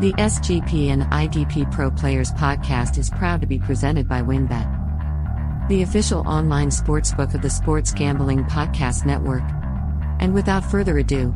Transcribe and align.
The 0.00 0.14
SGPN 0.14 1.10
IDP 1.10 1.70
Pro 1.70 1.90
Players 1.90 2.32
podcast 2.32 2.96
is 2.96 3.10
proud 3.10 3.42
to 3.42 3.46
be 3.46 3.58
presented 3.58 4.08
by 4.08 4.22
WynnBET, 4.22 5.68
the 5.68 5.82
official 5.82 6.26
online 6.26 6.70
sportsbook 6.70 7.34
of 7.34 7.42
the 7.42 7.50
Sports 7.50 7.92
Gambling 7.92 8.44
Podcast 8.44 9.04
Network. 9.04 9.42
And 10.18 10.32
without 10.32 10.64
further 10.64 10.96
ado, 10.96 11.34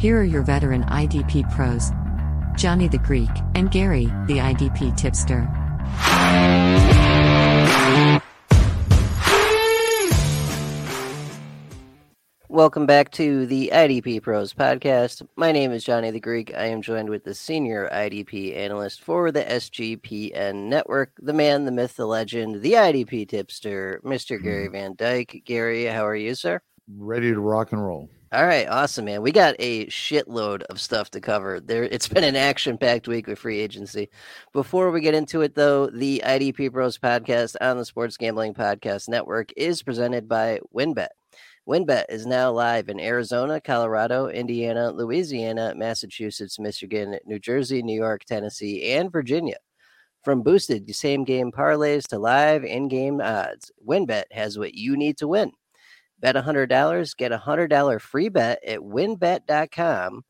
here 0.00 0.18
are 0.18 0.24
your 0.24 0.40
veteran 0.40 0.84
IDP 0.84 1.54
pros, 1.54 1.90
Johnny 2.58 2.88
the 2.88 2.96
Greek 2.96 3.28
and 3.54 3.70
Gary, 3.70 4.06
the 4.28 4.38
IDP 4.38 4.96
tipster. 4.96 5.46
Welcome 12.56 12.86
back 12.86 13.10
to 13.10 13.44
the 13.44 13.70
IDP 13.70 14.22
Pros 14.22 14.54
podcast. 14.54 15.20
My 15.36 15.52
name 15.52 15.72
is 15.72 15.84
Johnny 15.84 16.10
the 16.10 16.18
Greek. 16.18 16.54
I 16.56 16.64
am 16.68 16.80
joined 16.80 17.10
with 17.10 17.22
the 17.22 17.34
senior 17.34 17.86
IDP 17.92 18.56
analyst 18.56 19.02
for 19.02 19.30
the 19.30 19.44
SGPN 19.44 20.54
network, 20.64 21.12
the 21.18 21.34
man, 21.34 21.66
the 21.66 21.70
myth, 21.70 21.96
the 21.96 22.06
legend, 22.06 22.62
the 22.62 22.72
IDP 22.72 23.28
tipster, 23.28 24.00
Mr. 24.02 24.42
Gary 24.42 24.68
mm-hmm. 24.68 24.72
Van 24.72 24.94
Dyke. 24.96 25.42
Gary, 25.44 25.84
how 25.84 26.06
are 26.06 26.16
you, 26.16 26.34
sir? 26.34 26.62
Ready 26.96 27.30
to 27.34 27.40
rock 27.40 27.72
and 27.72 27.84
roll. 27.84 28.08
All 28.32 28.46
right, 28.46 28.66
awesome, 28.68 29.04
man. 29.04 29.20
We 29.20 29.32
got 29.32 29.54
a 29.58 29.84
shitload 29.88 30.62
of 30.62 30.80
stuff 30.80 31.10
to 31.10 31.20
cover. 31.20 31.60
There, 31.60 31.84
it's 31.84 32.08
been 32.08 32.24
an 32.24 32.36
action-packed 32.36 33.06
week 33.06 33.26
with 33.26 33.38
free 33.38 33.60
agency. 33.60 34.08
Before 34.54 34.90
we 34.90 35.02
get 35.02 35.14
into 35.14 35.42
it, 35.42 35.54
though, 35.54 35.88
the 35.88 36.22
IDP 36.24 36.72
Pros 36.72 36.96
podcast 36.96 37.56
on 37.60 37.76
the 37.76 37.84
Sports 37.84 38.16
Gambling 38.16 38.54
Podcast 38.54 39.10
Network 39.10 39.52
is 39.58 39.82
presented 39.82 40.26
by 40.26 40.60
WynnBET. 40.74 41.08
WynnBET 41.68 42.04
is 42.10 42.26
now 42.26 42.52
live 42.52 42.88
in 42.88 43.00
Arizona, 43.00 43.60
Colorado, 43.60 44.28
Indiana, 44.28 44.92
Louisiana, 44.92 45.74
Massachusetts, 45.74 46.60
Michigan, 46.60 47.18
New 47.26 47.40
Jersey, 47.40 47.82
New 47.82 47.96
York, 47.96 48.24
Tennessee, 48.24 48.92
and 48.92 49.10
Virginia. 49.10 49.56
From 50.22 50.42
boosted 50.42 50.88
same 50.94 51.24
game 51.24 51.50
parlays 51.50 52.06
to 52.08 52.20
live 52.20 52.62
in 52.62 52.86
game 52.86 53.20
odds, 53.20 53.72
WynnBET 53.84 54.26
has 54.30 54.56
what 54.56 54.74
you 54.74 54.96
need 54.96 55.18
to 55.18 55.26
win. 55.26 55.50
Bet 56.20 56.36
$100, 56.36 57.16
get 57.16 57.32
a 57.32 57.38
$100 57.38 58.00
free 58.00 58.28
bet 58.28 58.62
at 58.64 58.78
wynnbet.com 58.78 60.22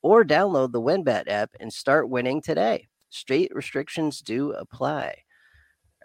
or 0.00 0.24
download 0.24 0.70
the 0.70 0.80
WynnBET 0.80 1.24
app 1.26 1.50
and 1.58 1.72
start 1.72 2.08
winning 2.08 2.40
today. 2.40 2.86
State 3.10 3.50
restrictions 3.52 4.20
do 4.20 4.52
apply. 4.52 5.16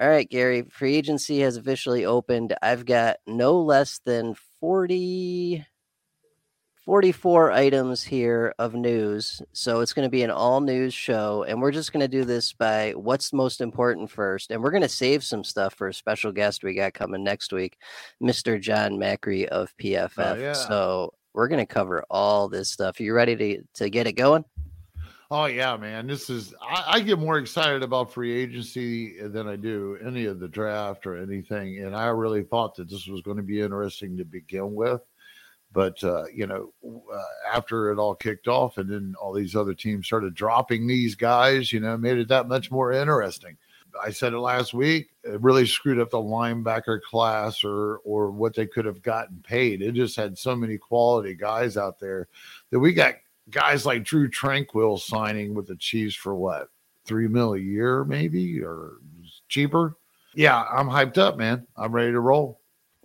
All 0.01 0.09
right, 0.09 0.27
Gary, 0.27 0.63
free 0.71 0.95
agency 0.95 1.41
has 1.41 1.57
officially 1.57 2.05
opened. 2.05 2.55
I've 2.63 2.85
got 2.85 3.17
no 3.27 3.59
less 3.61 3.99
than 4.03 4.33
40, 4.59 5.65
44 6.85 7.51
items 7.51 8.03
here 8.03 8.53
of 8.57 8.73
news. 8.73 9.41
So 9.53 9.79
it's 9.81 9.93
going 9.93 10.05
to 10.05 10.11
be 10.11 10.23
an 10.23 10.31
all 10.31 10.61
news 10.61 10.93
show. 10.93 11.45
And 11.47 11.61
we're 11.61 11.71
just 11.71 11.93
going 11.93 12.01
to 12.01 12.07
do 12.07 12.25
this 12.25 12.53
by 12.53 12.91
what's 12.91 13.31
most 13.31 13.61
important 13.61 14.09
first. 14.09 14.51
And 14.51 14.61
we're 14.61 14.71
going 14.71 14.81
to 14.83 14.89
save 14.89 15.23
some 15.23 15.43
stuff 15.43 15.73
for 15.75 15.87
a 15.87 15.93
special 15.93 16.31
guest 16.31 16.63
we 16.63 16.73
got 16.73 16.93
coming 16.93 17.23
next 17.23 17.53
week, 17.53 17.77
Mr. 18.21 18.59
John 18.59 18.93
Macri 18.93 19.45
of 19.45 19.75
PFF. 19.77 20.11
Oh, 20.17 20.35
yeah. 20.35 20.53
So 20.53 21.13
we're 21.33 21.47
going 21.47 21.65
to 21.65 21.71
cover 21.71 22.03
all 22.09 22.49
this 22.49 22.71
stuff. 22.71 22.99
you 22.99 23.13
ready 23.13 23.35
to, 23.35 23.61
to 23.75 23.89
get 23.89 24.07
it 24.07 24.13
going? 24.13 24.43
Oh 25.31 25.45
yeah, 25.45 25.77
man. 25.77 26.07
This 26.07 26.27
is 26.31 26.55
I, 26.59 26.83
I, 26.87 26.99
get 27.01 27.19
more 27.19 27.37
excited 27.37 27.83
about 27.83 28.11
free 28.11 28.31
agency 28.35 29.21
than 29.21 29.47
I 29.47 29.57
do 29.57 29.95
any 30.03 30.25
of 30.25 30.39
the 30.39 30.47
draft 30.47 31.05
or 31.05 31.17
anything. 31.17 31.83
And 31.83 31.95
I 31.95 32.07
really 32.07 32.41
thought 32.41 32.73
that 32.75 32.89
this 32.89 33.05
was 33.05 33.21
going 33.21 33.37
to 33.37 33.43
be 33.43 33.61
interesting 33.61 34.17
to 34.17 34.25
begin 34.25 34.73
with. 34.73 35.01
But 35.71 36.03
uh, 36.03 36.25
you 36.33 36.47
know, 36.47 36.73
uh, 36.83 37.55
after 37.55 37.91
it 37.91 37.99
all 37.99 38.15
kicked 38.15 38.47
off, 38.47 38.79
and 38.79 38.89
then 38.89 39.13
all 39.21 39.31
these 39.31 39.55
other 39.55 39.75
teams 39.75 40.07
started 40.07 40.33
dropping 40.33 40.87
these 40.87 41.13
guys, 41.13 41.71
you 41.71 41.79
know, 41.79 41.95
made 41.95 42.17
it 42.17 42.29
that 42.29 42.47
much 42.47 42.71
more 42.71 42.91
interesting. 42.91 43.55
I 44.03 44.09
said 44.09 44.33
it 44.33 44.39
last 44.39 44.73
week. 44.73 45.09
It 45.23 45.41
really 45.41 45.67
screwed 45.67 45.99
up 45.99 46.09
the 46.09 46.17
linebacker 46.17 47.01
class, 47.03 47.63
or 47.63 47.97
or 47.97 48.31
what 48.31 48.55
they 48.55 48.65
could 48.65 48.85
have 48.85 49.03
gotten 49.03 49.43
paid. 49.43 49.83
It 49.83 49.93
just 49.93 50.15
had 50.15 50.39
so 50.39 50.55
many 50.55 50.79
quality 50.79 51.35
guys 51.35 51.77
out 51.77 51.99
there 51.99 52.27
that 52.71 52.79
we 52.79 52.93
got 52.93 53.13
guys 53.51 53.85
like 53.85 54.03
Drue 54.03 54.29
Tranquill 54.29 54.99
signing 54.99 55.53
with 55.53 55.67
the 55.67 55.75
Chiefs 55.75 56.15
for 56.15 56.35
what 56.35 56.69
three 57.05 57.27
mil 57.27 57.53
a 57.53 57.59
year, 57.59 58.03
maybe 58.03 58.61
or 58.61 58.97
cheaper. 59.47 59.97
Yeah, 60.35 60.63
I'm 60.71 60.87
hyped 60.87 61.17
up, 61.17 61.37
man. 61.37 61.65
I'm 61.75 61.91
ready 61.91 62.11
to 62.11 62.19
roll. 62.19 62.59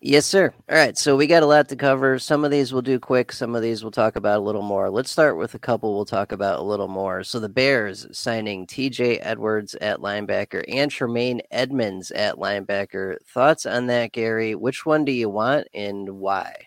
Yes, 0.06 0.27
sir. 0.27 0.53
All 0.71 0.77
right, 0.77 0.99
so 0.99 1.16
we 1.16 1.27
got 1.27 1.43
a 1.43 1.47
lot 1.47 1.71
to 1.71 1.77
cover. 1.77 2.19
Some 2.19 2.44
of 2.44 2.50
these 2.50 2.75
we'll 2.75 2.83
do 2.83 2.99
quick. 2.99 3.33
Some 3.33 3.54
of 3.54 3.62
these 3.62 3.83
we'll 3.83 3.91
talk 3.91 4.16
about 4.16 4.37
a 4.37 4.44
little 4.44 4.60
more. 4.60 4.91
Let's 4.91 5.10
start 5.10 5.38
with 5.38 5.54
a 5.54 5.59
couple 5.59 5.94
we'll 5.94 6.04
talk 6.04 6.31
about 6.31 6.59
a 6.59 6.62
little 6.62 6.88
more. 6.88 7.25
So 7.25 7.41
the 7.41 7.49
Bears 7.49 8.06
signing 8.12 8.66
T.J. 8.66 9.21
Edwards 9.21 9.75
at 9.77 10.00
linebacker 10.00 10.62
and 10.69 10.91
Tremaine 10.91 11.41
Edmunds 11.50 12.10
at 12.10 12.37
linebacker. 12.37 13.16
Thoughts 13.27 13.65
on 13.65 13.87
that, 13.87 14.12
Gary? 14.12 14.54
Which 14.54 14.84
one 14.84 15.06
do 15.06 15.12
you 15.12 15.31
want 15.31 15.69
and 15.72 16.10
why? 16.10 16.66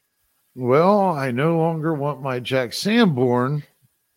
Well, 0.57 1.11
I 1.11 1.29
no 1.29 1.55
longer 1.55 1.93
want 1.93 2.23
my 2.23 2.39
Jack 2.39 2.73
Sanborn 2.73 3.61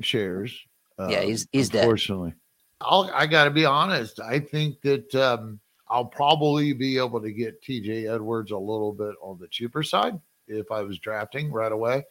shares. 0.00 0.58
Uh, 0.98 1.08
Yeah, 1.08 1.20
he's 1.20 1.46
he's 1.52 1.68
unfortunately. 1.74 2.30
dead. 2.30 2.36
I'll, 2.80 3.10
I 3.12 3.26
got 3.26 3.44
to 3.44 3.50
be 3.50 3.66
honest. 3.66 4.20
I 4.20 4.40
think 4.40 4.80
that 4.80 5.14
um, 5.14 5.60
I'll 5.86 6.06
probably 6.06 6.72
be 6.72 6.96
able 6.96 7.20
to 7.20 7.30
get 7.30 7.62
TJ 7.62 8.10
Edwards 8.10 8.52
a 8.52 8.56
little 8.56 8.90
bit 8.90 9.16
on 9.20 9.38
the 9.38 9.48
cheaper 9.48 9.82
side 9.82 10.18
if 10.48 10.72
I 10.72 10.80
was 10.80 10.98
drafting 10.98 11.52
right 11.52 11.72
away. 11.72 12.04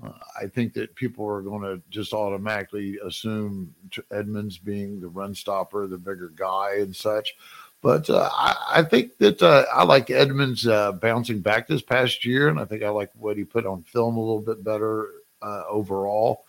Uh, 0.00 0.12
I 0.40 0.46
think 0.46 0.72
that 0.74 0.94
people 0.94 1.26
are 1.26 1.42
going 1.42 1.62
to 1.62 1.82
just 1.90 2.12
automatically 2.12 3.00
assume 3.04 3.74
Edmunds 4.12 4.58
being 4.58 5.00
the 5.00 5.08
run 5.08 5.34
stopper, 5.34 5.88
the 5.88 5.98
bigger 5.98 6.32
guy, 6.36 6.76
and 6.78 6.94
such. 6.94 7.34
But 7.82 8.10
uh, 8.10 8.28
I, 8.32 8.56
I, 8.76 8.82
think 8.82 9.16
that 9.18 9.42
uh, 9.42 9.64
I 9.72 9.84
like 9.84 10.10
Edmunds 10.10 10.66
uh, 10.66 10.92
bouncing 10.92 11.40
back 11.40 11.66
this 11.66 11.80
past 11.80 12.26
year, 12.26 12.48
and 12.48 12.60
I 12.60 12.66
think 12.66 12.82
I 12.82 12.90
like 12.90 13.10
what 13.14 13.38
he 13.38 13.44
put 13.44 13.64
on 13.64 13.82
film 13.84 14.16
a 14.16 14.20
little 14.20 14.42
bit 14.42 14.62
better 14.62 15.08
uh, 15.40 15.62
overall. 15.66 16.44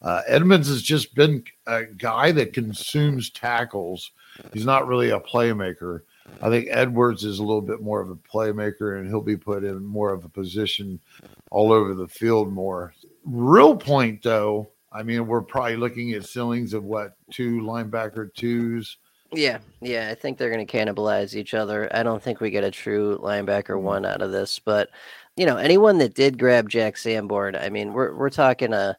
Uh, 0.00 0.22
Edmunds 0.28 0.68
has 0.68 0.82
just 0.82 1.14
been 1.14 1.42
a 1.66 1.84
guy 1.84 2.30
that 2.32 2.52
consumes 2.52 3.30
tackles. 3.30 4.12
He's 4.52 4.66
not 4.66 4.86
really 4.86 5.10
a 5.10 5.18
playmaker. 5.18 6.02
I 6.40 6.50
think 6.50 6.68
Edwards 6.70 7.24
is 7.24 7.38
a 7.38 7.44
little 7.44 7.62
bit 7.62 7.80
more 7.80 8.00
of 8.00 8.10
a 8.10 8.16
playmaker, 8.16 8.98
and 8.98 9.08
he'll 9.08 9.20
be 9.20 9.36
put 9.36 9.64
in 9.64 9.84
more 9.84 10.12
of 10.12 10.24
a 10.24 10.28
position 10.28 11.00
all 11.50 11.72
over 11.72 11.94
the 11.94 12.08
field 12.08 12.52
more. 12.52 12.94
Real 13.24 13.74
point, 13.74 14.22
though, 14.22 14.68
I 14.92 15.02
mean, 15.02 15.26
we're 15.26 15.42
probably 15.42 15.76
looking 15.76 16.12
at 16.12 16.24
ceilings 16.26 16.74
of 16.74 16.84
what 16.84 17.16
two 17.30 17.60
linebacker 17.60 18.32
twos 18.34 18.98
yeah, 19.32 19.58
yeah, 19.80 20.08
I 20.10 20.14
think 20.14 20.38
they're 20.38 20.50
going 20.50 20.66
to 20.66 20.76
cannibalize 20.76 21.34
each 21.34 21.54
other. 21.54 21.88
I 21.94 22.02
don't 22.02 22.22
think 22.22 22.40
we 22.40 22.50
get 22.50 22.64
a 22.64 22.70
true 22.70 23.18
linebacker 23.22 23.76
Mm. 23.76 23.82
one 23.82 24.06
out 24.06 24.22
of 24.22 24.32
this, 24.32 24.58
but 24.58 24.90
you 25.36 25.44
know, 25.46 25.56
anyone 25.58 25.98
that 25.98 26.14
did 26.14 26.38
grab 26.38 26.68
Jack 26.68 26.96
Sanborn, 26.96 27.56
I 27.56 27.68
mean, 27.68 27.92
we're 27.92 28.14
we're 28.16 28.30
talking 28.30 28.72
a 28.72 28.96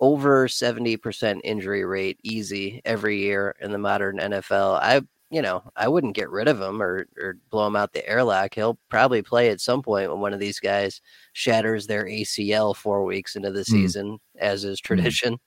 over 0.00 0.46
70% 0.48 1.40
injury 1.44 1.84
rate 1.84 2.18
easy 2.22 2.82
every 2.84 3.18
year 3.18 3.54
in 3.60 3.72
the 3.72 3.78
modern 3.78 4.18
NFL. 4.18 4.78
I 4.82 5.02
you 5.30 5.42
know, 5.42 5.62
I 5.76 5.88
wouldn't 5.88 6.14
get 6.14 6.30
rid 6.30 6.46
of 6.48 6.60
him 6.60 6.80
or 6.82 7.06
or 7.18 7.36
blow 7.50 7.66
him 7.66 7.76
out 7.76 7.92
the 7.92 8.06
airlock. 8.08 8.54
He'll 8.54 8.78
probably 8.90 9.22
play 9.22 9.50
at 9.50 9.60
some 9.60 9.82
point 9.82 10.10
when 10.10 10.20
one 10.20 10.32
of 10.34 10.40
these 10.40 10.60
guys 10.60 11.00
shatters 11.32 11.86
their 11.86 12.04
ACL 12.06 12.74
4 12.76 13.04
weeks 13.04 13.36
into 13.36 13.50
the 13.52 13.60
Mm. 13.62 13.64
season 13.66 14.18
as 14.38 14.64
is 14.64 14.80
tradition. 14.80 15.38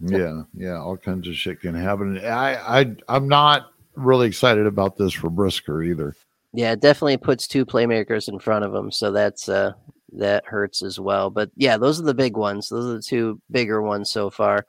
Yeah, 0.00 0.42
yeah, 0.54 0.78
all 0.78 0.96
kinds 0.96 1.28
of 1.28 1.34
shit 1.34 1.60
can 1.60 1.74
happen. 1.74 2.18
I, 2.18 2.80
I, 2.80 2.96
I'm 3.08 3.28
not 3.28 3.72
really 3.94 4.28
excited 4.28 4.66
about 4.66 4.96
this 4.96 5.12
for 5.12 5.30
Brisker 5.30 5.82
either. 5.82 6.14
Yeah, 6.52 6.72
it 6.72 6.80
definitely 6.80 7.18
puts 7.18 7.46
two 7.46 7.66
playmakers 7.66 8.28
in 8.28 8.38
front 8.38 8.64
of 8.64 8.74
him, 8.74 8.90
so 8.90 9.12
that's 9.12 9.48
uh 9.48 9.72
that 10.14 10.44
hurts 10.46 10.82
as 10.82 10.98
well. 10.98 11.30
But 11.30 11.50
yeah, 11.56 11.76
those 11.76 12.00
are 12.00 12.04
the 12.04 12.14
big 12.14 12.36
ones. 12.36 12.68
Those 12.68 12.86
are 12.86 12.96
the 12.96 13.02
two 13.02 13.40
bigger 13.50 13.82
ones 13.82 14.10
so 14.10 14.30
far. 14.30 14.64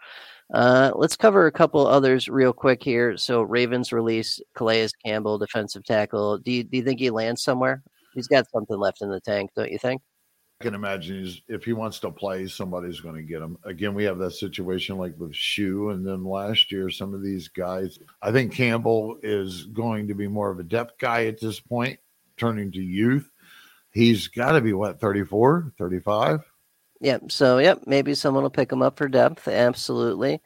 Uh, 0.53 0.91
let's 0.95 1.15
cover 1.15 1.45
a 1.45 1.51
couple 1.51 1.85
others 1.85 2.27
real 2.27 2.51
quick 2.51 2.83
here. 2.83 3.15
So 3.17 3.43
Ravens 3.43 3.93
release 3.93 4.41
Calais 4.55 4.89
Campbell, 5.05 5.37
defensive 5.37 5.85
tackle. 5.85 6.39
Do 6.39 6.51
you, 6.51 6.63
do 6.63 6.77
you 6.77 6.83
think 6.83 6.99
he 6.99 7.11
lands 7.11 7.43
somewhere? 7.43 7.83
He's 8.15 8.27
got 8.27 8.49
something 8.49 8.77
left 8.77 9.01
in 9.01 9.09
the 9.09 9.21
tank, 9.21 9.51
don't 9.55 9.71
you 9.71 9.77
think? 9.77 10.01
I 10.61 10.65
can 10.65 10.75
imagine 10.75 11.31
if 11.47 11.63
he 11.63 11.71
wants 11.71 11.99
to 11.99 12.11
play, 12.11 12.45
somebody's 12.47 12.99
going 12.99 13.15
to 13.15 13.21
get 13.21 13.41
him. 13.41 13.57
Again, 13.63 13.93
we 13.93 14.03
have 14.03 14.17
that 14.17 14.31
situation 14.31 14.97
like 14.97 15.17
with 15.17 15.33
Shoe, 15.33 15.91
and 15.91 16.05
then 16.05 16.25
last 16.25 16.69
year, 16.69 16.89
some 16.89 17.13
of 17.13 17.23
these 17.23 17.47
guys. 17.47 17.97
I 18.21 18.33
think 18.33 18.53
Campbell 18.53 19.19
is 19.23 19.63
going 19.67 20.09
to 20.09 20.13
be 20.15 20.27
more 20.27 20.51
of 20.51 20.59
a 20.59 20.63
depth 20.63 20.97
guy 20.97 21.27
at 21.27 21.39
this 21.39 21.61
point, 21.61 21.97
turning 22.35 22.73
to 22.73 22.81
youth. 22.81 23.31
He's 23.91 24.27
got 24.27 24.51
to 24.51 24.59
be 24.59 24.73
what 24.73 24.99
34, 24.99 25.71
35. 25.77 26.41
Yep. 26.99 27.31
So, 27.31 27.59
yep, 27.59 27.83
maybe 27.85 28.13
someone 28.13 28.43
will 28.43 28.49
pick 28.49 28.69
him 28.69 28.81
up 28.81 28.97
for 28.97 29.07
depth. 29.07 29.47
Absolutely. 29.47 30.41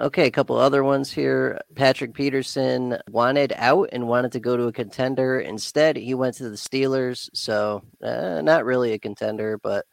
Okay, 0.00 0.26
a 0.26 0.30
couple 0.30 0.56
other 0.56 0.84
ones 0.84 1.10
here. 1.10 1.58
Patrick 1.74 2.14
Peterson 2.14 2.98
wanted 3.10 3.52
out 3.56 3.88
and 3.92 4.06
wanted 4.06 4.30
to 4.32 4.40
go 4.40 4.56
to 4.56 4.64
a 4.68 4.72
contender. 4.72 5.40
Instead, 5.40 5.96
he 5.96 6.14
went 6.14 6.36
to 6.36 6.48
the 6.48 6.56
Steelers. 6.56 7.28
So, 7.34 7.82
uh, 8.00 8.40
not 8.42 8.64
really 8.64 8.92
a 8.92 8.98
contender, 8.98 9.58
but 9.58 9.86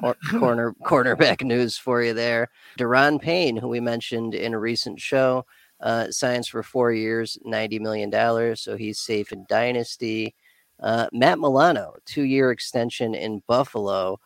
cor- 0.00 0.16
corner 0.30 0.74
cornerback 0.86 1.42
news 1.44 1.76
for 1.76 2.02
you 2.02 2.14
there. 2.14 2.48
Daron 2.78 3.20
Payne, 3.20 3.56
who 3.56 3.68
we 3.68 3.80
mentioned 3.80 4.34
in 4.34 4.54
a 4.54 4.58
recent 4.58 4.98
show, 5.00 5.44
Uh, 5.80 6.10
signs 6.10 6.48
for 6.48 6.62
four 6.62 6.92
years, 6.92 7.36
$90 7.44 7.78
million. 7.80 8.10
So 8.56 8.76
he's 8.76 8.98
safe 9.00 9.32
in 9.32 9.44
Dynasty. 9.48 10.34
Uh, 10.80 11.08
Matt 11.12 11.38
Milano, 11.38 11.94
two 12.06 12.22
year 12.22 12.50
extension 12.50 13.14
in 13.14 13.42
Buffalo. 13.46 14.18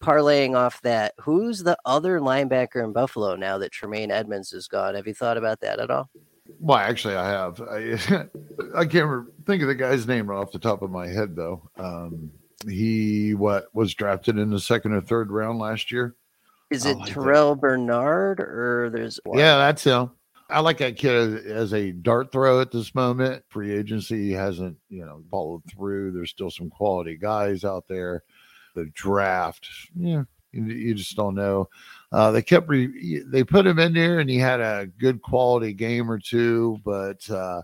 Parlaying 0.00 0.56
off 0.56 0.80
that, 0.82 1.14
who's 1.20 1.62
the 1.62 1.76
other 1.84 2.20
linebacker 2.20 2.84
in 2.84 2.92
Buffalo 2.92 3.36
now 3.36 3.58
that 3.58 3.72
Tremaine 3.72 4.10
Edmunds 4.10 4.52
is 4.52 4.68
gone? 4.68 4.94
Have 4.94 5.06
you 5.06 5.14
thought 5.14 5.36
about 5.36 5.60
that 5.60 5.80
at 5.80 5.90
all? 5.90 6.10
Well, 6.60 6.78
actually, 6.78 7.16
I 7.16 7.28
have. 7.28 7.60
I, 7.60 8.26
I 8.76 8.84
can't 8.86 9.26
think 9.46 9.62
of 9.62 9.68
the 9.68 9.74
guy's 9.74 10.06
name 10.06 10.28
right 10.28 10.38
off 10.38 10.52
the 10.52 10.58
top 10.58 10.82
of 10.82 10.90
my 10.90 11.08
head, 11.08 11.34
though. 11.34 11.68
Um, 11.76 12.30
he 12.68 13.34
what 13.34 13.66
was 13.74 13.94
drafted 13.94 14.38
in 14.38 14.50
the 14.50 14.60
second 14.60 14.92
or 14.92 15.00
third 15.00 15.30
round 15.30 15.58
last 15.58 15.90
year. 15.90 16.14
Is 16.70 16.86
it 16.86 16.96
like 16.96 17.12
Terrell 17.12 17.54
that. 17.54 17.60
Bernard 17.60 18.40
or 18.40 18.90
there's 18.92 19.20
one? 19.24 19.38
yeah, 19.38 19.56
that's 19.56 19.84
him. 19.84 20.10
I 20.50 20.60
like 20.60 20.78
that 20.78 20.96
kid 20.96 21.46
as 21.46 21.72
a 21.72 21.92
dart 21.92 22.30
throw 22.30 22.60
at 22.60 22.70
this 22.70 22.94
moment. 22.94 23.42
Free 23.48 23.72
agency 23.72 24.32
hasn't, 24.32 24.76
you 24.88 25.04
know, 25.04 25.22
followed 25.30 25.62
through. 25.70 26.12
There's 26.12 26.30
still 26.30 26.50
some 26.50 26.68
quality 26.68 27.16
guys 27.16 27.64
out 27.64 27.84
there. 27.88 28.22
The 28.74 28.86
draft, 28.94 29.68
yeah, 29.96 30.24
you, 30.52 30.64
you 30.64 30.94
just 30.94 31.16
don't 31.16 31.34
know. 31.34 31.68
Uh, 32.12 32.30
they 32.30 32.42
kept 32.42 32.68
re- 32.68 33.22
they 33.26 33.44
put 33.44 33.66
him 33.66 33.78
in 33.78 33.92
there, 33.92 34.20
and 34.20 34.28
he 34.28 34.38
had 34.38 34.60
a 34.60 34.86
good 34.98 35.22
quality 35.22 35.72
game 35.72 36.10
or 36.10 36.18
two, 36.18 36.78
but 36.84 37.28
uh, 37.30 37.62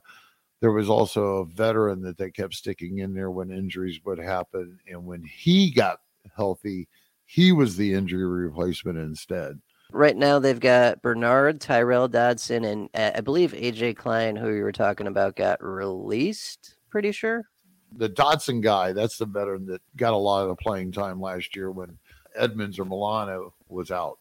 there 0.60 0.72
was 0.72 0.88
also 0.88 1.38
a 1.38 1.46
veteran 1.46 2.02
that 2.02 2.16
they 2.16 2.30
kept 2.30 2.54
sticking 2.54 2.98
in 2.98 3.14
there 3.14 3.30
when 3.30 3.50
injuries 3.50 4.00
would 4.04 4.18
happen, 4.18 4.78
and 4.86 5.04
when 5.04 5.22
he 5.22 5.70
got 5.70 6.00
healthy, 6.36 6.88
he 7.26 7.52
was 7.52 7.76
the 7.76 7.94
injury 7.94 8.24
replacement 8.24 8.98
instead. 8.98 9.60
Right 9.92 10.16
now, 10.16 10.38
they've 10.38 10.60
got 10.60 11.02
Bernard, 11.02 11.60
Tyrell 11.60 12.06
Dodson, 12.06 12.64
and 12.64 12.88
uh, 12.94 13.10
I 13.16 13.20
believe 13.22 13.52
AJ 13.52 13.96
Klein, 13.96 14.36
who 14.36 14.52
you 14.52 14.62
were 14.62 14.70
talking 14.70 15.08
about, 15.08 15.34
got 15.34 15.62
released. 15.62 16.76
Pretty 16.90 17.10
sure. 17.10 17.49
The 17.96 18.08
Dodson 18.08 18.60
guy, 18.60 18.92
that's 18.92 19.18
the 19.18 19.26
veteran 19.26 19.66
that 19.66 19.82
got 19.96 20.12
a 20.12 20.16
lot 20.16 20.42
of 20.42 20.48
the 20.48 20.56
playing 20.56 20.92
time 20.92 21.20
last 21.20 21.56
year 21.56 21.70
when 21.70 21.98
Edmunds 22.36 22.78
or 22.78 22.84
Milano 22.84 23.52
was 23.68 23.90
out. 23.90 24.18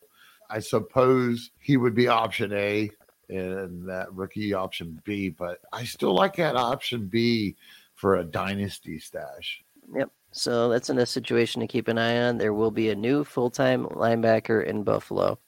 I 0.49 0.59
suppose 0.59 1.51
he 1.59 1.77
would 1.77 1.93
be 1.93 2.07
option 2.07 2.51
A 2.53 2.89
and 3.29 3.87
that 3.87 4.11
rookie 4.13 4.53
option 4.53 4.99
B, 5.05 5.29
but 5.29 5.59
I 5.71 5.83
still 5.83 6.15
like 6.15 6.35
that 6.37 6.55
option 6.55 7.07
B 7.07 7.55
for 7.95 8.17
a 8.17 8.23
dynasty 8.23 8.97
stash. 8.99 9.63
Yep. 9.95 10.09
So 10.31 10.69
that's 10.69 10.89
in 10.89 10.99
a 10.99 11.05
situation 11.05 11.61
to 11.61 11.67
keep 11.67 11.87
an 11.87 11.97
eye 11.97 12.21
on. 12.21 12.37
There 12.37 12.53
will 12.53 12.71
be 12.71 12.89
a 12.89 12.95
new 12.95 13.23
full 13.23 13.49
time 13.49 13.85
linebacker 13.85 14.65
in 14.65 14.83
Buffalo. 14.83 15.39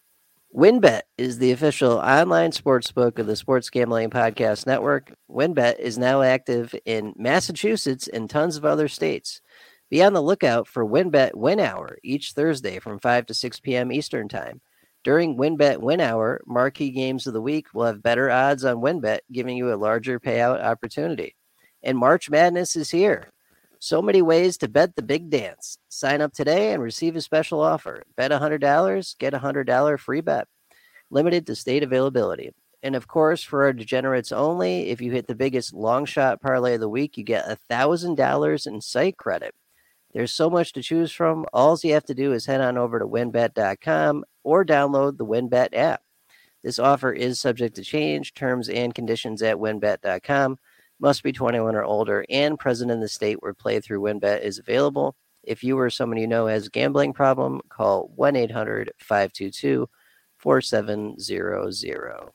WynnBET 0.54 1.04
is 1.18 1.38
the 1.38 1.54
official 1.54 1.94
online 1.94 2.52
sportsbook 2.52 3.20
of 3.20 3.26
the 3.26 3.38
Sports 3.38 3.70
Gambling 3.70 4.10
Podcast 4.10 4.68
Network. 4.68 5.14
WynnBET 5.30 5.80
is 5.80 5.98
now 5.98 6.24
active 6.24 6.76
in 6.84 7.14
Massachusetts 7.16 8.10
and 8.10 8.30
tons 8.30 8.58
of 8.58 8.66
other 8.66 8.90
states. 8.90 9.40
Be 9.90 10.04
on 10.04 10.12
the 10.12 10.22
lookout 10.22 10.68
for 10.68 10.86
WynnBET 10.86 11.36
Win 11.36 11.62
Hour 11.62 12.00
each 12.04 12.34
Thursday 12.34 12.80
from 12.80 13.00
5 13.00 13.28
to 13.28 13.34
6 13.34 13.62
p.m. 13.62 13.94
Eastern 13.94 14.28
Time. 14.28 14.60
During 15.06 15.38
WynnBET 15.38 15.78
Win 15.78 16.02
Hour, 16.02 16.42
marquee 16.46 16.92
games 16.92 17.28
of 17.28 17.34
the 17.34 17.42
week 17.42 17.68
will 17.74 17.86
have 17.86 18.04
better 18.04 18.30
odds 18.30 18.66
on 18.66 18.82
WynnBET, 18.82 19.20
giving 19.32 19.56
you 19.56 19.74
a 19.74 19.76
larger 19.76 20.20
payout 20.20 20.62
opportunity. 20.62 21.34
And 21.82 21.98
March 21.98 22.30
Madness 22.30 22.76
is 22.76 22.92
here. 22.92 23.32
So 23.84 24.00
many 24.00 24.22
ways 24.22 24.60
to 24.60 24.68
bet 24.68 24.96
the 24.96 25.02
big 25.02 25.32
dance. 25.32 25.80
Sign 25.90 26.22
up 26.22 26.34
today 26.34 26.72
and 26.72 26.84
receive 26.84 27.16
a 27.16 27.22
special 27.22 27.60
offer. 27.60 28.04
Bet 28.16 28.30
$100, 28.30 29.18
get 29.18 29.34
a 29.34 29.40
$100 29.40 30.00
free 30.00 30.22
bet. 30.22 30.48
Limited 31.10 31.48
to 31.48 31.56
state 31.56 31.82
availability. 31.82 32.52
And 32.84 32.96
of 32.96 33.08
course, 33.08 33.42
for 33.42 33.64
our 33.64 33.74
degenerates 33.74 34.32
only, 34.32 34.92
if 34.92 35.02
you 35.02 35.12
hit 35.12 35.26
the 35.26 35.34
biggest 35.34 35.74
long 35.74 36.06
shot 36.06 36.42
parlay 36.42 36.76
of 36.76 36.80
the 36.80 36.88
week, 36.88 37.18
you 37.18 37.24
get 37.24 37.48
$1,000 37.72 38.68
in 38.68 38.82
site 38.82 39.18
credit. 39.18 39.56
There's 40.14 40.32
so 40.32 40.48
much 40.48 40.74
to 40.74 40.84
choose 40.84 41.12
from. 41.12 41.48
All 41.52 41.76
you 41.84 41.94
have 41.94 42.06
to 42.06 42.14
do 42.14 42.34
is 42.34 42.46
head 42.46 42.62
on 42.62 42.78
over 42.78 43.00
to 43.00 43.08
wynnbet.com 43.08 44.26
or 44.44 44.64
download 44.64 45.18
the 45.18 45.26
WynnBET 45.26 45.70
app. 45.74 46.04
This 46.64 46.78
offer 46.78 47.12
is 47.12 47.40
subject 47.40 47.78
to 47.78 47.84
change. 47.84 48.36
Terms 48.36 48.70
and 48.70 48.94
conditions 48.94 49.42
at 49.42 49.58
wynnbet.com 49.58 50.60
must 51.02 51.24
be 51.24 51.34
21 51.34 51.76
or 51.76 51.84
older 51.84 52.24
and 52.30 52.58
present 52.60 52.92
in 52.92 53.00
the 53.00 53.10
state 53.10 53.42
where 53.42 53.54
playthrough 53.54 54.00
WynnBET 54.00 54.42
is 54.42 54.60
available. 54.60 55.16
If 55.44 55.64
you 55.64 55.78
or 55.78 55.90
someone 55.90 56.20
you 56.20 56.28
know 56.28 56.46
has 56.46 56.68
a 56.68 56.70
gambling 56.70 57.14
problem, 57.14 57.62
call 57.70 58.12
1 58.16 58.36
800 58.36 58.92
522 59.00 59.90
4700. 60.38 62.30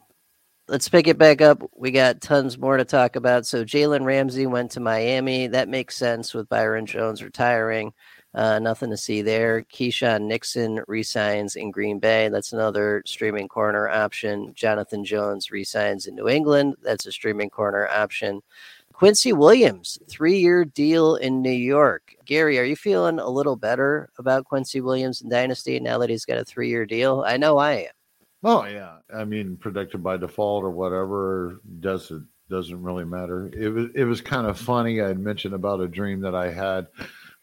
Let's 0.68 0.88
pick 0.88 1.06
it 1.06 1.16
back 1.16 1.40
up. 1.40 1.62
We 1.76 1.92
got 1.92 2.20
tons 2.20 2.58
more 2.58 2.76
to 2.76 2.84
talk 2.84 3.14
about. 3.14 3.46
So, 3.46 3.64
Jalen 3.64 4.04
Ramsey 4.04 4.46
went 4.46 4.72
to 4.72 4.80
Miami. 4.80 5.46
That 5.46 5.68
makes 5.68 5.94
sense 5.96 6.34
with 6.34 6.48
Byron 6.48 6.86
Jones 6.86 7.22
retiring. 7.22 7.92
Uh, 8.36 8.58
nothing 8.58 8.90
to 8.90 8.98
see 8.98 9.22
there. 9.22 9.62
Keisean 9.72 10.26
Nixon 10.26 10.82
resigns 10.86 11.56
in 11.56 11.70
Green 11.70 11.98
Bay. 11.98 12.28
That's 12.28 12.52
another 12.52 13.02
streaming 13.06 13.48
corner 13.48 13.88
option. 13.88 14.52
Jonathan 14.54 15.06
Jones 15.06 15.50
resigns 15.50 16.06
in 16.06 16.14
New 16.14 16.28
England. 16.28 16.74
That's 16.82 17.06
a 17.06 17.12
streaming 17.12 17.48
corner 17.48 17.88
option. 17.88 18.42
Quincy 18.92 19.32
Williams, 19.32 19.98
three 20.06 20.38
year 20.38 20.66
deal 20.66 21.16
in 21.16 21.40
New 21.40 21.50
York. 21.50 22.14
Gary, 22.26 22.58
are 22.58 22.64
you 22.64 22.76
feeling 22.76 23.18
a 23.18 23.28
little 23.28 23.56
better 23.56 24.10
about 24.18 24.44
Quincy 24.44 24.82
Williams 24.82 25.22
in 25.22 25.30
Dynasty 25.30 25.80
now 25.80 25.96
that 25.96 26.10
he's 26.10 26.26
got 26.26 26.38
a 26.38 26.44
three 26.44 26.68
year 26.68 26.84
deal? 26.84 27.24
I 27.26 27.38
know 27.38 27.56
I 27.56 27.72
am. 27.72 27.90
Oh 28.44 28.64
yeah, 28.66 28.98
I 29.14 29.24
mean 29.24 29.56
predicted 29.56 30.02
by 30.02 30.18
default 30.18 30.62
or 30.62 30.70
whatever 30.70 31.60
doesn't 31.80 32.26
doesn't 32.48 32.82
really 32.82 33.04
matter. 33.04 33.50
It 33.52 33.68
was 33.68 33.88
it 33.94 34.04
was 34.04 34.20
kind 34.20 34.46
of 34.46 34.58
funny. 34.58 35.00
I 35.00 35.08
had 35.08 35.18
mentioned 35.18 35.54
about 35.54 35.80
a 35.80 35.88
dream 35.88 36.20
that 36.20 36.34
I 36.34 36.50
had. 36.50 36.86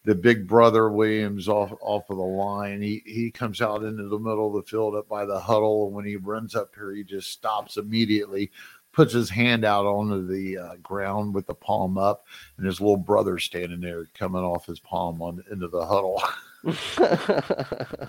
The 0.04 0.14
big 0.14 0.46
brother 0.46 0.90
Williams 0.90 1.48
off 1.48 1.72
off 1.80 2.10
of 2.10 2.18
the 2.18 2.22
line. 2.22 2.82
He 2.82 3.02
he 3.06 3.30
comes 3.30 3.62
out 3.62 3.82
into 3.82 4.08
the 4.08 4.18
middle 4.18 4.48
of 4.48 4.64
the 4.64 4.70
field 4.70 4.94
up 4.94 5.08
by 5.08 5.24
the 5.24 5.40
huddle, 5.40 5.86
and 5.86 5.94
when 5.94 6.04
he 6.04 6.16
runs 6.16 6.54
up 6.54 6.74
here, 6.74 6.92
he 6.92 7.04
just 7.04 7.30
stops 7.30 7.78
immediately, 7.78 8.50
puts 8.92 9.12
his 9.12 9.30
hand 9.30 9.64
out 9.64 9.86
onto 9.86 10.26
the 10.26 10.58
uh, 10.58 10.74
ground 10.82 11.34
with 11.34 11.46
the 11.46 11.54
palm 11.54 11.96
up, 11.96 12.26
and 12.56 12.66
his 12.66 12.80
little 12.80 12.98
brother 12.98 13.38
standing 13.38 13.80
there 13.80 14.06
coming 14.14 14.42
off 14.42 14.66
his 14.66 14.80
palm 14.80 15.22
on 15.22 15.42
into 15.50 15.68
the 15.68 15.86
huddle. 15.86 16.22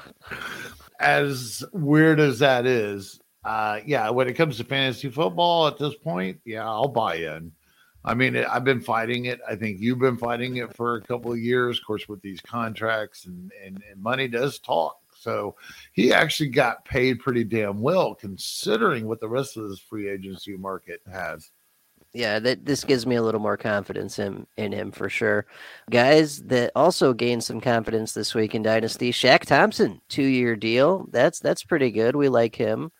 as 1.00 1.64
weird 1.72 2.20
as 2.20 2.40
that 2.40 2.66
is, 2.66 3.20
uh, 3.46 3.80
yeah, 3.86 4.10
when 4.10 4.28
it 4.28 4.34
comes 4.34 4.58
to 4.58 4.64
fantasy 4.64 5.10
football 5.10 5.68
at 5.68 5.78
this 5.78 5.96
point, 5.96 6.40
yeah, 6.46 6.66
I'll 6.66 6.88
buy 6.88 7.16
in. 7.16 7.52
I 8.06 8.14
mean, 8.14 8.38
I've 8.38 8.64
been 8.64 8.82
fighting 8.82 9.26
it. 9.26 9.40
I 9.48 9.56
think 9.56 9.80
you've 9.80 10.00
been 10.00 10.18
fighting 10.18 10.58
it 10.58 10.76
for 10.76 10.96
a 10.96 11.02
couple 11.02 11.32
of 11.32 11.40
years, 11.40 11.80
of 11.80 11.86
course, 11.86 12.08
with 12.08 12.22
these 12.22 12.40
contracts 12.42 13.26
and, 13.26 13.52
and, 13.66 13.84
and 13.92 14.02
money 14.02 14.28
does 14.28 14.60
talk. 14.60 14.98
So 15.18 15.56
he 15.92 16.14
actually 16.14 16.50
got 16.50 16.86
paid 16.86 17.20
pretty 17.20 17.44
damn 17.44 17.82
well 17.82 18.14
considering 18.14 19.08
what 19.08 19.20
the 19.20 19.28
rest 19.28 19.58
of 19.58 19.68
this 19.68 19.80
free 19.80 20.08
agency 20.08 20.56
market 20.56 21.02
has 21.12 21.52
yeah, 22.16 22.40
that 22.40 22.66
this 22.66 22.86
gives 22.86 23.06
me 23.06 23.18
a 23.18 23.22
little 23.22 23.42
more 23.42 23.58
confidence 23.58 24.20
in 24.20 24.48
in 24.56 24.72
him 24.72 24.92
for 24.92 25.10
sure. 25.10 25.46
Guys 25.92 26.42
that 26.44 26.72
also 26.74 27.14
gained 27.14 27.44
some 27.44 27.60
confidence 27.60 28.14
this 28.14 28.34
week 28.34 28.56
in 28.56 28.64
Dynasty, 28.64 29.12
Shaq 29.12 29.42
Thompson, 29.42 30.00
two 30.08 30.24
year 30.24 30.56
deal. 30.56 31.08
That's 31.12 31.40
that's 31.40 31.66
pretty 31.66 31.92
good. 31.92 32.16
We 32.16 32.30
like 32.30 32.56
him. 32.56 32.92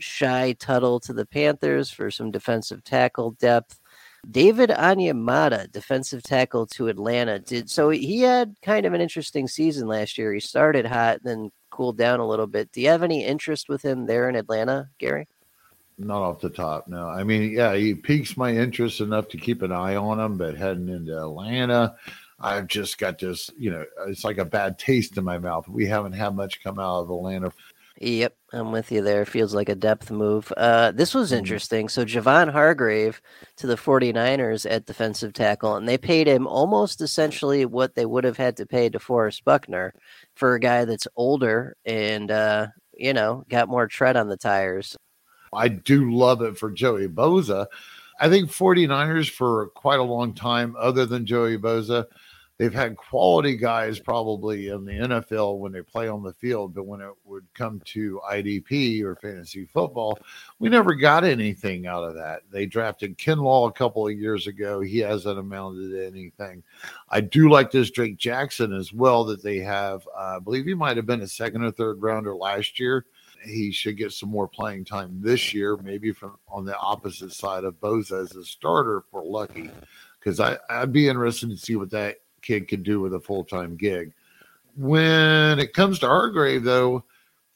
Shy 0.00 0.54
Tuttle 0.58 0.98
to 1.00 1.12
the 1.12 1.24
Panthers 1.26 1.90
for 1.90 2.10
some 2.10 2.32
defensive 2.32 2.82
tackle 2.82 3.32
depth. 3.32 3.80
David 4.30 4.70
Onyemata, 4.70 5.70
defensive 5.70 6.22
tackle 6.22 6.66
to 6.66 6.88
Atlanta, 6.88 7.38
did 7.38 7.70
so 7.70 7.90
he 7.90 8.20
had 8.20 8.54
kind 8.62 8.84
of 8.84 8.92
an 8.92 9.00
interesting 9.00 9.46
season 9.46 9.86
last 9.86 10.18
year. 10.18 10.32
He 10.32 10.40
started 10.40 10.84
hot, 10.86 11.20
then 11.22 11.50
cooled 11.70 11.96
down 11.96 12.20
a 12.20 12.26
little 12.26 12.46
bit. 12.46 12.72
Do 12.72 12.80
you 12.80 12.88
have 12.88 13.02
any 13.02 13.24
interest 13.24 13.68
with 13.68 13.82
him 13.82 14.06
there 14.06 14.28
in 14.28 14.36
Atlanta, 14.36 14.88
Gary? 14.98 15.28
Not 15.98 16.22
off 16.22 16.40
the 16.40 16.50
top, 16.50 16.88
no. 16.88 17.08
I 17.08 17.24
mean, 17.24 17.52
yeah, 17.52 17.74
he 17.74 17.94
piques 17.94 18.36
my 18.36 18.52
interest 18.52 19.00
enough 19.00 19.28
to 19.28 19.36
keep 19.36 19.62
an 19.62 19.72
eye 19.72 19.96
on 19.96 20.20
him, 20.20 20.36
but 20.36 20.56
heading 20.56 20.88
into 20.88 21.18
Atlanta, 21.18 21.96
I've 22.40 22.68
just 22.68 22.98
got 22.98 23.18
this, 23.18 23.50
you 23.58 23.70
know, 23.70 23.84
it's 24.06 24.24
like 24.24 24.38
a 24.38 24.44
bad 24.44 24.78
taste 24.78 25.16
in 25.16 25.24
my 25.24 25.38
mouth. 25.38 25.66
We 25.68 25.86
haven't 25.86 26.12
had 26.12 26.36
much 26.36 26.62
come 26.62 26.78
out 26.78 27.00
of 27.00 27.10
Atlanta. 27.10 27.52
Yep, 28.00 28.36
I'm 28.52 28.70
with 28.70 28.92
you 28.92 29.02
there. 29.02 29.24
Feels 29.24 29.54
like 29.54 29.68
a 29.68 29.74
depth 29.74 30.12
move. 30.12 30.52
Uh, 30.56 30.92
this 30.92 31.14
was 31.14 31.30
mm-hmm. 31.30 31.38
interesting. 31.38 31.88
So 31.88 32.04
Javon 32.04 32.50
Hargrave 32.52 33.20
to 33.56 33.66
the 33.66 33.74
49ers 33.74 34.70
at 34.70 34.86
defensive 34.86 35.32
tackle, 35.32 35.74
and 35.74 35.88
they 35.88 35.98
paid 35.98 36.28
him 36.28 36.46
almost 36.46 37.00
essentially 37.00 37.66
what 37.66 37.96
they 37.96 38.06
would 38.06 38.22
have 38.22 38.36
had 38.36 38.56
to 38.58 38.66
pay 38.66 38.88
to 38.88 38.98
DeForest 38.98 39.42
Buckner 39.42 39.94
for 40.36 40.54
a 40.54 40.60
guy 40.60 40.84
that's 40.84 41.08
older 41.16 41.76
and, 41.84 42.30
uh, 42.30 42.68
you 42.92 43.12
know, 43.12 43.44
got 43.48 43.68
more 43.68 43.88
tread 43.88 44.16
on 44.16 44.28
the 44.28 44.36
tires. 44.36 44.96
I 45.52 45.66
do 45.66 46.12
love 46.12 46.40
it 46.42 46.56
for 46.56 46.70
Joey 46.70 47.08
Bosa. 47.08 47.66
I 48.20 48.28
think 48.28 48.50
49ers 48.50 49.30
for 49.30 49.68
quite 49.70 49.98
a 49.98 50.04
long 50.04 50.34
time, 50.34 50.76
other 50.78 51.04
than 51.04 51.26
Joey 51.26 51.58
Bosa, 51.58 52.04
they've 52.58 52.74
had 52.74 52.96
quality 52.96 53.56
guys 53.56 53.98
probably 54.00 54.68
in 54.68 54.84
the 54.84 54.92
NFL 54.92 55.58
when 55.58 55.72
they 55.72 55.80
play 55.80 56.08
on 56.08 56.22
the 56.22 56.32
field, 56.32 56.74
but 56.74 56.86
when 56.86 57.00
it 57.00 57.12
would 57.24 57.46
come 57.54 57.80
to 57.86 58.20
IDP 58.30 59.02
or 59.02 59.14
fantasy 59.16 59.64
football, 59.64 60.18
we 60.58 60.68
never 60.68 60.94
got 60.94 61.24
anything 61.24 61.86
out 61.86 62.02
of 62.02 62.14
that. 62.14 62.42
They 62.50 62.66
drafted 62.66 63.16
Kinlaw 63.16 63.68
a 63.68 63.72
couple 63.72 64.06
of 64.06 64.18
years 64.18 64.46
ago. 64.48 64.80
He 64.80 64.98
hasn't 64.98 65.38
amounted 65.38 65.92
to 65.92 66.06
anything. 66.06 66.62
I 67.08 67.20
do 67.20 67.48
like 67.48 67.70
this 67.70 67.90
Drake 67.90 68.16
Jackson 68.16 68.72
as 68.72 68.92
well 68.92 69.24
that 69.26 69.42
they 69.42 69.58
have. 69.58 70.06
Uh, 70.16 70.36
I 70.36 70.38
believe 70.40 70.66
he 70.66 70.74
might 70.74 70.96
have 70.96 71.06
been 71.06 71.22
a 71.22 71.28
second 71.28 71.62
or 71.62 71.70
third 71.70 72.02
rounder 72.02 72.34
last 72.34 72.80
year. 72.80 73.06
He 73.44 73.70
should 73.70 73.96
get 73.96 74.12
some 74.12 74.30
more 74.30 74.48
playing 74.48 74.84
time 74.84 75.20
this 75.22 75.54
year, 75.54 75.76
maybe 75.76 76.10
from 76.10 76.36
on 76.48 76.64
the 76.64 76.76
opposite 76.76 77.32
side 77.32 77.62
of 77.62 77.80
Bosa 77.80 78.36
a 78.36 78.44
starter 78.44 79.04
for 79.12 79.24
Lucky 79.24 79.70
because 80.18 80.40
I'd 80.40 80.92
be 80.92 81.08
interested 81.08 81.50
to 81.50 81.56
see 81.56 81.76
what 81.76 81.90
that 81.90 82.16
kid 82.42 82.68
could 82.68 82.82
do 82.82 83.00
with 83.00 83.14
a 83.14 83.20
full 83.20 83.44
time 83.44 83.76
gig. 83.76 84.12
When 84.76 85.58
it 85.58 85.72
comes 85.72 85.98
to 86.00 86.06
Hargrave, 86.06 86.64
though, 86.64 87.04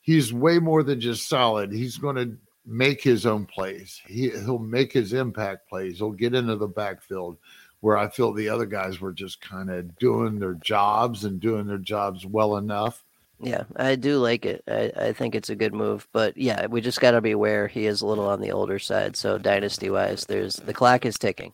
he's 0.00 0.32
way 0.32 0.58
more 0.58 0.82
than 0.82 1.00
just 1.00 1.28
solid. 1.28 1.72
He's 1.72 1.96
going 1.96 2.16
to 2.16 2.36
make 2.66 3.02
his 3.02 3.26
own 3.26 3.46
plays. 3.46 4.00
He, 4.06 4.30
he'll 4.30 4.58
make 4.58 4.92
his 4.92 5.12
impact 5.12 5.68
plays. 5.68 5.98
He'll 5.98 6.12
get 6.12 6.34
into 6.34 6.56
the 6.56 6.68
backfield 6.68 7.38
where 7.80 7.98
I 7.98 8.08
feel 8.08 8.32
the 8.32 8.48
other 8.48 8.66
guys 8.66 9.00
were 9.00 9.12
just 9.12 9.40
kind 9.40 9.70
of 9.70 9.98
doing 9.98 10.38
their 10.38 10.54
jobs 10.54 11.24
and 11.24 11.40
doing 11.40 11.66
their 11.66 11.78
jobs 11.78 12.24
well 12.24 12.56
enough. 12.56 13.04
Yeah, 13.40 13.64
I 13.74 13.96
do 13.96 14.18
like 14.18 14.46
it. 14.46 14.62
I, 14.68 14.92
I 15.08 15.12
think 15.12 15.34
it's 15.34 15.50
a 15.50 15.56
good 15.56 15.74
move, 15.74 16.06
but 16.12 16.36
yeah, 16.36 16.66
we 16.66 16.80
just 16.80 17.00
got 17.00 17.10
to 17.10 17.20
be 17.20 17.32
aware 17.32 17.66
he 17.66 17.86
is 17.86 18.00
a 18.00 18.06
little 18.06 18.28
on 18.28 18.40
the 18.40 18.52
older 18.52 18.78
side. 18.78 19.16
So 19.16 19.36
dynasty 19.36 19.90
wise, 19.90 20.26
there's 20.26 20.54
the 20.56 20.72
clock 20.72 21.04
is 21.04 21.18
ticking 21.18 21.52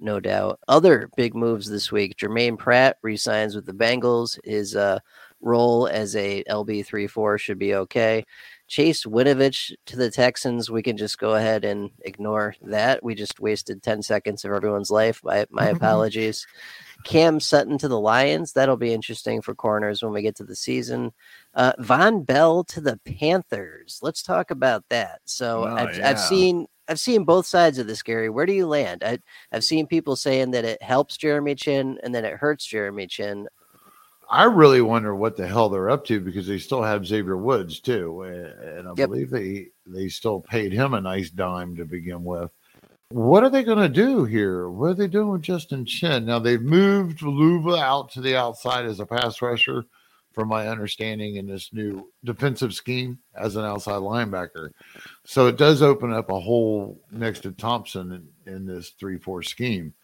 no 0.00 0.20
doubt. 0.20 0.60
Other 0.68 1.10
big 1.16 1.34
moves 1.34 1.68
this 1.68 1.92
week: 1.92 2.16
Jermaine 2.16 2.58
Pratt 2.58 2.96
resigns 3.02 3.54
with 3.54 3.66
the 3.66 3.72
Bengals. 3.72 4.38
His 4.44 4.74
uh, 4.76 4.98
role 5.40 5.86
as 5.86 6.16
a 6.16 6.44
LB 6.44 6.84
three 6.86 7.06
four 7.06 7.38
should 7.38 7.58
be 7.58 7.74
okay. 7.74 8.24
Chase 8.68 9.04
Winovich 9.04 9.74
to 9.86 9.96
the 9.96 10.10
Texans. 10.10 10.70
We 10.70 10.82
can 10.82 10.96
just 10.96 11.18
go 11.18 11.34
ahead 11.34 11.64
and 11.64 11.90
ignore 12.04 12.54
that. 12.62 13.02
We 13.02 13.14
just 13.14 13.40
wasted 13.40 13.82
ten 13.82 14.02
seconds 14.02 14.44
of 14.44 14.52
everyone's 14.52 14.90
life. 14.90 15.20
My 15.24 15.46
my 15.50 15.66
apologies. 15.70 16.46
Cam 17.04 17.40
Sutton 17.40 17.78
to 17.78 17.88
the 17.88 17.98
Lions. 17.98 18.52
That'll 18.52 18.76
be 18.76 18.92
interesting 18.92 19.40
for 19.40 19.54
corners 19.54 20.02
when 20.02 20.12
we 20.12 20.22
get 20.22 20.36
to 20.36 20.44
the 20.44 20.56
season. 20.56 21.12
Uh, 21.54 21.72
Vonn 21.80 22.26
Bell 22.26 22.62
to 22.64 22.80
the 22.80 22.98
Panthers. 23.04 24.00
Let's 24.02 24.22
talk 24.22 24.50
about 24.50 24.84
that. 24.90 25.20
So 25.24 25.64
oh, 25.64 25.74
I've, 25.74 25.96
yeah. 25.96 26.10
I've 26.10 26.20
seen 26.20 26.66
I've 26.90 26.98
seen 26.98 27.22
both 27.22 27.46
sides 27.46 27.78
of 27.78 27.86
this, 27.86 28.02
Gary. 28.02 28.28
Where 28.28 28.46
do 28.46 28.52
you 28.52 28.66
land? 28.66 29.04
I, 29.04 29.20
I've 29.52 29.62
seen 29.62 29.86
people 29.86 30.16
saying 30.16 30.50
that 30.50 30.64
it 30.64 30.82
helps 30.82 31.16
Jeremy 31.16 31.54
Chinn 31.54 32.00
and 32.02 32.12
then 32.12 32.24
it 32.24 32.34
hurts 32.34 32.66
Jeremy 32.66 33.06
Chinn. 33.06 33.46
I 34.28 34.44
really 34.44 34.80
wonder 34.80 35.14
what 35.14 35.36
the 35.36 35.46
hell 35.46 35.68
they're 35.68 35.88
up 35.88 36.04
to 36.06 36.20
because 36.20 36.48
they 36.48 36.58
still 36.58 36.82
have 36.82 37.06
Xavier 37.06 37.36
Woods 37.36 37.78
too, 37.78 38.22
and 38.22 38.88
I 38.88 38.92
yep. 38.96 39.08
believe 39.08 39.30
they 39.30 39.68
they 39.86 40.08
still 40.08 40.40
paid 40.40 40.72
him 40.72 40.94
a 40.94 41.00
nice 41.00 41.30
dime 41.30 41.76
to 41.76 41.84
begin 41.84 42.24
with. 42.24 42.50
What 43.10 43.42
are 43.42 43.50
they 43.50 43.64
going 43.64 43.78
to 43.78 43.88
do 43.88 44.24
here? 44.24 44.68
What 44.68 44.90
are 44.90 44.94
they 44.94 45.08
doing 45.08 45.30
with 45.30 45.42
Justin 45.42 45.84
Chinn? 45.84 46.26
Now 46.26 46.38
they've 46.38 46.62
moved 46.62 47.20
Luvu 47.20 47.76
out 47.76 48.10
to 48.12 48.20
the 48.20 48.36
outside 48.36 48.84
as 48.84 49.00
a 49.00 49.06
pass 49.06 49.42
rusher 49.42 49.84
from 50.32 50.48
my 50.48 50.68
understanding, 50.68 51.36
in 51.36 51.46
this 51.46 51.72
new 51.72 52.10
defensive 52.24 52.72
scheme 52.72 53.18
as 53.34 53.56
an 53.56 53.64
outside 53.64 54.00
linebacker. 54.00 54.70
So 55.24 55.46
it 55.48 55.56
does 55.56 55.82
open 55.82 56.12
up 56.12 56.30
a 56.30 56.40
hole 56.40 57.00
next 57.10 57.40
to 57.40 57.52
Thompson 57.52 58.30
in, 58.46 58.52
in 58.52 58.66
this 58.66 58.90
3 58.90 59.18
4 59.18 59.42
scheme. 59.42 59.94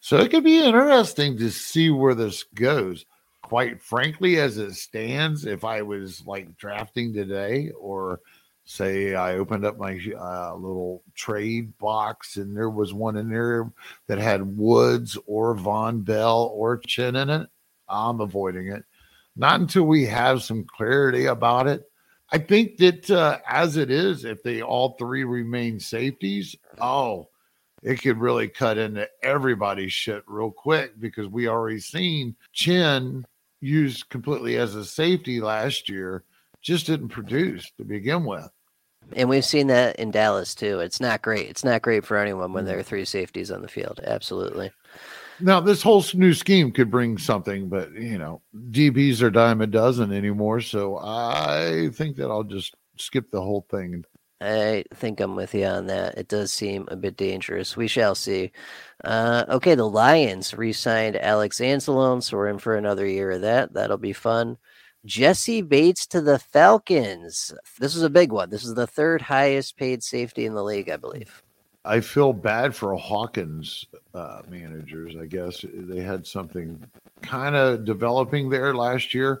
So 0.00 0.18
it 0.18 0.30
could 0.30 0.44
be 0.44 0.64
interesting 0.64 1.36
to 1.38 1.50
see 1.50 1.90
where 1.90 2.14
this 2.14 2.44
goes. 2.54 3.04
Quite 3.42 3.80
frankly, 3.80 4.38
as 4.38 4.58
it 4.58 4.74
stands, 4.74 5.46
if 5.46 5.64
I 5.64 5.82
was 5.82 6.24
like 6.26 6.56
drafting 6.56 7.14
today, 7.14 7.70
or 7.70 8.20
say 8.64 9.14
I 9.14 9.38
opened 9.38 9.64
up 9.64 9.78
my 9.78 9.98
uh, 10.18 10.54
little 10.54 11.02
trade 11.14 11.76
box 11.78 12.36
and 12.36 12.54
there 12.54 12.68
was 12.68 12.92
one 12.92 13.16
in 13.16 13.30
there 13.30 13.72
that 14.06 14.18
had 14.18 14.58
Woods 14.58 15.16
or 15.26 15.56
Vonn 15.56 16.04
Bell 16.04 16.52
or 16.52 16.76
Chinn 16.76 17.16
in 17.16 17.30
it, 17.30 17.48
I'm 17.88 18.20
avoiding 18.20 18.68
it 18.68 18.84
not 19.38 19.60
until 19.60 19.84
we 19.84 20.04
have 20.06 20.42
some 20.42 20.64
clarity 20.64 21.26
about 21.26 21.68
it. 21.68 21.84
I 22.30 22.38
think 22.38 22.76
that 22.78 23.10
uh, 23.10 23.38
as 23.48 23.78
it 23.78 23.90
is, 23.90 24.24
if 24.24 24.42
they 24.42 24.60
all 24.60 24.96
three 24.98 25.24
remain 25.24 25.80
safeties, 25.80 26.54
oh, 26.78 27.28
it 27.82 28.02
could 28.02 28.18
really 28.18 28.48
cut 28.48 28.76
into 28.76 29.08
everybody's 29.22 29.92
shit 29.92 30.24
real 30.26 30.50
quick 30.50 31.00
because 31.00 31.28
we 31.28 31.48
already 31.48 31.78
seen 31.78 32.36
Chinn 32.52 33.24
used 33.60 34.08
completely 34.10 34.56
as 34.56 34.74
a 34.74 34.84
safety 34.84 35.40
last 35.40 35.88
year, 35.88 36.24
just 36.60 36.86
didn't 36.86 37.08
produce 37.08 37.70
to 37.78 37.84
begin 37.84 38.24
with. 38.24 38.50
And 39.14 39.28
we've 39.28 39.44
seen 39.44 39.68
that 39.68 39.96
in 39.96 40.10
Dallas 40.10 40.54
too. 40.54 40.80
It's 40.80 41.00
not 41.00 41.22
great. 41.22 41.48
It's 41.48 41.64
not 41.64 41.82
great 41.82 42.04
for 42.04 42.18
anyone 42.18 42.52
when 42.52 42.66
there 42.66 42.78
are 42.78 42.82
three 42.82 43.04
safeties 43.04 43.50
on 43.50 43.62
the 43.62 43.68
field. 43.68 44.00
Absolutely. 44.04 44.70
Now, 45.40 45.60
this 45.60 45.82
whole 45.82 46.04
new 46.14 46.34
scheme 46.34 46.72
could 46.72 46.90
bring 46.90 47.18
something, 47.18 47.68
but 47.68 47.92
you 47.92 48.18
know, 48.18 48.42
DBs 48.70 49.22
are 49.22 49.30
dime 49.30 49.60
a 49.60 49.66
dozen 49.66 50.12
anymore. 50.12 50.60
So 50.60 50.98
I 50.98 51.90
think 51.92 52.16
that 52.16 52.28
I'll 52.28 52.44
just 52.44 52.74
skip 52.96 53.30
the 53.30 53.40
whole 53.40 53.66
thing. 53.70 54.04
I 54.40 54.84
think 54.94 55.20
I'm 55.20 55.34
with 55.34 55.54
you 55.54 55.64
on 55.64 55.86
that. 55.86 56.16
It 56.16 56.28
does 56.28 56.52
seem 56.52 56.86
a 56.88 56.96
bit 56.96 57.16
dangerous. 57.16 57.76
We 57.76 57.88
shall 57.88 58.14
see. 58.14 58.52
Uh, 59.02 59.44
okay, 59.48 59.74
the 59.74 59.88
Lions 59.88 60.54
re-signed 60.54 61.16
Alex 61.16 61.58
Anzalone, 61.58 62.22
so 62.22 62.36
we're 62.36 62.48
in 62.48 62.58
for 62.58 62.76
another 62.76 63.06
year 63.06 63.32
of 63.32 63.40
that. 63.40 63.72
That'll 63.74 63.98
be 63.98 64.12
fun. 64.12 64.56
Jessie 65.04 65.62
Bates 65.62 66.06
to 66.08 66.20
the 66.20 66.38
Falcons. 66.38 67.52
This 67.80 67.96
is 67.96 68.02
a 68.02 68.10
big 68.10 68.30
one. 68.30 68.50
This 68.50 68.64
is 68.64 68.74
the 68.74 68.86
third 68.86 69.22
highest 69.22 69.76
paid 69.76 70.04
safety 70.04 70.46
in 70.46 70.54
the 70.54 70.62
league, 70.62 70.90
I 70.90 70.96
believe. 70.96 71.42
I 71.88 72.00
feel 72.00 72.34
bad 72.34 72.76
for 72.76 72.94
Hawkins 72.96 73.86
uh, 74.12 74.42
managers. 74.50 75.16
I 75.18 75.24
guess 75.24 75.64
they 75.72 76.02
had 76.02 76.26
something 76.26 76.78
kind 77.22 77.56
of 77.56 77.86
developing 77.86 78.50
there 78.50 78.74
last 78.74 79.14
year. 79.14 79.40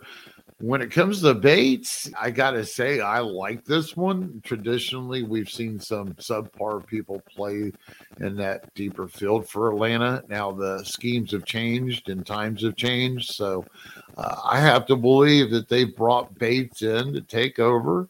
When 0.60 0.80
it 0.80 0.90
comes 0.90 1.20
to 1.20 1.34
Bates, 1.34 2.10
I 2.18 2.30
got 2.30 2.52
to 2.52 2.64
say, 2.64 3.00
I 3.00 3.20
like 3.20 3.66
this 3.66 3.96
one. 3.96 4.40
Traditionally, 4.44 5.22
we've 5.22 5.50
seen 5.50 5.78
some 5.78 6.14
subpar 6.14 6.84
people 6.86 7.22
play 7.28 7.70
in 8.18 8.36
that 8.36 8.72
deeper 8.74 9.06
field 9.06 9.46
for 9.46 9.70
Atlanta. 9.70 10.24
Now, 10.28 10.50
the 10.50 10.82
schemes 10.84 11.32
have 11.32 11.44
changed 11.44 12.08
and 12.08 12.26
times 12.26 12.62
have 12.62 12.76
changed. 12.76 13.34
So 13.34 13.66
uh, 14.16 14.36
I 14.42 14.58
have 14.58 14.86
to 14.86 14.96
believe 14.96 15.50
that 15.50 15.68
they 15.68 15.84
brought 15.84 16.38
Bates 16.38 16.80
in 16.80 17.12
to 17.12 17.20
take 17.20 17.58
over 17.58 18.08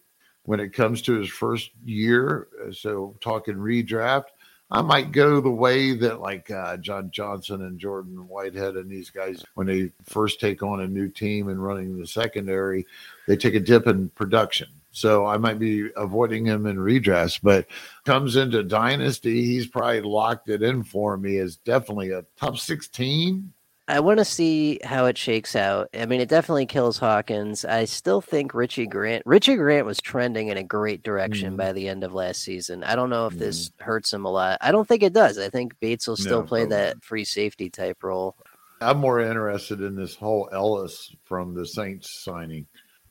when 0.49 0.61
it 0.61 0.73
comes 0.73 1.02
to 1.02 1.12
his 1.12 1.28
first 1.28 1.73
year. 1.85 2.49
Uh, 2.67 2.73
so 2.73 3.14
talking 3.21 3.57
redraft, 3.57 4.28
I 4.71 4.81
might 4.81 5.12
go 5.12 5.43
the 5.43 5.50
way 5.50 5.93
that 5.97 6.23
like 6.23 6.50
uh, 6.50 6.78
John 6.78 7.11
Johnson 7.11 7.61
and 7.67 7.78
Jordan 7.78 8.26
Whitehead 8.26 8.76
and 8.76 8.90
these 8.90 9.11
guys, 9.11 9.45
when 9.57 9.67
they 9.67 9.93
first 10.05 10.40
take 10.40 10.62
on 10.62 10.81
a 10.81 10.88
new 10.88 11.11
team 11.11 11.49
and 11.49 11.62
running 11.62 11.99
the 11.99 12.07
secondary, 12.07 12.87
they 13.26 13.37
take 13.37 13.57
a 13.57 13.61
dip 13.61 13.87
in 13.88 14.09
production. 14.09 14.69
So 14.90 15.26
I 15.26 15.37
might 15.37 15.59
be 15.59 15.90
avoiding 15.97 16.47
him 16.47 16.64
in 16.64 16.78
redrafts, 16.78 17.38
but 17.43 17.67
comes 18.07 18.37
into 18.37 18.62
dynasty, 18.62 19.45
he's 19.45 19.67
probably 19.67 20.00
locked 20.00 20.49
it 20.49 20.62
in 20.62 20.83
for 20.83 21.19
me 21.19 21.37
as 21.37 21.57
definitely 21.57 22.12
a 22.12 22.25
top 22.38 22.57
16 22.57 23.52
I 23.90 24.00
want 24.00 24.18
to 24.18 24.25
see 24.25 24.78
how 24.85 25.07
it 25.07 25.16
shakes 25.16 25.57
out. 25.57 25.88
I 25.99 26.04
mean, 26.04 26.21
it 26.21 26.28
definitely 26.28 26.66
kills 26.66 26.99
Hawkins. 26.99 27.64
I 27.64 27.87
still 27.87 28.21
think 28.21 28.52
Richie 28.52 28.87
Grant. 28.87 29.23
Richie 29.25 29.57
Grant 29.57 29.87
was 29.87 29.99
trending 29.99 30.49
in 30.49 30.59
a 30.59 30.62
great 30.62 31.02
direction 31.02 31.54
mm. 31.54 31.57
by 31.57 31.73
the 31.73 31.88
end 31.88 32.04
of 32.04 32.12
last 32.12 32.42
season. 32.42 32.85
I 32.85 32.95
don't 32.95 33.09
know 33.09 33.26
if 33.26 33.33
mm. 33.33 33.38
this 33.38 33.71
hurts 33.80 34.12
him 34.12 34.26
a 34.26 34.30
lot. 34.30 34.59
I 34.61 34.73
don't 34.73 34.87
think 34.87 35.02
it 35.02 35.14
does. 35.14 35.38
I 35.38 35.49
think 35.49 35.73
Bates 35.80 36.07
will 36.07 36.18
still 36.18 36.42
no, 36.42 36.47
play 36.47 36.66
that 36.66 37.02
free 37.02 37.25
safety 37.25 37.71
type 37.71 38.02
role. 38.02 38.37
I'm 38.83 38.99
more 38.99 39.21
interested 39.21 39.80
in 39.80 39.97
this 39.97 40.14
whole 40.14 40.50
Ellis 40.52 41.14
from 41.25 41.54
the 41.54 41.64
Saints 41.64 42.23
signing. 42.23 42.66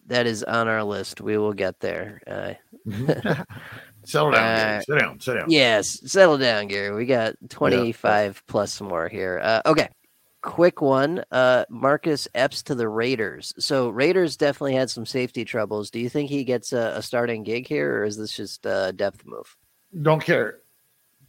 That 0.06 0.28
is 0.28 0.44
on 0.44 0.68
our 0.68 0.84
list. 0.84 1.22
We 1.22 1.40
will 1.40 1.54
get 1.54 1.80
there. 1.80 2.22
Uh, 2.28 2.54
mm-hmm. 2.88 3.42
Settle 4.06 4.32
down, 4.32 4.60
uh, 4.60 4.80
sit 4.80 5.00
down, 5.00 5.20
sit 5.20 5.34
down. 5.34 5.46
Yes, 5.50 6.00
settle 6.10 6.38
down, 6.38 6.70
Gary. 6.70 6.96
We 6.96 7.06
got 7.06 7.34
25 7.50 8.36
yeah. 8.36 8.42
plus 8.48 8.80
more 8.80 9.10
here. 9.10 9.42
Uh, 9.44 9.62
okay 9.66 9.90
quick 10.48 10.82
one 10.82 11.24
uh 11.32 11.66
marcus 11.70 12.26
epps 12.34 12.64
to 12.64 12.74
the 12.74 12.88
raiders. 12.88 13.54
So 13.60 13.90
raiders 13.90 14.38
definitely 14.38 14.76
had 14.76 14.90
some 14.90 15.06
safety 15.06 15.44
troubles. 15.44 15.92
Do 15.92 16.00
you 16.00 16.10
think 16.10 16.30
he 16.30 16.46
gets 16.46 16.72
a, 16.72 16.94
a 16.96 17.02
starting 17.02 17.44
gig 17.44 17.68
here 17.68 18.00
or 18.00 18.04
is 18.06 18.18
this 18.18 18.32
just 18.32 18.66
a 18.66 18.94
depth 18.96 19.26
move? 19.26 19.56
Don't 20.02 20.24
care. 20.24 20.60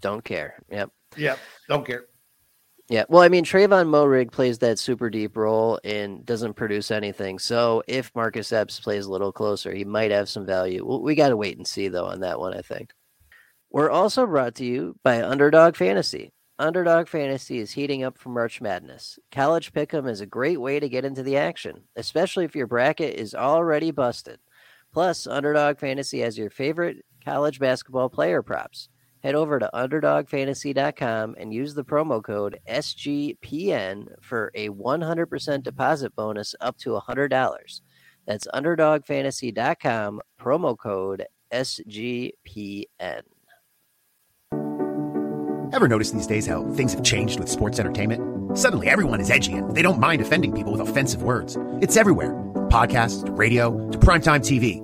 Don't 0.00 0.24
care. 0.24 0.62
Yep. 0.70 0.90
Yep 1.16 1.38
don't 1.68 1.84
care. 1.84 2.04
Yeah 2.88 3.04
well 3.08 3.22
i 3.22 3.28
mean 3.28 3.44
Trevon 3.44 3.88
Moehrig 3.88 4.30
plays 4.30 4.58
that 4.60 4.78
super 4.78 5.10
deep 5.10 5.36
role 5.36 5.80
and 5.82 6.24
doesn't 6.24 6.54
produce 6.54 6.92
anything. 6.92 7.40
So 7.40 7.82
if 7.88 8.14
marcus 8.14 8.52
epps 8.52 8.78
plays 8.78 9.06
a 9.06 9.10
little 9.10 9.32
closer 9.32 9.74
he 9.74 9.84
might 9.84 10.12
have 10.12 10.28
some 10.28 10.46
value. 10.46 10.86
We, 10.86 10.98
we 10.98 11.14
got 11.16 11.30
to 11.30 11.36
wait 11.36 11.56
and 11.56 11.66
see 11.66 11.88
though 11.88 12.06
on 12.06 12.20
that 12.20 12.38
one 12.38 12.54
i 12.54 12.62
think. 12.62 12.92
We're 13.70 13.90
also 13.90 14.26
brought 14.26 14.54
to 14.56 14.64
you 14.64 14.96
by 15.02 15.22
underdog 15.22 15.74
fantasy 15.74 16.32
Underdog 16.60 17.06
Fantasy 17.06 17.58
is 17.58 17.70
heating 17.70 18.02
up 18.02 18.18
for 18.18 18.30
March 18.30 18.60
Madness. 18.60 19.16
College 19.30 19.72
Pick'em 19.72 20.10
is 20.10 20.20
a 20.20 20.26
great 20.26 20.60
way 20.60 20.80
to 20.80 20.88
get 20.88 21.04
into 21.04 21.22
the 21.22 21.36
action, 21.36 21.84
especially 21.94 22.44
if 22.44 22.56
your 22.56 22.66
bracket 22.66 23.14
is 23.14 23.32
already 23.32 23.92
busted. 23.92 24.40
Plus, 24.92 25.28
Underdog 25.28 25.78
Fantasy 25.78 26.18
has 26.18 26.36
your 26.36 26.50
favorite 26.50 27.04
college 27.24 27.60
basketball 27.60 28.08
player 28.08 28.42
props. 28.42 28.88
Head 29.22 29.36
over 29.36 29.60
to 29.60 29.70
underdogfantasy.com 29.72 31.36
and 31.38 31.54
use 31.54 31.74
the 31.74 31.84
promo 31.84 32.20
code 32.20 32.58
SGPN 32.68 34.08
for 34.20 34.50
a 34.56 34.68
100% 34.70 35.62
deposit 35.62 36.16
bonus 36.16 36.56
up 36.60 36.76
to 36.78 36.90
$100. 36.90 37.80
That's 38.26 38.48
underdogfantasy.com, 38.48 40.20
promo 40.40 40.76
code 40.76 41.24
SGPN. 41.52 43.22
Ever 45.72 45.86
notice 45.86 46.10
these 46.10 46.26
days 46.26 46.46
how 46.46 46.64
things 46.74 46.92
have 46.94 47.02
changed 47.02 47.38
with 47.38 47.48
sports 47.48 47.78
entertainment? 47.78 48.56
Suddenly, 48.58 48.88
everyone 48.88 49.20
is 49.20 49.30
edgy 49.30 49.52
and 49.54 49.74
they 49.74 49.82
don't 49.82 50.00
mind 50.00 50.20
offending 50.20 50.52
people 50.52 50.72
with 50.72 50.80
offensive 50.80 51.22
words. 51.22 51.56
It's 51.80 51.96
everywhere 51.96 52.30
podcasts 52.70 53.24
to 53.24 53.32
radio 53.32 53.90
to 53.90 53.98
primetime 53.98 54.40
TV. 54.40 54.82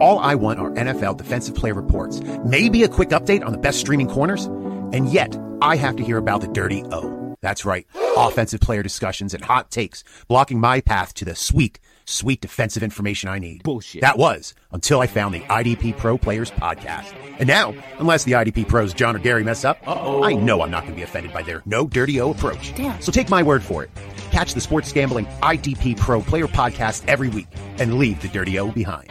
All 0.00 0.18
I 0.18 0.34
want 0.34 0.58
are 0.58 0.70
NFL 0.70 1.18
defensive 1.18 1.54
player 1.54 1.74
reports, 1.74 2.20
maybe 2.44 2.82
a 2.82 2.88
quick 2.88 3.10
update 3.10 3.44
on 3.44 3.52
the 3.52 3.58
best 3.58 3.78
streaming 3.78 4.08
corners, 4.08 4.46
and 4.46 5.08
yet 5.12 5.36
I 5.60 5.76
have 5.76 5.96
to 5.96 6.02
hear 6.02 6.16
about 6.16 6.40
the 6.40 6.48
dirty 6.48 6.82
O. 6.90 7.36
That's 7.42 7.64
right, 7.64 7.86
offensive 8.16 8.60
player 8.60 8.82
discussions 8.82 9.34
and 9.34 9.44
hot 9.44 9.70
takes 9.70 10.02
blocking 10.28 10.60
my 10.60 10.80
path 10.80 11.14
to 11.14 11.24
the 11.24 11.34
sweet, 11.34 11.78
sweet 12.04 12.40
defensive 12.40 12.82
information 12.82 13.28
I 13.28 13.38
need. 13.38 13.62
Bullshit. 13.62 14.00
That 14.00 14.18
was 14.18 14.54
until 14.72 15.00
I 15.00 15.06
found 15.06 15.34
the 15.34 15.40
IDP 15.40 15.96
Pro 15.96 16.18
Players 16.18 16.50
podcast. 16.50 17.14
And 17.38 17.46
now, 17.48 17.74
unless 17.98 18.24
the 18.24 18.32
IDP 18.32 18.68
pros 18.68 18.92
John 18.94 19.16
or 19.16 19.18
Gary 19.18 19.42
mess 19.44 19.64
up, 19.64 19.78
Uh-oh. 19.86 20.22
I 20.22 20.34
know 20.34 20.62
I'm 20.62 20.70
not 20.70 20.82
going 20.82 20.92
to 20.92 20.96
be 20.96 21.02
offended 21.02 21.32
by 21.32 21.42
their 21.42 21.62
no 21.66 21.86
dirty 21.86 22.20
O 22.20 22.30
approach. 22.30 22.74
Damn. 22.74 23.00
So 23.00 23.10
take 23.10 23.30
my 23.30 23.42
word 23.42 23.62
for 23.62 23.82
it. 23.82 23.90
Catch 24.30 24.54
the 24.54 24.60
Sports 24.60 24.92
Gambling 24.92 25.26
IDP 25.42 25.96
Pro 25.98 26.20
Player 26.22 26.46
podcast 26.46 27.02
every 27.08 27.28
week 27.28 27.48
and 27.78 27.94
leave 27.98 28.20
the 28.22 28.28
dirty 28.28 28.58
O 28.58 28.70
behind. 28.70 29.10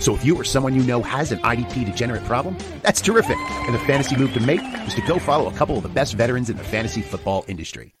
So 0.00 0.14
if 0.14 0.24
you 0.24 0.36
or 0.36 0.44
someone 0.44 0.74
you 0.74 0.82
know 0.82 1.00
has 1.02 1.32
an 1.32 1.38
IDP 1.38 1.86
degenerate 1.86 2.24
problem, 2.24 2.56
that's 2.82 3.00
terrific. 3.00 3.38
And 3.38 3.74
the 3.74 3.78
fantasy 3.80 4.16
move 4.16 4.34
to 4.34 4.40
make 4.40 4.60
is 4.86 4.94
to 4.94 5.00
go 5.02 5.18
follow 5.18 5.48
a 5.48 5.54
couple 5.54 5.76
of 5.76 5.82
the 5.82 5.88
best 5.88 6.14
veterans 6.14 6.50
in 6.50 6.56
the 6.56 6.64
fantasy 6.64 7.00
football 7.00 7.44
industry. 7.48 7.94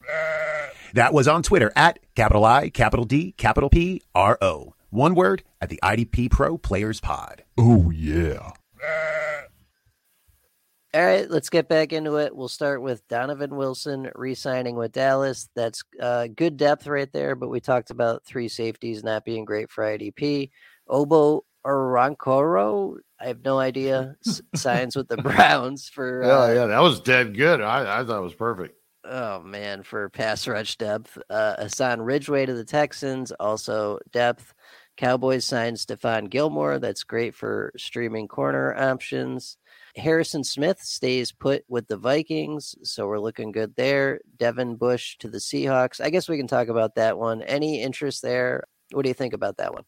That 0.94 1.12
was 1.12 1.26
on 1.26 1.42
Twitter 1.42 1.72
at 1.74 1.98
capital 2.14 2.44
I, 2.44 2.70
capital 2.70 3.04
D, 3.04 3.32
capital 3.32 3.68
P, 3.68 4.00
R 4.14 4.38
O. 4.40 4.74
One 4.90 5.16
word 5.16 5.42
at 5.60 5.68
the 5.68 5.80
IDP 5.82 6.30
Pro 6.30 6.56
Players 6.56 7.00
Pod. 7.00 7.42
Oh, 7.58 7.90
yeah. 7.90 8.52
All 10.94 11.04
right, 11.04 11.28
let's 11.28 11.50
get 11.50 11.68
back 11.68 11.92
into 11.92 12.18
it. 12.18 12.36
We'll 12.36 12.46
start 12.46 12.80
with 12.80 13.06
Donovan 13.08 13.56
Wilson 13.56 14.08
re-signing 14.14 14.76
with 14.76 14.92
Dallas. 14.92 15.48
That's 15.56 15.82
uh, 16.00 16.28
good 16.28 16.56
depth 16.56 16.86
right 16.86 17.12
there, 17.12 17.34
but 17.34 17.48
we 17.48 17.58
talked 17.58 17.90
about 17.90 18.24
three 18.24 18.46
safeties 18.46 19.02
not 19.02 19.24
being 19.24 19.44
great 19.44 19.72
for 19.72 19.82
IDP. 19.82 20.50
Ogbo 20.88 21.40
Okoronkwo, 21.66 22.98
I 23.18 23.26
have 23.26 23.44
no 23.44 23.58
idea, 23.58 24.14
signs 24.54 24.94
with 24.94 25.08
the 25.08 25.16
Browns 25.16 25.88
for 25.88 26.22
Yeah, 26.22 26.38
uh, 26.38 26.52
yeah, 26.52 26.66
that 26.66 26.82
was 26.82 27.00
dead 27.00 27.36
good. 27.36 27.60
I, 27.60 28.00
I 28.00 28.04
thought 28.04 28.18
it 28.18 28.22
was 28.22 28.34
perfect. 28.34 28.78
Oh 29.04 29.40
man, 29.40 29.82
for 29.82 30.08
pass 30.08 30.48
rush 30.48 30.76
depth. 30.76 31.18
Uh 31.28 31.56
Hassan 31.58 32.00
Ridgeway 32.00 32.46
to 32.46 32.54
the 32.54 32.64
Texans, 32.64 33.32
also 33.32 33.98
depth. 34.12 34.54
Cowboys 34.96 35.44
signed 35.44 35.76
Stephon 35.76 36.30
Gilmore. 36.30 36.78
That's 36.78 37.02
great 37.02 37.34
for 37.34 37.72
streaming 37.76 38.28
corner 38.28 38.74
options. 38.74 39.56
Harrison 39.96 40.44
Smith 40.44 40.80
stays 40.80 41.32
put 41.32 41.64
with 41.68 41.88
the 41.88 41.96
Vikings, 41.96 42.76
so 42.82 43.06
we're 43.06 43.18
looking 43.18 43.52
good 43.52 43.74
there. 43.76 44.20
Devin 44.36 44.76
Bush 44.76 45.16
to 45.18 45.28
the 45.28 45.38
Seahawks. 45.38 46.00
I 46.00 46.10
guess 46.10 46.28
we 46.28 46.36
can 46.36 46.46
talk 46.46 46.68
about 46.68 46.94
that 46.94 47.18
one. 47.18 47.42
Any 47.42 47.82
interest 47.82 48.22
there? 48.22 48.64
What 48.92 49.02
do 49.02 49.08
you 49.08 49.14
think 49.14 49.34
about 49.34 49.56
that 49.56 49.74
one? 49.74 49.84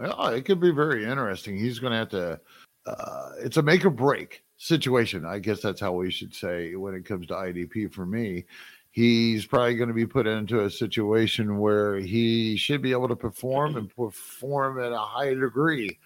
Yeah, 0.00 0.30
it 0.30 0.44
could 0.44 0.60
be 0.60 0.70
very 0.72 1.04
interesting. 1.04 1.56
He's 1.56 1.78
going 1.78 1.92
to 1.92 1.98
have 1.98 2.08
to. 2.10 2.40
Uh, 2.86 3.30
it's 3.38 3.56
a 3.56 3.62
make 3.62 3.84
or 3.84 3.90
break 3.90 4.44
situation. 4.56 5.24
I 5.24 5.38
guess 5.38 5.60
that's 5.60 5.80
how 5.80 5.92
we 5.92 6.10
should 6.10 6.34
say 6.34 6.74
when 6.74 6.94
it 6.94 7.04
comes 7.04 7.26
to 7.28 7.34
IDP. 7.34 7.92
For 7.92 8.04
me, 8.06 8.44
he's 8.90 9.46
probably 9.46 9.76
going 9.76 9.88
to 9.88 9.94
be 9.94 10.06
put 10.06 10.26
into 10.26 10.64
a 10.64 10.70
situation 10.70 11.58
where 11.58 11.96
he 11.96 12.56
should 12.56 12.82
be 12.82 12.92
able 12.92 13.08
to 13.08 13.16
perform 13.16 13.76
and 13.76 13.94
perform 13.94 14.80
at 14.80 14.92
a 14.92 14.98
high 14.98 15.34
degree. 15.34 15.98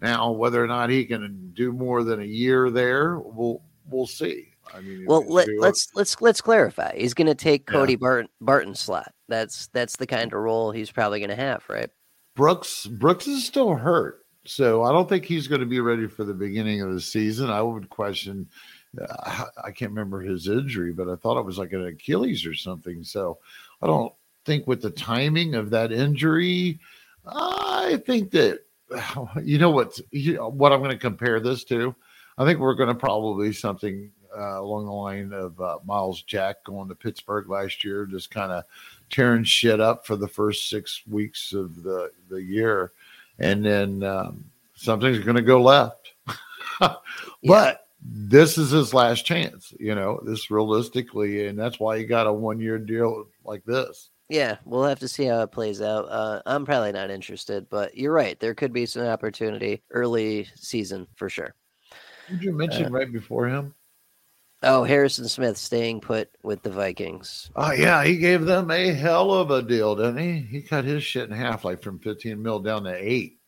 Now, 0.00 0.30
whether 0.30 0.62
or 0.62 0.66
not 0.68 0.90
he 0.90 1.04
can 1.04 1.52
do 1.54 1.72
more 1.72 2.04
than 2.04 2.20
a 2.20 2.24
year 2.24 2.70
there, 2.70 3.18
we'll 3.18 3.62
we'll 3.90 4.06
see. 4.06 4.52
I 4.74 4.80
mean, 4.80 5.06
Well, 5.06 5.24
let, 5.26 5.48
he- 5.48 5.58
let's 5.58 5.88
let's 5.94 6.20
let's 6.20 6.40
clarify. 6.40 6.94
He's 6.96 7.14
going 7.14 7.26
to 7.26 7.34
take 7.34 7.68
Yeah. 7.68 7.72
Cody 7.78 7.96
Barton 7.96 8.28
Barton's 8.40 8.80
slot. 8.80 9.12
That's 9.28 9.68
that's 9.68 9.96
the 9.96 10.06
kind 10.06 10.32
of 10.32 10.38
role 10.40 10.70
he's 10.70 10.90
probably 10.90 11.20
going 11.20 11.30
to 11.30 11.36
have, 11.36 11.64
right? 11.68 11.90
Brooks 12.36 12.86
Brooks 12.86 13.26
is 13.26 13.44
still 13.44 13.74
hurt, 13.74 14.24
so 14.48 14.82
I 14.82 14.92
don't 14.92 15.08
think 15.08 15.24
he's 15.24 15.46
going 15.46 15.60
to 15.60 15.66
be 15.66 15.80
ready 15.80 16.06
for 16.06 16.24
the 16.24 16.34
beginning 16.34 16.80
of 16.80 16.92
the 16.92 17.00
season. 17.00 17.50
I 17.50 17.60
would 17.60 17.90
question. 17.90 18.48
Uh, 19.00 19.44
I 19.62 19.70
can't 19.70 19.90
remember 19.90 20.20
his 20.20 20.48
injury, 20.48 20.92
but 20.92 21.08
I 21.08 21.16
thought 21.16 21.38
it 21.38 21.44
was 21.44 21.58
like 21.58 21.72
an 21.72 21.86
Achilles 21.86 22.46
or 22.46 22.54
something. 22.54 23.04
So 23.04 23.38
I 23.82 23.86
don't 23.86 24.12
think 24.46 24.66
with 24.66 24.80
the 24.80 24.90
timing 24.90 25.54
of 25.54 25.70
that 25.70 25.92
injury, 25.92 26.80
I 27.26 28.00
think 28.06 28.30
that 28.30 28.60
you 29.42 29.58
know 29.58 29.70
what 29.70 30.00
you 30.10 30.34
know, 30.34 30.48
what 30.48 30.72
I'm 30.72 30.80
going 30.80 30.92
to 30.92 30.98
compare 30.98 31.40
this 31.40 31.64
to. 31.64 31.94
I 32.38 32.44
think 32.44 32.58
we're 32.58 32.74
going 32.74 32.88
to 32.88 32.94
probably 32.94 33.52
something 33.52 34.10
uh, 34.36 34.60
along 34.60 34.86
the 34.86 34.92
line 34.92 35.32
of 35.32 35.60
uh, 35.60 35.78
Myles 35.84 36.22
Jack 36.22 36.64
going 36.64 36.88
to 36.88 36.94
Pittsburgh 36.94 37.48
last 37.48 37.84
year, 37.84 38.06
just 38.06 38.30
kind 38.30 38.52
of 38.52 38.64
tearing 39.10 39.44
shit 39.44 39.80
up 39.80 40.06
for 40.06 40.16
the 40.16 40.28
first 40.28 40.70
six 40.70 41.02
weeks 41.06 41.52
of 41.52 41.82
the 41.82 42.12
the 42.30 42.42
year, 42.42 42.92
and 43.38 43.64
then 43.64 44.02
um, 44.02 44.44
something's 44.74 45.20
going 45.20 45.36
to 45.36 45.42
go 45.42 45.62
left. 45.62 46.12
but 47.44 47.86
this 48.00 48.58
is 48.58 48.70
his 48.70 48.94
last 48.94 49.26
chance, 49.26 49.74
you 49.78 49.94
know. 49.94 50.20
This 50.24 50.50
realistically, 50.50 51.46
and 51.46 51.58
that's 51.58 51.80
why 51.80 51.98
he 51.98 52.04
got 52.04 52.26
a 52.26 52.32
one 52.32 52.60
year 52.60 52.78
deal 52.78 53.26
like 53.44 53.64
this. 53.64 54.10
Yeah, 54.28 54.58
we'll 54.64 54.84
have 54.84 54.98
to 55.00 55.08
see 55.08 55.24
how 55.24 55.40
it 55.40 55.52
plays 55.52 55.80
out. 55.80 56.06
Uh, 56.10 56.42
I'm 56.44 56.66
probably 56.66 56.92
not 56.92 57.10
interested, 57.10 57.68
but 57.70 57.96
you're 57.96 58.12
right. 58.12 58.38
There 58.38 58.54
could 58.54 58.74
be 58.74 58.84
some 58.84 59.06
opportunity 59.06 59.82
early 59.90 60.48
season 60.54 61.06
for 61.16 61.30
sure. 61.30 61.54
Did 62.28 62.42
you 62.42 62.52
mention 62.52 62.92
right 62.92 63.10
before 63.10 63.48
him? 63.48 63.74
Oh, 64.62 64.82
Harrison 64.82 65.28
Smith 65.28 65.56
staying 65.56 66.00
put 66.00 66.30
with 66.42 66.62
the 66.62 66.70
Vikings. 66.70 67.50
Oh 67.54 67.72
yeah, 67.72 68.02
he 68.04 68.16
gave 68.16 68.44
them 68.44 68.70
a 68.72 68.92
hell 68.92 69.32
of 69.32 69.50
a 69.52 69.62
deal, 69.62 69.94
didn't 69.94 70.18
he? 70.18 70.40
He 70.40 70.62
cut 70.62 70.84
his 70.84 71.04
shit 71.04 71.28
in 71.30 71.36
half, 71.36 71.64
like 71.64 71.80
from 71.80 72.00
15 72.00 72.42
mil 72.42 72.58
down 72.58 72.84
to 72.84 72.94
eight. 72.94 73.38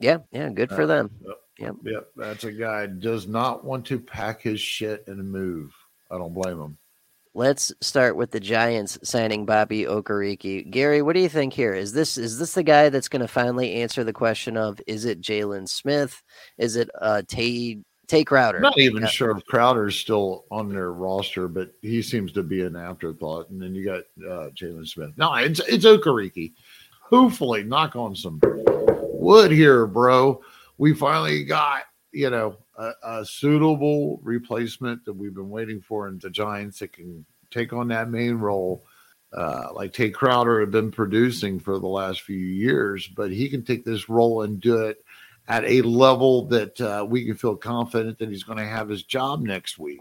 Yeah, 0.00 0.18
yeah, 0.32 0.50
good 0.50 0.70
for 0.70 0.82
Uh, 0.82 0.86
them. 0.86 1.10
yep. 1.22 1.36
Yep. 1.58 1.74
Yep, 1.84 2.08
that's 2.16 2.44
a 2.44 2.52
guy 2.52 2.86
does 2.86 3.26
not 3.26 3.64
want 3.64 3.86
to 3.86 3.98
pack 3.98 4.42
his 4.42 4.60
shit 4.60 5.04
and 5.06 5.30
move. 5.30 5.72
I 6.10 6.18
don't 6.18 6.34
blame 6.34 6.60
him. 6.60 6.76
Let's 7.32 7.72
start 7.80 8.16
with 8.16 8.30
the 8.30 8.40
Giants 8.40 8.98
signing 9.02 9.46
Bobby 9.46 9.84
Okereke. 9.84 10.70
Gary, 10.70 11.00
what 11.00 11.14
do 11.14 11.20
you 11.20 11.28
think 11.28 11.52
here? 11.54 11.74
Is 11.74 11.92
this 11.92 12.18
is 12.18 12.38
this 12.38 12.54
the 12.54 12.62
guy 12.62 12.88
that's 12.88 13.08
going 13.08 13.20
to 13.22 13.28
finally 13.28 13.74
answer 13.74 14.04
the 14.04 14.12
question 14.12 14.56
of 14.56 14.80
is 14.86 15.04
it 15.04 15.20
Jaylon 15.20 15.68
Smith? 15.68 16.22
Is 16.58 16.76
it 16.76 16.90
uh 17.00 17.22
Tae 17.28 17.78
Tae 18.06 18.24
Crowder? 18.24 18.60
Not 18.60 18.78
even 18.78 19.02
Yeah. 19.02 19.08
sure 19.08 19.36
if 19.36 19.44
Crowder's 19.46 19.96
still 19.98 20.44
on 20.50 20.68
their 20.68 20.92
roster, 20.92 21.48
but 21.48 21.72
he 21.82 22.02
seems 22.02 22.32
to 22.32 22.42
be 22.42 22.62
an 22.62 22.76
afterthought. 22.76 23.50
And 23.50 23.60
then 23.60 23.74
you 23.74 23.84
got 23.84 24.04
uh, 24.24 24.50
Jaylon 24.50 24.86
Smith. 24.86 25.12
No, 25.16 25.34
it's 25.34 25.60
it's 25.60 25.84
Okereke. 25.84 26.52
Hopefully, 27.00 27.62
knock 27.62 27.96
on 27.96 28.14
some 28.14 28.40
wood 28.42 29.50
here, 29.50 29.86
bro. 29.86 30.40
We 30.78 30.94
finally 30.94 31.44
got 31.44 31.84
you 32.12 32.30
know 32.30 32.56
a, 32.76 32.92
a 33.02 33.24
suitable 33.24 34.20
replacement 34.22 35.04
that 35.04 35.12
we've 35.12 35.34
been 35.34 35.50
waiting 35.50 35.80
for 35.80 36.08
in 36.08 36.18
the 36.18 36.30
Giants 36.30 36.78
that 36.80 36.92
can 36.92 37.24
take 37.50 37.72
on 37.72 37.88
that 37.88 38.10
main 38.10 38.34
role. 38.34 38.84
Uh, 39.32 39.68
like 39.74 39.92
Tae 39.92 40.10
Crowder 40.10 40.60
had 40.60 40.70
been 40.70 40.90
producing 40.90 41.58
for 41.58 41.78
the 41.78 41.86
last 41.88 42.22
few 42.22 42.38
years, 42.38 43.06
but 43.08 43.30
he 43.30 43.48
can 43.48 43.64
take 43.64 43.84
this 43.84 44.08
role 44.08 44.42
and 44.42 44.60
do 44.60 44.84
it 44.86 45.04
at 45.48 45.64
a 45.64 45.82
level 45.82 46.46
that 46.46 46.80
uh, 46.80 47.06
we 47.08 47.24
can 47.24 47.36
feel 47.36 47.56
confident 47.56 48.18
that 48.18 48.28
he's 48.28 48.42
going 48.42 48.58
to 48.58 48.66
have 48.66 48.88
his 48.88 49.02
job 49.02 49.42
next 49.42 49.78
week. 49.78 50.00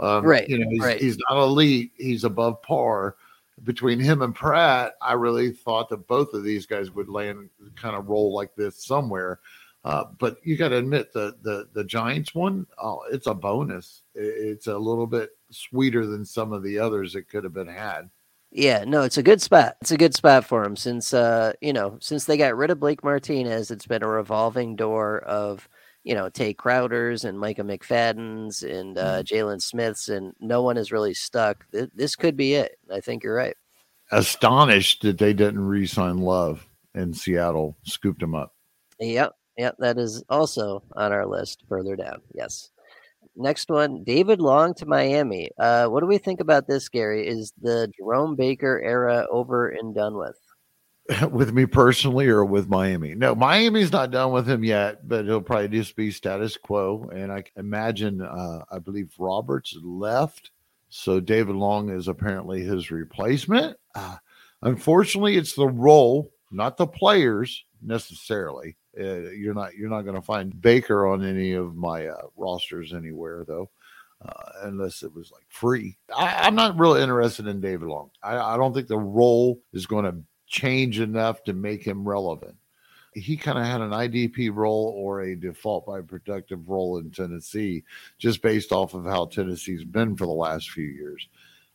Um, 0.00 0.24
Right, 0.24 0.48
You 0.48 0.58
know, 0.58 0.68
he's, 0.70 0.80
right. 0.80 1.00
he's 1.00 1.18
not 1.28 1.38
elite. 1.38 1.92
He's 1.96 2.24
above 2.24 2.62
par. 2.62 3.16
Between 3.64 4.00
him 4.00 4.22
and 4.22 4.34
Pratt, 4.34 4.94
I 5.00 5.12
really 5.12 5.52
thought 5.52 5.88
that 5.90 6.08
both 6.08 6.32
of 6.32 6.42
these 6.42 6.66
guys 6.66 6.90
would 6.90 7.08
land 7.08 7.50
kind 7.76 7.94
of 7.94 8.08
roll 8.08 8.34
like 8.34 8.54
this 8.56 8.82
somewhere. 8.82 9.40
Uh, 9.84 10.04
but 10.18 10.36
you 10.42 10.56
got 10.56 10.68
to 10.68 10.76
admit 10.76 11.12
the 11.12 11.36
the 11.42 11.68
the 11.72 11.84
Giants 11.84 12.34
one, 12.34 12.66
oh, 12.82 13.02
it's 13.12 13.26
a 13.26 13.34
bonus. 13.34 14.02
It's 14.14 14.68
a 14.68 14.78
little 14.78 15.06
bit 15.06 15.30
sweeter 15.50 16.06
than 16.06 16.24
some 16.24 16.52
of 16.52 16.62
the 16.62 16.78
others 16.78 17.12
that 17.12 17.28
could 17.28 17.44
have 17.44 17.52
been 17.52 17.68
had. 17.68 18.08
Yeah, 18.54 18.84
no, 18.84 19.02
it's 19.02 19.16
a 19.16 19.22
good 19.22 19.40
spot. 19.40 19.76
It's 19.80 19.92
a 19.92 19.96
good 19.96 20.14
spot 20.14 20.44
for 20.44 20.62
him 20.62 20.76
since 20.76 21.14
uh, 21.14 21.54
you 21.62 21.72
know, 21.72 21.96
since 22.00 22.26
they 22.26 22.36
got 22.36 22.56
rid 22.56 22.70
of 22.70 22.78
Blake 22.80 23.02
Martinez, 23.02 23.70
it's 23.70 23.86
been 23.86 24.02
a 24.02 24.08
revolving 24.08 24.76
door 24.76 25.20
of 25.20 25.68
you 26.04 26.14
know, 26.16 26.28
Tae 26.28 26.52
Crowders 26.52 27.24
and 27.24 27.38
Micah 27.38 27.62
McFadden's 27.62 28.62
and 28.64 28.98
uh, 28.98 29.22
Mm-hmm. 29.22 29.34
Jaylon 29.34 29.62
Smith's, 29.62 30.08
and 30.08 30.34
no 30.40 30.60
one 30.62 30.76
is 30.76 30.90
really 30.90 31.14
stuck. 31.14 31.64
Th- 31.70 31.88
This 31.94 32.16
could 32.16 32.36
be 32.36 32.54
it. 32.54 32.76
I 32.92 32.98
think 33.00 33.22
you're 33.22 33.36
right. 33.36 33.54
Astonished 34.10 35.02
that 35.02 35.18
they 35.18 35.32
didn't 35.32 35.64
re-sign 35.64 36.18
Love 36.18 36.66
and 36.94 37.16
Seattle 37.16 37.76
scooped 37.84 38.20
him 38.22 38.34
up. 38.34 38.52
Yep. 38.98 39.32
Yep. 39.56 39.76
That 39.78 39.96
is 39.96 40.24
also 40.28 40.82
on 40.96 41.12
our 41.12 41.24
list 41.24 41.62
further 41.68 41.94
down. 41.96 42.20
Yes. 42.34 42.70
Next 43.34 43.70
one, 43.70 44.04
David 44.04 44.40
Long 44.40 44.74
to 44.74 44.86
Miami. 44.86 45.50
Uh, 45.58 45.86
what 45.86 46.00
do 46.00 46.06
we 46.06 46.18
think 46.18 46.40
about 46.40 46.66
this, 46.66 46.88
Gary? 46.88 47.26
Is 47.26 47.52
the 47.60 47.90
Jerome 47.96 48.36
Baker 48.36 48.80
era 48.84 49.26
over 49.30 49.68
and 49.68 49.94
done 49.94 50.16
with? 50.16 50.36
with 51.30 51.52
me 51.52 51.66
personally 51.66 52.28
or 52.28 52.44
with 52.44 52.68
Miami. 52.68 53.14
No, 53.14 53.34
Miami's 53.34 53.92
not 53.92 54.10
done 54.10 54.32
with 54.32 54.48
him 54.48 54.62
yet, 54.62 55.08
but 55.08 55.24
he'll 55.24 55.40
probably 55.40 55.68
just 55.68 55.96
be 55.96 56.10
status 56.10 56.56
quo. 56.56 57.10
And 57.12 57.32
I 57.32 57.44
imagine, 57.56 58.20
uh, 58.22 58.64
I 58.70 58.78
believe 58.78 59.12
Roberts 59.18 59.76
left. 59.82 60.50
So 60.88 61.18
David 61.18 61.56
Long 61.56 61.88
is 61.88 62.08
apparently 62.08 62.62
his 62.62 62.90
replacement. 62.90 63.76
Uh, 63.94 64.16
unfortunately, 64.60 65.36
it's 65.36 65.54
the 65.54 65.68
role, 65.68 66.30
not 66.50 66.76
the 66.76 66.86
players 66.86 67.64
necessarily. 67.80 68.76
Uh, 68.98 69.30
you're 69.30 69.54
not 69.54 69.74
you're 69.74 69.88
not 69.88 70.02
going 70.02 70.16
to 70.16 70.22
find 70.22 70.60
Baker 70.60 71.06
on 71.06 71.24
any 71.24 71.52
of 71.52 71.74
my 71.74 72.06
uh, 72.06 72.22
rosters 72.36 72.92
anywhere 72.92 73.44
though, 73.46 73.70
uh, 74.24 74.50
unless 74.62 75.02
it 75.02 75.14
was 75.14 75.30
like 75.32 75.46
free. 75.48 75.96
I, 76.14 76.46
I'm 76.46 76.54
not 76.54 76.78
really 76.78 77.02
interested 77.02 77.46
in 77.46 77.60
David 77.60 77.88
Long. 77.88 78.10
I, 78.22 78.36
I 78.36 78.56
don't 78.56 78.74
think 78.74 78.88
the 78.88 78.98
role 78.98 79.60
is 79.72 79.86
going 79.86 80.04
to 80.04 80.16
change 80.46 81.00
enough 81.00 81.42
to 81.44 81.54
make 81.54 81.82
him 81.82 82.06
relevant. 82.06 82.56
He 83.14 83.36
kind 83.36 83.58
of 83.58 83.64
had 83.64 83.80
an 83.80 83.90
IDP 83.90 84.54
role 84.54 84.94
or 84.96 85.22
a 85.22 85.36
default 85.36 85.86
by 85.86 86.00
productive 86.00 86.68
role 86.68 86.98
in 86.98 87.10
Tennessee, 87.10 87.84
just 88.18 88.42
based 88.42 88.72
off 88.72 88.94
of 88.94 89.04
how 89.04 89.26
Tennessee's 89.26 89.84
been 89.84 90.16
for 90.16 90.26
the 90.26 90.32
last 90.32 90.70
few 90.70 90.86
years. 90.86 91.28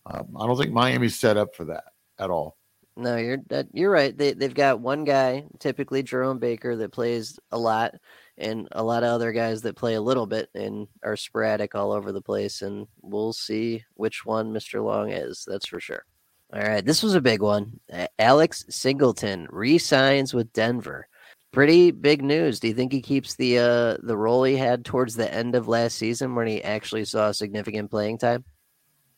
Um, 0.05 0.35
I 0.39 0.47
don't 0.47 0.57
think 0.57 0.71
Miami's 0.71 1.19
set 1.19 1.37
up 1.37 1.55
for 1.55 1.65
that 1.65 1.85
at 2.17 2.29
all. 2.31 2.57
No, 2.97 3.15
you're 3.15 3.37
that, 3.49 3.67
you're 3.73 3.91
right. 3.91 4.17
They 4.17 4.33
they've 4.33 4.53
got 4.53 4.79
one 4.79 5.03
guy, 5.03 5.45
typically 5.59 6.01
Jerome 6.01 6.39
Baker, 6.39 6.75
that 6.77 6.91
plays 6.91 7.39
a 7.51 7.57
lot, 7.57 7.93
and 8.39 8.67
a 8.71 8.83
lot 8.83 9.03
of 9.03 9.09
other 9.09 9.31
guys 9.31 9.61
that 9.61 9.75
play 9.75 9.93
a 9.93 10.01
little 10.01 10.25
bit 10.25 10.49
and 10.55 10.87
are 11.03 11.15
sporadic 11.15 11.75
all 11.75 11.91
over 11.91 12.11
the 12.11 12.21
place. 12.21 12.63
And 12.63 12.87
we'll 13.01 13.33
see 13.33 13.85
which 13.93 14.25
one 14.25 14.51
Mr. 14.51 14.83
Long 14.83 15.11
is. 15.11 15.45
That's 15.47 15.67
for 15.67 15.79
sure. 15.79 16.05
All 16.51 16.61
right, 16.61 16.83
this 16.83 17.03
was 17.03 17.13
a 17.13 17.21
big 17.21 17.41
one. 17.41 17.79
Alex 18.17 18.65
Singleton 18.69 19.47
re-signs 19.51 20.33
with 20.33 20.51
Denver. 20.53 21.07
Pretty 21.51 21.91
big 21.91 22.23
news. 22.23 22.59
Do 22.59 22.67
you 22.67 22.73
think 22.73 22.91
he 22.91 23.01
keeps 23.01 23.35
the 23.35 23.59
uh 23.59 23.97
the 24.01 24.17
role 24.17 24.43
he 24.43 24.57
had 24.57 24.85
towards 24.85 25.15
the 25.15 25.31
end 25.31 25.53
of 25.55 25.67
last 25.67 25.97
season 25.97 26.33
when 26.33 26.47
he 26.47 26.63
actually 26.63 27.05
saw 27.05 27.31
significant 27.31 27.91
playing 27.91 28.17
time? 28.17 28.43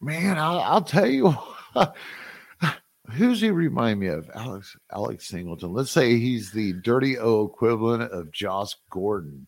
Man, 0.01 0.37
I'll, 0.37 0.59
I'll 0.59 0.81
tell 0.81 1.07
you, 1.07 1.33
who's 3.11 3.41
he 3.41 3.51
remind 3.51 3.99
me 3.99 4.07
of? 4.07 4.29
Alex 4.33 4.75
Alex 4.93 5.27
Singleton. 5.27 5.73
Let's 5.73 5.91
say 5.91 6.17
he's 6.17 6.51
the 6.51 6.73
dirty 6.73 7.17
O 7.17 7.45
equivalent 7.45 8.11
of 8.11 8.31
Josh 8.31 8.75
Gordon. 8.89 9.47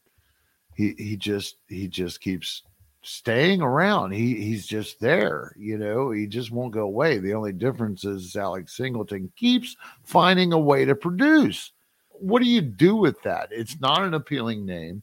He 0.75 0.93
he 0.97 1.17
just 1.17 1.57
he 1.67 1.87
just 1.87 2.21
keeps 2.21 2.63
staying 3.03 3.61
around. 3.61 4.11
He 4.11 4.35
he's 4.35 4.67
just 4.67 4.99
there, 4.99 5.55
you 5.57 5.77
know. 5.77 6.11
He 6.11 6.27
just 6.27 6.51
won't 6.51 6.73
go 6.73 6.83
away. 6.83 7.17
The 7.17 7.33
only 7.33 7.53
difference 7.53 8.05
is 8.05 8.35
Alex 8.35 8.77
Singleton 8.77 9.31
keeps 9.35 9.75
finding 10.03 10.53
a 10.53 10.59
way 10.59 10.85
to 10.85 10.95
produce. 10.95 11.71
What 12.09 12.41
do 12.41 12.47
you 12.47 12.61
do 12.61 12.95
with 12.95 13.21
that? 13.23 13.49
It's 13.51 13.79
not 13.79 14.03
an 14.03 14.13
appealing 14.13 14.65
name. 14.65 15.01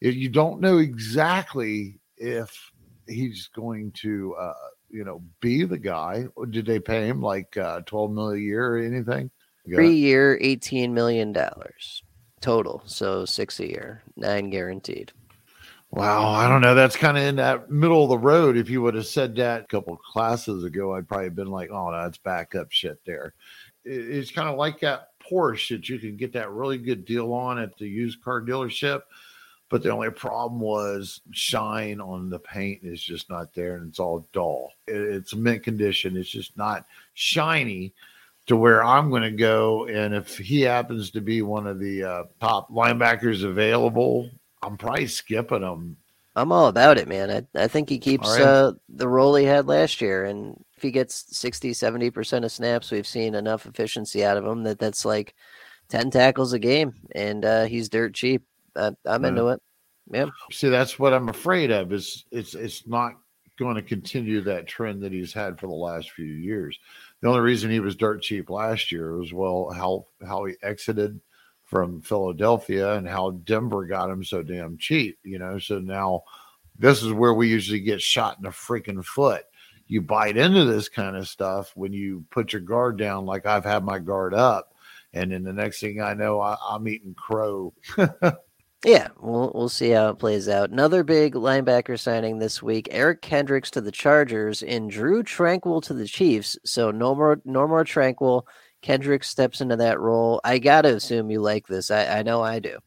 You 0.00 0.28
don't 0.28 0.60
know 0.60 0.78
exactly 0.78 2.00
if 2.16 2.70
he's 3.06 3.48
going 3.54 3.92
to 3.92 4.34
uh 4.34 4.54
you 4.92 5.04
know 5.04 5.22
be 5.40 5.64
the 5.64 5.78
guy 5.78 6.26
did 6.50 6.66
they 6.66 6.78
pay 6.78 7.08
him 7.08 7.20
like 7.20 7.56
uh 7.56 7.80
12 7.80 8.12
million 8.12 8.38
a 8.38 8.42
year 8.44 8.74
or 8.74 8.78
anything. 8.78 9.30
Three 9.64 9.94
year, 9.94 10.38
eighteen 10.40 10.92
million 10.92 11.32
dollars 11.32 12.02
total. 12.40 12.82
So 12.86 13.24
six 13.24 13.60
a 13.60 13.68
year, 13.68 14.02
nine 14.16 14.50
guaranteed. 14.50 15.12
wow 15.90 16.30
i 16.30 16.48
don't 16.48 16.62
know 16.62 16.74
that's 16.74 16.96
kind 16.96 17.18
of 17.18 17.22
in 17.22 17.36
that 17.36 17.70
middle 17.70 18.02
of 18.02 18.08
the 18.08 18.18
road 18.18 18.56
if 18.56 18.70
you 18.70 18.80
would 18.80 18.94
have 18.94 19.06
said 19.06 19.36
that 19.36 19.60
a 19.62 19.66
couple 19.66 19.94
classes 19.98 20.64
ago 20.64 20.94
i'd 20.94 21.06
probably 21.06 21.28
been 21.28 21.50
like 21.50 21.70
oh 21.70 21.90
no 21.90 22.02
that's 22.02 22.16
backup 22.16 22.72
shit 22.72 22.98
there 23.04 23.34
it's 23.84 24.30
kind 24.30 24.48
of 24.48 24.56
like 24.56 24.80
that 24.80 25.10
porsche 25.20 25.68
that 25.76 25.88
you 25.90 25.98
can 25.98 26.16
get 26.16 26.32
that 26.32 26.50
really 26.50 26.78
good 26.78 27.04
deal 27.04 27.32
on 27.34 27.58
at 27.58 27.76
the 27.76 27.86
used 27.86 28.22
car 28.24 28.40
dealership 28.40 29.02
but 29.72 29.82
the 29.82 29.90
only 29.90 30.10
problem 30.10 30.60
was 30.60 31.20
shine 31.32 32.00
on 32.00 32.30
the 32.30 32.38
paint 32.38 32.80
is 32.84 33.02
just 33.02 33.28
not 33.28 33.52
there 33.54 33.74
and 33.76 33.88
it's 33.88 33.98
all 33.98 34.28
dull 34.32 34.72
It- 34.86 34.94
it's 35.00 35.34
mint 35.34 35.64
condition 35.64 36.16
it's 36.16 36.30
just 36.30 36.56
not 36.56 36.86
shiny 37.14 37.92
to 38.46 38.56
where 38.56 38.82
I'm 38.82 39.10
going 39.10 39.22
to 39.22 39.30
go. 39.30 39.86
And 39.86 40.14
if 40.14 40.38
he 40.38 40.62
happens 40.62 41.10
to 41.12 41.20
be 41.20 41.42
one 41.42 41.66
of 41.66 41.78
the 41.78 42.04
uh, 42.04 42.24
top 42.40 42.70
linebackers 42.70 43.44
available, 43.44 44.28
I'm 44.62 44.76
probably 44.76 45.06
skipping 45.06 45.62
him. 45.62 45.96
I'm 46.34 46.50
all 46.50 46.68
about 46.68 46.96
it, 46.96 47.08
man. 47.08 47.46
I, 47.54 47.62
I 47.64 47.68
think 47.68 47.88
he 47.88 47.98
keeps 47.98 48.28
right. 48.28 48.40
uh, 48.40 48.72
the 48.88 49.08
role 49.08 49.34
he 49.34 49.44
had 49.44 49.66
last 49.66 50.00
year. 50.00 50.24
And 50.24 50.64
if 50.76 50.82
he 50.82 50.90
gets 50.90 51.36
60, 51.36 51.72
70% 51.72 52.44
of 52.44 52.50
snaps, 52.50 52.90
we've 52.90 53.06
seen 53.06 53.34
enough 53.34 53.66
efficiency 53.66 54.24
out 54.24 54.38
of 54.38 54.46
him 54.46 54.62
that 54.62 54.78
that's 54.78 55.04
like 55.04 55.34
10 55.90 56.10
tackles 56.10 56.54
a 56.54 56.58
game. 56.58 56.94
And 57.14 57.44
uh, 57.44 57.64
he's 57.64 57.90
dirt 57.90 58.14
cheap. 58.14 58.44
I'm 58.76 58.96
Yeah. 59.04 59.28
into 59.28 59.48
it. 59.48 59.62
Yeah. 60.10 60.26
See, 60.50 60.68
that's 60.68 60.98
what 60.98 61.12
I'm 61.14 61.28
afraid 61.28 61.70
of. 61.70 61.92
Is 61.92 62.24
it's 62.30 62.54
it's 62.54 62.86
not 62.86 63.12
going 63.58 63.76
to 63.76 63.82
continue 63.82 64.40
that 64.40 64.66
trend 64.66 65.02
that 65.02 65.12
he's 65.12 65.32
had 65.32 65.58
for 65.60 65.66
the 65.66 65.74
last 65.74 66.10
few 66.10 66.24
years. 66.24 66.78
The 67.20 67.28
only 67.28 67.40
reason 67.40 67.70
he 67.70 67.80
was 67.80 67.94
dirt 67.94 68.22
cheap 68.22 68.50
last 68.50 68.90
year 68.90 69.16
was 69.16 69.32
well 69.32 69.70
how 69.70 70.06
how 70.26 70.44
he 70.44 70.54
exited 70.62 71.20
from 71.64 72.02
Philadelphia 72.02 72.94
and 72.94 73.08
how 73.08 73.30
Denver 73.44 73.86
got 73.86 74.10
him 74.10 74.24
so 74.24 74.42
damn 74.42 74.76
cheap. 74.76 75.18
You 75.22 75.38
know, 75.38 75.58
so 75.58 75.78
now 75.78 76.24
this 76.78 77.02
is 77.02 77.12
where 77.12 77.34
we 77.34 77.48
usually 77.48 77.80
get 77.80 78.02
shot 78.02 78.36
in 78.38 78.42
the 78.42 78.50
freaking 78.50 79.04
foot. 79.04 79.44
You 79.86 80.02
bite 80.02 80.36
into 80.36 80.64
this 80.64 80.88
kind 80.88 81.16
of 81.16 81.28
stuff 81.28 81.72
when 81.74 81.92
you 81.92 82.24
put 82.30 82.52
your 82.52 82.62
guard 82.62 82.98
down, 82.98 83.26
like 83.26 83.46
I've 83.46 83.64
had 83.64 83.84
my 83.84 83.98
guard 83.98 84.34
up, 84.34 84.74
and 85.12 85.30
then 85.30 85.44
the 85.44 85.52
next 85.52 85.80
thing 85.80 86.00
I 86.00 86.14
know, 86.14 86.40
I, 86.40 86.56
I'm 86.68 86.88
eating 86.88 87.14
crow. 87.14 87.72
Yeah, 88.84 89.08
we'll 89.20 89.52
we'll 89.54 89.68
see 89.68 89.90
how 89.90 90.08
it 90.10 90.18
plays 90.18 90.48
out. 90.48 90.70
Another 90.70 91.04
big 91.04 91.34
linebacker 91.34 91.98
signing 91.98 92.38
this 92.38 92.62
week: 92.62 92.88
Eric 92.90 93.22
Kendricks 93.22 93.70
to 93.72 93.80
the 93.80 93.92
Chargers 93.92 94.62
and 94.62 94.90
Drue 94.90 95.22
Tranquill 95.22 95.82
to 95.84 95.94
the 95.94 96.06
Chiefs. 96.06 96.56
So 96.64 96.90
no 96.90 97.14
more, 97.14 97.40
no 97.44 97.66
more 97.68 97.84
Tranquill. 97.84 98.42
Kendricks 98.82 99.28
steps 99.28 99.60
into 99.60 99.76
that 99.76 100.00
role. 100.00 100.40
I 100.44 100.58
gotta 100.58 100.94
assume 100.96 101.30
you 101.30 101.40
like 101.40 101.66
this. 101.68 101.90
I, 101.92 102.18
I 102.18 102.22
know 102.22 102.42
I 102.42 102.58
do. 102.58 102.78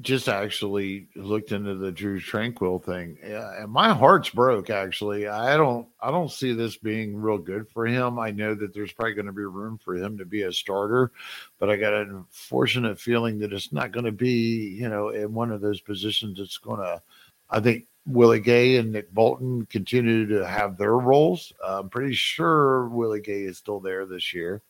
Just 0.00 0.28
actually 0.28 1.08
looked 1.16 1.50
into 1.50 1.74
the 1.74 1.90
Drue 1.90 2.20
Tranquill 2.20 2.82
thing, 2.82 3.18
and 3.22 3.68
my 3.68 3.92
heart's 3.92 4.30
broke. 4.30 4.70
Actually, 4.70 5.26
I 5.26 5.56
don't, 5.56 5.88
I 6.00 6.12
don't 6.12 6.30
see 6.30 6.52
this 6.52 6.76
being 6.76 7.16
real 7.16 7.38
good 7.38 7.68
for 7.68 7.84
him. 7.84 8.16
I 8.18 8.30
know 8.30 8.54
that 8.54 8.72
there's 8.72 8.92
probably 8.92 9.14
going 9.14 9.26
to 9.26 9.32
be 9.32 9.42
room 9.42 9.76
for 9.76 9.96
him 9.96 10.16
to 10.18 10.24
be 10.24 10.42
a 10.42 10.52
starter, 10.52 11.10
but 11.58 11.68
I 11.68 11.76
got 11.76 11.94
an 11.94 12.10
unfortunate 12.10 13.00
feeling 13.00 13.40
that 13.40 13.52
it's 13.52 13.72
not 13.72 13.90
going 13.90 14.06
to 14.06 14.12
be, 14.12 14.76
you 14.78 14.88
know, 14.88 15.08
in 15.08 15.34
one 15.34 15.50
of 15.50 15.60
those 15.60 15.80
positions. 15.80 16.38
It's 16.38 16.58
going 16.58 16.80
to, 16.80 17.02
I 17.50 17.60
think. 17.60 17.86
Willie 18.10 18.40
Gay 18.40 18.76
and 18.76 18.92
Nick 18.92 19.12
Bolton 19.12 19.66
continue 19.66 20.26
to 20.28 20.46
have 20.46 20.78
their 20.78 20.96
roles. 20.96 21.52
I'm 21.62 21.90
pretty 21.90 22.14
sure 22.14 22.88
Willie 22.88 23.20
Gay 23.20 23.42
is 23.42 23.58
still 23.58 23.80
there 23.80 24.06
this 24.06 24.32
year. 24.32 24.62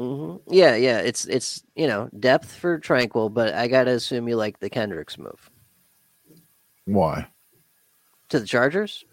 Hmm 0.00 0.36
Yeah, 0.48 0.76
yeah. 0.76 1.00
It's 1.00 1.26
it's 1.26 1.62
you 1.76 1.86
know 1.86 2.08
depth 2.18 2.50
for 2.54 2.80
Tranquill, 2.80 3.32
but 3.32 3.52
I 3.52 3.68
gotta 3.68 3.90
assume 3.90 4.28
you 4.28 4.36
like 4.36 4.58
the 4.58 4.70
Kendricks 4.70 5.18
move 5.18 5.50
Why? 6.86 7.28
to 8.30 8.40
the 8.40 8.46
Chargers. 8.46 9.04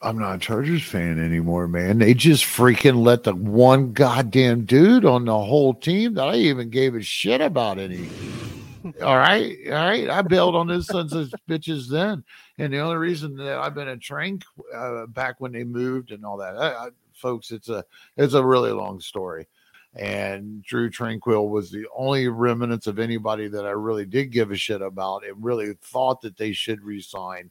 I'm 0.00 0.18
not 0.18 0.36
a 0.36 0.38
Chargers 0.38 0.82
fan 0.82 1.22
anymore, 1.22 1.68
man. 1.68 1.98
They 1.98 2.14
just 2.14 2.44
freaking 2.44 3.04
let 3.04 3.24
the 3.24 3.34
one 3.34 3.92
goddamn 3.92 4.64
dude 4.64 5.04
on 5.04 5.26
the 5.26 5.38
whole 5.38 5.74
team 5.74 6.14
that 6.14 6.28
I 6.28 6.36
even 6.36 6.70
gave 6.70 6.94
a 6.94 7.02
shit 7.02 7.42
about 7.42 7.78
any. 7.78 8.08
all 9.02 9.18
right, 9.18 9.56
all 9.66 9.72
right. 9.72 10.08
I 10.08 10.22
bailed 10.22 10.56
on 10.56 10.66
those 10.66 10.86
sons 10.86 11.12
of 11.12 11.30
bitches 11.46 11.90
then, 11.90 12.24
and 12.56 12.72
the 12.72 12.78
only 12.78 12.96
reason 12.96 13.36
that 13.36 13.58
I've 13.58 13.74
been 13.74 13.88
a 13.88 13.98
train 13.98 14.40
uh, 14.74 15.06
back 15.06 15.40
when 15.40 15.52
they 15.52 15.64
moved 15.64 16.10
and 16.10 16.24
all 16.24 16.38
that, 16.38 16.56
I, 16.56 16.86
I, 16.86 16.88
folks, 17.12 17.50
it's 17.50 17.68
a 17.68 17.84
it's 18.16 18.34
a 18.34 18.44
really 18.44 18.72
long 18.72 18.98
story. 19.00 19.46
And 19.96 20.62
Drue 20.64 20.90
Tranquill 20.90 21.48
was 21.48 21.70
the 21.70 21.86
only 21.94 22.28
remnants 22.28 22.86
of 22.86 22.98
anybody 22.98 23.48
that 23.48 23.64
I 23.64 23.70
really 23.70 24.04
did 24.04 24.32
give 24.32 24.50
a 24.50 24.56
shit 24.56 24.82
about 24.82 25.24
and 25.24 25.44
really 25.44 25.74
thought 25.82 26.20
that 26.22 26.36
they 26.36 26.52
should 26.52 26.82
resign 26.82 27.50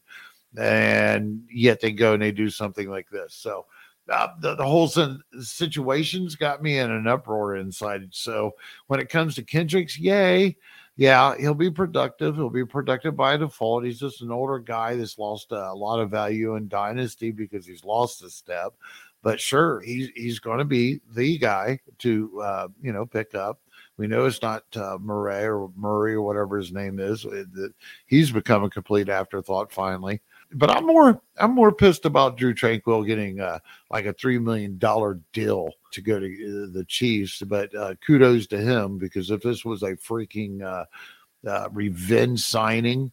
and 0.58 1.44
yet 1.52 1.82
they 1.82 1.92
go 1.92 2.14
and 2.14 2.22
they 2.22 2.32
do 2.32 2.50
something 2.50 2.90
like 2.90 3.10
this. 3.10 3.34
So 3.34 3.66
uh, 4.10 4.28
the, 4.40 4.56
the 4.56 4.66
whole 4.66 4.88
sin- 4.88 5.22
situation's 5.40 6.36
got 6.36 6.62
me 6.62 6.78
in 6.78 6.92
an 6.92 7.08
uproar 7.08 7.56
inside. 7.56 8.08
So 8.12 8.52
when 8.88 9.00
it 9.00 9.10
comes 9.10 9.36
to 9.36 9.44
Kendricks, 9.44 9.98
yay. 9.98 10.58
yeah, 10.96 11.36
he'll 11.40 11.54
be 11.54 11.72
productive. 11.72 12.36
He'll 12.36 12.50
be 12.50 12.66
productive 12.66 13.16
by 13.16 13.38
default. 13.38 13.86
He's 13.86 14.00
just 14.00 14.22
an 14.22 14.32
older 14.32 14.60
guy 14.60 14.96
that's 14.96 15.18
lost 15.18 15.52
a 15.52 15.74
lot 15.74 16.00
of 16.00 16.12
value 16.12 16.56
in 16.56 16.68
dynasty 16.68 17.32
because 17.32 17.66
he's 17.66 17.84
lost 17.84 18.24
a 18.24 18.30
step. 18.30 18.74
But 19.24 19.40
sure, 19.40 19.80
he's 19.80 20.10
he's 20.16 20.40
going 20.40 20.60
to 20.60 20.66
be 20.66 21.00
the 21.16 21.38
guy 21.38 21.80
to 22.00 22.42
uh, 22.42 22.68
you 22.82 22.92
know 22.92 23.06
pick 23.06 23.34
up. 23.34 23.60
We 23.96 24.06
know 24.06 24.26
it's 24.26 24.42
not 24.42 24.64
uh, 24.76 24.98
Murray 25.00 25.46
or 25.46 25.72
Murray 25.78 26.14
or 26.14 26.22
whatever 26.22 26.58
his 26.58 26.74
name 26.74 27.00
is. 27.00 27.24
That 27.24 27.74
he's 28.06 28.32
become 28.32 28.66
a 28.66 28.70
complete 28.70 29.08
afterthought 29.08 29.72
finally. 29.72 30.22
But 30.52 30.72
I'm 30.72 30.86
more 30.86 31.22
I'm 31.38 31.56
more 31.56 31.72
pissed 31.72 32.06
about 32.06 32.36
Drue 32.36 32.54
Tranquill 32.54 33.08
getting 33.08 33.40
uh, 33.40 33.60
like 33.90 34.06
a 34.06 34.14
three 34.14 34.38
million 34.40 34.78
dollar 34.78 35.22
deal 35.32 35.70
to 35.94 36.02
go 36.02 36.20
to 36.20 36.26
uh, 36.26 36.74
the 36.74 36.86
Chiefs. 36.90 37.42
But 37.42 37.74
uh, 37.74 37.96
kudos 38.06 38.48
to 38.48 38.58
him 38.58 38.98
because 38.98 39.32
if 39.32 39.42
this 39.42 39.64
was 39.64 39.84
a 39.84 39.96
freaking 39.96 40.62
uh, 40.62 40.86
uh, 41.48 41.70
revenge 41.72 42.42
signing 42.42 43.10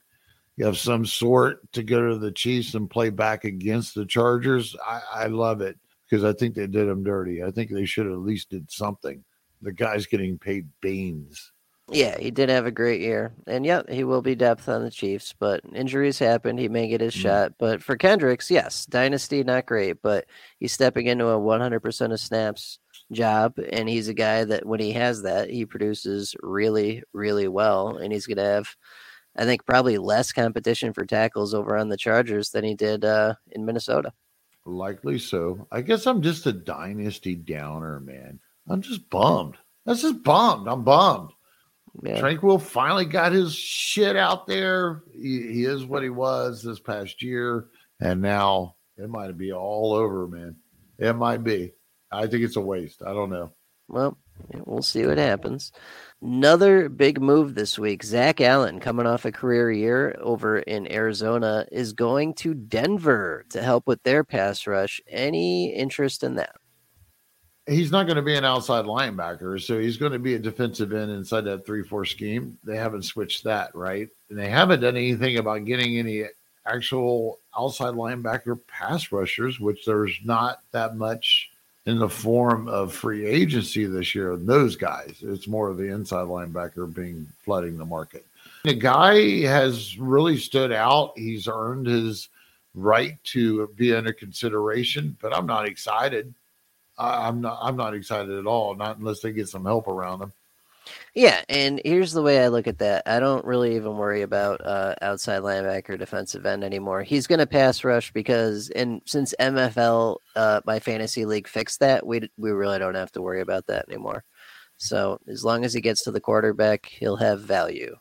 of 0.61 0.77
some 0.77 1.07
sort 1.07 1.73
to 1.73 1.85
go 1.85 2.09
to 2.09 2.19
the 2.19 2.33
Chiefs 2.33 2.75
and 2.75 2.91
play 2.91 3.11
back 3.11 3.45
against 3.45 3.95
the 3.95 4.05
Chargers, 4.05 4.75
I, 4.85 5.01
I 5.15 5.27
love 5.27 5.61
it 5.61 5.79
because 6.11 6.25
I 6.25 6.33
think 6.33 6.55
they 6.55 6.67
did 6.67 6.89
him 6.89 7.05
dirty. 7.05 7.43
I 7.43 7.51
think 7.51 7.71
they 7.71 7.85
should 7.85 8.07
have 8.07 8.15
at 8.15 8.21
least 8.21 8.51
did 8.51 8.71
something. 8.71 9.23
The 9.63 9.73
guy's 9.73 10.07
getting 10.07 10.39
paid 10.39 10.69
beans. 10.81 11.53
Yeah, 11.93 12.19
he 12.19 12.31
did 12.31 12.49
have 12.49 12.67
a 12.67 12.71
great 12.71 13.01
year. 13.01 13.35
And 13.47 13.67
yeah, 13.67 13.83
he 13.89 14.05
will 14.05 14.23
be 14.23 14.35
depth 14.35 14.69
on 14.69 14.83
the 14.83 14.91
Chiefs, 14.91 15.35
but 15.39 15.61
injuries 15.75 16.19
happened. 16.19 16.59
He 16.59 16.69
may 16.69 16.89
get 16.89 17.01
his 17.01 17.15
mm. 17.15 17.21
shot. 17.21 17.53
But 17.59 17.83
for 17.83 17.97
Kendricks, 17.97 18.51
yes, 18.51 18.87
dynasty, 18.87 19.43
not 19.43 19.67
great, 19.67 20.01
but 20.03 20.27
he's 20.59 20.73
stepping 20.73 21.07
into 21.07 21.27
a 21.27 21.39
100% 21.39 22.13
of 22.13 22.21
snaps 22.21 22.79
job. 23.13 23.55
And 23.73 23.89
he's 23.89 24.09
a 24.09 24.15
guy 24.15 24.45
that 24.45 24.67
when 24.67 24.81
he 24.81 24.93
has 24.93 25.23
that, 25.23 25.51
he 25.51 25.67
produces 25.67 26.35
really, 26.43 27.03
really 27.13 27.49
well. 27.49 27.97
And 27.97 28.13
he's 28.13 28.27
going 28.27 28.39
to 28.39 28.45
have, 28.45 28.69
I 29.37 29.45
think, 29.45 29.67
probably 29.67 29.99
less 29.99 30.33
competition 30.33 30.93
for 30.93 31.05
tackles 31.05 31.55
over 31.55 31.77
on 31.77 31.89
the 31.89 31.97
Chargers 31.97 32.51
than 32.51 32.65
he 32.65 32.75
did 32.75 33.05
uh, 33.05 33.35
in 33.51 33.65
Minnesota. 33.65 34.13
Likely 34.65 35.19
so. 35.19 35.67
I 35.71 35.81
guess 35.81 36.07
I'm 36.07 36.23
just 36.23 36.47
a 36.47 36.53
dynasty 36.53 37.35
downer, 37.35 38.01
man. 38.01 38.41
I'm 38.69 38.83
just 38.83 39.09
bummed. 39.11 39.57
That's 39.87 40.03
just 40.03 40.23
bummed. 40.23 40.69
I'm 40.69 40.85
bummed. 40.85 41.31
Yeah. 42.03 42.21
Tranquill 42.21 42.61
finally 42.61 43.05
got 43.05 43.33
his 43.33 43.55
shit 43.55 44.17
out 44.17 44.47
there. 44.47 45.03
He, 45.13 45.53
he, 45.53 45.65
is 45.65 45.85
what 45.85 46.03
he 46.03 46.09
was 46.09 46.63
this 46.63 46.79
past 46.79 47.23
year, 47.23 47.67
and 48.01 48.23
now 48.23 48.77
it 48.97 49.11
might 49.11 49.37
be 49.37 49.53
all 49.53 49.93
over, 49.95 50.29
man. 50.29 50.57
It 50.99 51.15
might 51.15 51.43
be. 51.43 51.73
I 52.13 52.27
think 52.27 52.45
it's 52.45 52.57
a 52.57 52.61
waste. 52.61 53.03
I 53.05 53.13
don't 53.13 53.31
know. 53.31 53.53
Well, 53.89 54.17
we'll 54.67 54.83
see 54.83 55.07
what 55.07 55.19
happens. 55.19 55.73
Another 56.23 56.89
big 56.89 57.21
move 57.21 57.55
this 57.55 57.79
week. 57.79 58.03
Zach 58.03 58.41
Allen, 58.41 58.81
coming 58.81 59.07
off 59.07 59.25
a 59.25 59.33
career 59.33 59.73
year 59.73 60.17
over 60.21 60.59
in 60.59 60.91
Arizona, 60.93 61.67
is 61.73 61.93
going 61.93 62.35
to 62.35 62.55
Denver 62.55 63.45
to 63.51 63.63
help 63.63 63.87
with 63.87 64.03
their 64.03 64.23
pass 64.25 64.67
rush. 64.67 65.01
Any 65.09 65.73
interest 65.73 66.23
in 66.23 66.35
that? 66.35 66.57
He's 67.67 67.93
not 67.93 68.07
going 68.07 68.17
to 68.17 68.23
be 68.23 68.35
an 68.35 68.45
outside 68.45 68.85
linebacker, 68.85 69.61
so 69.61 69.79
he's 69.79 69.97
going 69.97 70.13
to 70.13 70.19
be 70.19 70.35
a 70.35 70.39
defensive 70.39 70.93
end 70.93 71.11
inside 71.11 71.43
that 71.43 71.65
three-four 71.65 72.05
scheme. 72.05 72.59
They 72.65 72.77
haven't 72.77 73.03
switched 73.03 73.45
that, 73.45 73.75
right? 73.75 74.09
And 74.29 74.39
they 74.39 74.49
haven't 74.49 74.81
done 74.81 74.97
anything 74.97 75.39
about 75.39 75.67
getting 75.67 75.99
any 75.99 76.25
actual 76.67 77.39
outside 77.57 77.95
linebacker 77.95 78.59
pass 78.67 79.13
rushers, 79.13 79.61
which 79.61 79.85
there's 79.85 80.19
not 80.25 80.59
that 80.73 80.97
much 80.97 81.50
in 81.87 81.99
the 81.99 82.09
form 82.09 82.69
of 82.69 82.93
free 82.93 83.27
agency 83.27 83.87
this 83.87 84.15
year. 84.15 84.37
Those 84.37 84.77
guys, 84.77 85.17
it's 85.23 85.49
more 85.49 85.69
of 85.69 85.79
the 85.79 85.93
inside 85.93 86.27
linebacker 86.27 86.93
being 86.93 87.27
flooding 87.45 87.79
the 87.79 87.85
market. 87.85 88.27
The 88.65 88.75
guy 88.75 89.41
has 89.47 89.99
really 89.99 90.37
stood 90.37 90.73
out. 90.73 91.13
He's 91.17 91.49
earned 91.49 91.87
his 91.87 92.29
right 92.75 93.23
to 93.25 93.69
be 93.77 93.95
under 93.95 94.13
consideration, 94.13 95.17
but 95.21 95.35
I'm 95.35 95.47
not 95.47 95.67
excited. 95.67 96.35
I'm 96.99 97.41
not. 97.41 97.59
I'm 97.63 97.77
not 97.77 97.95
excited 97.95 98.39
at 98.39 98.47
all. 98.47 98.75
Not 98.75 98.99
unless 98.99 99.21
they 99.21 99.33
get 99.33 99.49
some 99.49 99.65
help 99.65 99.89
around 99.89 100.21
him. 100.21 100.33
Yeah, 101.15 101.43
and 101.49 101.81
here's 101.85 102.13
the 102.13 102.23
way 102.23 102.43
I 102.43 102.49
look 102.49 102.67
at 102.67 102.79
that. 102.79 103.03
I 103.07 103.21
don't 103.21 103.45
really 103.45 103.77
even 103.77 103.97
worry 103.97 104.23
about 104.23 104.65
uh, 104.65 104.95
outside 105.03 105.43
linebacker, 105.43 105.99
defensive 105.99 106.47
end 106.47 106.65
anymore. 106.65 107.03
He's 107.03 107.27
going 107.27 107.39
to 107.39 107.47
pass 107.47 107.85
rush 107.85 108.13
because, 108.13 108.71
and 108.71 109.03
since 109.07 109.35
MFL, 109.39 110.17
uh, 110.37 110.61
my 110.65 110.81
fantasy 110.81 111.25
league 111.25 111.49
fixed 111.49 111.81
that, 111.81 112.07
we 112.07 112.31
we 112.37 112.51
really 112.51 112.79
don't 112.79 112.95
have 112.95 113.13
to 113.13 113.23
worry 113.23 113.41
about 113.41 113.67
that 113.67 113.89
anymore. 113.89 114.25
So 114.77 115.21
as 115.29 115.45
long 115.45 115.65
as 115.65 115.75
he 115.75 115.81
gets 115.81 116.05
to 116.05 116.11
the 116.11 116.21
quarterback, 116.21 116.87
he'll 116.87 117.17
have 117.17 117.41
value. 117.41 117.97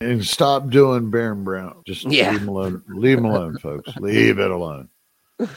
And 0.00 0.24
stop 0.24 0.68
doing 0.68 1.10
Baron 1.10 1.44
Brown. 1.44 1.82
Just 1.86 2.04
yeah. 2.04 2.32
leave 2.32 2.42
him 2.42 2.48
alone. 2.48 2.82
Leave 2.88 3.18
him 3.18 3.24
alone, 3.24 3.58
folks. 3.58 3.94
Leave 3.96 4.38
it 4.38 4.50
alone. 4.50 4.88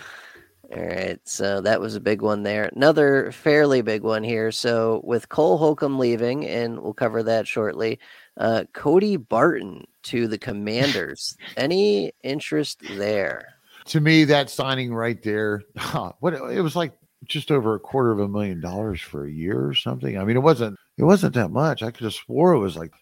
All 0.78 0.86
right, 0.86 1.20
so 1.24 1.62
that 1.62 1.82
was 1.82 1.96
a 1.96 2.00
big 2.00 2.22
one 2.22 2.44
there. 2.44 2.70
Another 2.76 3.32
fairly 3.32 3.82
big 3.82 4.04
one 4.04 4.24
here. 4.24 4.52
So 4.52 5.02
with 5.04 5.30
Cole 5.30 5.58
Holcomb 5.58 5.98
leaving, 5.98 6.46
and 6.46 6.80
we'll 6.80 6.94
cover 6.94 7.24
that 7.24 7.48
shortly. 7.48 8.00
Uh, 8.38 8.66
Cody 8.74 9.18
Barton 9.18 9.86
to 10.04 10.28
the 10.28 10.38
Commanders. 10.38 11.36
Any 11.56 12.12
interest 12.24 12.82
there? 12.98 13.56
To 13.86 14.02
me, 14.02 14.26
that 14.26 14.50
signing 14.50 14.94
right 14.94 15.22
there, 15.24 15.64
huh, 15.78 16.12
what 16.20 16.34
it 16.34 16.62
was 16.62 16.76
like 16.76 16.94
just 17.26 17.50
over 17.50 17.74
a 17.74 17.80
quarter 17.80 18.12
of 18.12 18.20
a 18.20 18.28
million 18.28 18.62
dollars 18.62 19.02
for 19.02 19.26
a 19.26 19.32
year 19.32 19.66
or 19.66 19.74
something. 19.74 20.18
I 20.18 20.26
mean, 20.26 20.36
it 20.38 20.42
wasn't 20.42 20.78
it 20.98 21.04
wasn't 21.06 21.34
that 21.36 21.50
much. 21.50 21.82
I 21.82 21.90
could 21.90 22.04
have 22.04 22.14
swore 22.14 22.54
it 22.54 22.60
was 22.60 22.76
like 22.76 22.94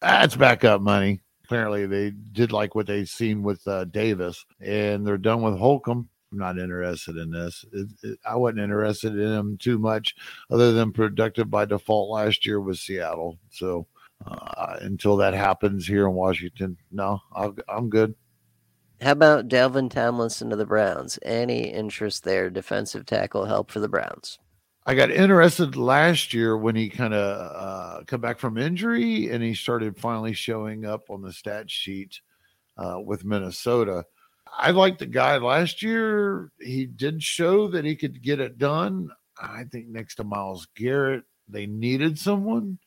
that's 0.00 0.36
backup 0.36 0.82
money. 0.82 1.22
Apparently, 1.44 1.86
they 1.86 2.10
did 2.10 2.52
like 2.52 2.74
what 2.74 2.86
they 2.86 3.04
seen 3.04 3.42
with 3.42 3.66
uh, 3.66 3.84
Davis, 3.84 4.44
and 4.60 5.06
they're 5.06 5.18
done 5.18 5.42
with 5.42 5.58
Holcomb 5.58 6.08
I'm 6.32 6.38
not 6.38 6.58
interested 6.58 7.16
in 7.18 7.30
this. 7.30 7.64
It, 7.72 7.88
it, 8.02 8.18
I 8.26 8.36
wasn't 8.36 8.60
interested 8.60 9.12
in 9.12 9.32
him 9.32 9.58
too 9.58 9.78
much, 9.78 10.14
other 10.50 10.72
than 10.72 10.92
productive 10.92 11.50
by 11.50 11.66
default 11.66 12.10
last 12.10 12.46
year 12.46 12.60
with 12.60 12.78
Seattle. 12.78 13.38
So 13.50 13.86
uh, 14.26 14.78
until 14.80 15.16
that 15.18 15.34
happens 15.34 15.86
here 15.86 16.06
in 16.06 16.14
Washington, 16.14 16.76
no, 16.90 17.20
i 17.34 17.50
am 17.68 17.90
good. 17.90 18.14
How 19.02 19.12
about 19.12 19.48
Dalvin 19.48 19.90
Tomlinson 19.90 20.50
to 20.50 20.56
the 20.56 20.64
Browns? 20.64 21.18
Any 21.22 21.64
interest 21.64 22.24
there? 22.24 22.48
Defensive 22.50 23.04
tackle 23.04 23.44
help 23.44 23.70
for 23.70 23.80
the 23.80 23.88
Browns. 23.88 24.38
I 24.86 24.94
got 24.94 25.10
interested 25.10 25.76
last 25.76 26.32
year 26.32 26.56
when 26.56 26.74
he 26.74 26.88
kind 26.88 27.14
of 27.14 27.52
uh, 28.00 28.04
come 28.04 28.20
back 28.20 28.38
from 28.38 28.58
injury 28.58 29.28
and 29.30 29.42
he 29.42 29.54
started 29.54 29.96
finally 29.96 30.32
showing 30.32 30.84
up 30.86 31.10
on 31.10 31.22
the 31.22 31.32
stat 31.32 31.70
sheet 31.70 32.20
uh, 32.76 32.98
with 33.04 33.24
Minnesota. 33.24 34.04
I 34.56 34.70
liked 34.70 34.98
the 34.98 35.06
guy 35.06 35.36
last 35.38 35.82
year. 35.82 36.52
He 36.60 36.86
did 36.86 37.22
show 37.22 37.68
that 37.68 37.84
he 37.84 37.96
could 37.96 38.22
get 38.22 38.40
it 38.40 38.58
done. 38.58 39.10
I 39.40 39.64
think 39.64 39.88
next 39.88 40.16
to 40.16 40.24
Myles 40.24 40.68
Garrett, 40.76 41.24
they 41.48 41.66
needed 41.66 42.18
someone. 42.18 42.78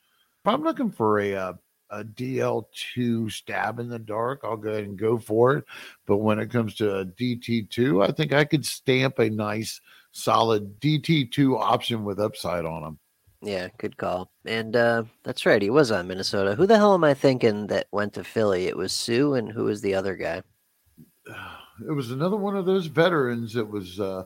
If 0.44 0.52
I'm 0.52 0.62
looking 0.62 0.90
for 0.90 1.18
a, 1.18 1.32
a, 1.32 1.58
a 1.90 2.04
DL2 2.04 3.32
stab 3.32 3.80
in 3.80 3.88
the 3.88 3.98
dark, 3.98 4.40
I'll 4.44 4.56
go 4.56 4.70
ahead 4.70 4.84
and 4.84 4.98
go 4.98 5.18
for 5.18 5.56
it. 5.56 5.64
But 6.06 6.18
when 6.18 6.38
it 6.38 6.50
comes 6.50 6.76
to 6.76 6.98
a 6.98 7.04
DT2, 7.04 8.08
I 8.08 8.12
think 8.12 8.32
I 8.32 8.44
could 8.44 8.64
stamp 8.64 9.18
a 9.18 9.28
nice, 9.28 9.80
solid 10.12 10.80
DT2 10.80 11.58
option 11.58 12.04
with 12.04 12.20
upside 12.20 12.64
on 12.64 12.84
him. 12.84 12.98
Yeah, 13.42 13.68
good 13.78 13.96
call. 13.96 14.30
And 14.44 14.74
uh, 14.74 15.04
that's 15.24 15.44
right. 15.44 15.60
He 15.60 15.70
was 15.70 15.90
on 15.90 16.08
Minnesota. 16.08 16.54
Who 16.54 16.66
the 16.66 16.78
hell 16.78 16.94
am 16.94 17.04
I 17.04 17.14
thinking 17.14 17.66
that 17.66 17.86
went 17.92 18.14
to 18.14 18.24
Philly? 18.24 18.66
It 18.66 18.76
was 18.76 18.92
Suh, 18.92 19.34
and 19.34 19.50
who 19.50 19.64
was 19.64 19.82
the 19.82 19.94
other 19.94 20.16
guy? 20.16 20.42
It 21.86 21.92
was 21.92 22.10
another 22.10 22.36
one 22.36 22.56
of 22.56 22.66
those 22.66 22.86
veterans 22.86 23.52
that 23.54 23.68
was 23.68 24.00
uh, 24.00 24.24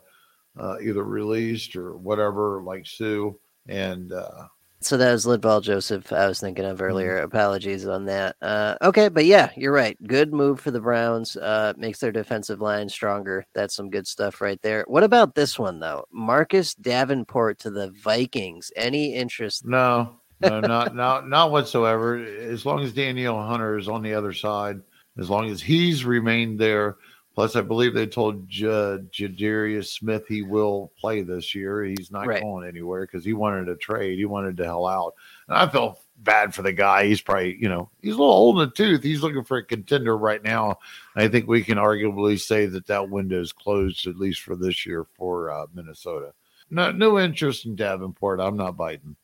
uh, 0.58 0.76
either 0.80 1.02
released 1.02 1.76
or 1.76 1.96
whatever, 1.96 2.62
like 2.62 2.86
Suh. 2.86 3.30
And 3.68 4.12
uh, 4.12 4.46
so 4.82 4.96
that 4.96 5.12
was 5.12 5.26
Linval 5.26 5.62
Joseph 5.62 6.10
I 6.10 6.26
was 6.26 6.40
thinking 6.40 6.64
of 6.64 6.78
mm-hmm. 6.78 6.86
earlier. 6.86 7.16
Mm-hmm. 7.16 7.26
Apologies 7.26 7.86
on 7.86 8.06
that. 8.06 8.36
Uh, 8.40 8.76
okay, 8.80 9.08
but 9.08 9.26
yeah, 9.26 9.50
you're 9.56 9.72
right. 9.72 9.96
Good 10.06 10.32
move 10.32 10.58
for 10.58 10.70
the 10.70 10.80
Browns. 10.80 11.36
Uh, 11.36 11.74
makes 11.76 11.98
their 11.98 12.12
defensive 12.12 12.60
line 12.60 12.88
stronger. 12.88 13.44
That's 13.54 13.74
some 13.74 13.90
good 13.90 14.06
stuff 14.06 14.40
right 14.40 14.60
there. 14.62 14.84
What 14.88 15.04
about 15.04 15.34
this 15.34 15.58
one 15.58 15.80
though? 15.80 16.06
Marcus 16.10 16.74
Davenport 16.74 17.58
to 17.60 17.70
the 17.70 17.90
Vikings. 17.90 18.72
Any 18.74 19.14
interest? 19.14 19.66
No, 19.66 20.16
no, 20.40 20.60
not 20.60 20.94
not 20.94 21.28
not 21.28 21.50
whatsoever. 21.50 22.16
As 22.16 22.64
long 22.64 22.80
as 22.80 22.94
Danielle 22.94 23.42
Hunter 23.42 23.76
is 23.76 23.88
on 23.88 24.02
the 24.02 24.14
other 24.14 24.32
side, 24.32 24.80
as 25.20 25.30
long 25.30 25.50
as 25.50 25.62
he's 25.62 26.04
remained 26.04 26.58
there, 26.58 26.96
Plus, 27.34 27.54
I 27.54 27.60
believe 27.60 27.94
they 27.94 28.06
told 28.06 28.48
J- 28.48 28.66
Za'Darius 28.66 29.86
Smith 29.86 30.26
he 30.26 30.42
will 30.42 30.92
play 30.98 31.22
this 31.22 31.54
year. 31.54 31.84
He's 31.84 32.10
not 32.10 32.26
right. 32.26 32.42
going 32.42 32.66
anywhere 32.66 33.06
because 33.06 33.24
he 33.24 33.32
wanted 33.32 33.68
a 33.68 33.76
trade. 33.76 34.18
He 34.18 34.24
wanted 34.24 34.56
to 34.56 34.64
hell 34.64 34.86
out. 34.86 35.14
And 35.48 35.56
I 35.56 35.68
felt 35.68 36.02
bad 36.18 36.54
for 36.54 36.62
the 36.62 36.72
guy. 36.72 37.06
He's 37.06 37.20
probably, 37.20 37.56
you 37.60 37.68
know, 37.68 37.88
he's 38.02 38.14
a 38.14 38.18
little 38.18 38.34
old 38.34 38.60
in 38.60 38.68
the 38.68 38.74
tooth. 38.74 39.02
He's 39.02 39.22
looking 39.22 39.44
for 39.44 39.58
a 39.58 39.64
contender 39.64 40.18
right 40.18 40.42
now. 40.42 40.80
I 41.14 41.28
think 41.28 41.46
we 41.46 41.62
can 41.62 41.78
arguably 41.78 42.38
say 42.38 42.66
that 42.66 42.88
that 42.88 43.08
window 43.08 43.40
is 43.40 43.52
closed, 43.52 44.06
at 44.06 44.16
least 44.16 44.42
for 44.42 44.56
this 44.56 44.84
year 44.84 45.06
for 45.16 45.50
uh, 45.50 45.66
Minnesota. 45.72 46.34
No, 46.68 46.90
no 46.90 47.18
interest 47.18 47.64
in 47.64 47.76
Davenport. 47.76 48.40
I'm 48.40 48.56
not 48.56 48.76
biting. 48.76 49.16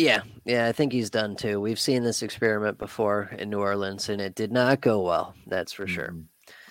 Yeah, 0.00 0.22
yeah, 0.44 0.66
I 0.66 0.72
think 0.72 0.92
he's 0.92 1.10
done 1.10 1.36
too. 1.36 1.60
We've 1.60 1.78
seen 1.80 2.02
this 2.02 2.22
experiment 2.22 2.78
before 2.78 3.30
in 3.38 3.50
New 3.50 3.60
Orleans, 3.60 4.08
and 4.08 4.20
it 4.20 4.34
did 4.34 4.50
not 4.52 4.80
go 4.80 5.02
well. 5.02 5.34
That's 5.46 5.72
for 5.72 5.86
sure. 5.86 6.14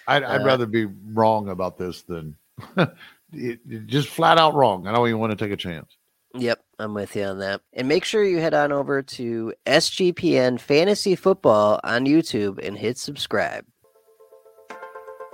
I'd, 0.08 0.24
I'd 0.24 0.42
Uh, 0.42 0.46
rather 0.46 0.66
be 0.66 0.86
wrong 0.86 1.50
about 1.50 1.78
this 1.78 2.02
than 2.04 2.36
it- 2.78 2.90
it 3.32 3.86
just 3.88 4.08
flat 4.10 4.38
out 4.38 4.56
wrong. 4.56 4.88
I 4.88 4.92
don't 4.92 5.08
even 5.08 5.20
want 5.20 5.38
to 5.38 5.38
take 5.46 5.52
a 5.54 5.58
chance. 5.58 5.96
Yep, 6.36 6.60
I'm 6.80 6.94
with 6.94 7.16
you 7.16 7.24
on 7.24 7.40
that. 7.40 7.62
And 7.74 7.88
make 7.88 8.06
sure 8.06 8.24
you 8.24 8.38
head 8.40 8.54
on 8.54 8.72
over 8.72 9.02
to 9.02 9.54
SGPN 9.66 10.60
Fantasy 10.60 11.16
Football 11.16 11.80
on 11.84 12.06
YouTube 12.06 12.60
and 12.66 12.78
hit 12.78 12.98
subscribe. 12.98 13.66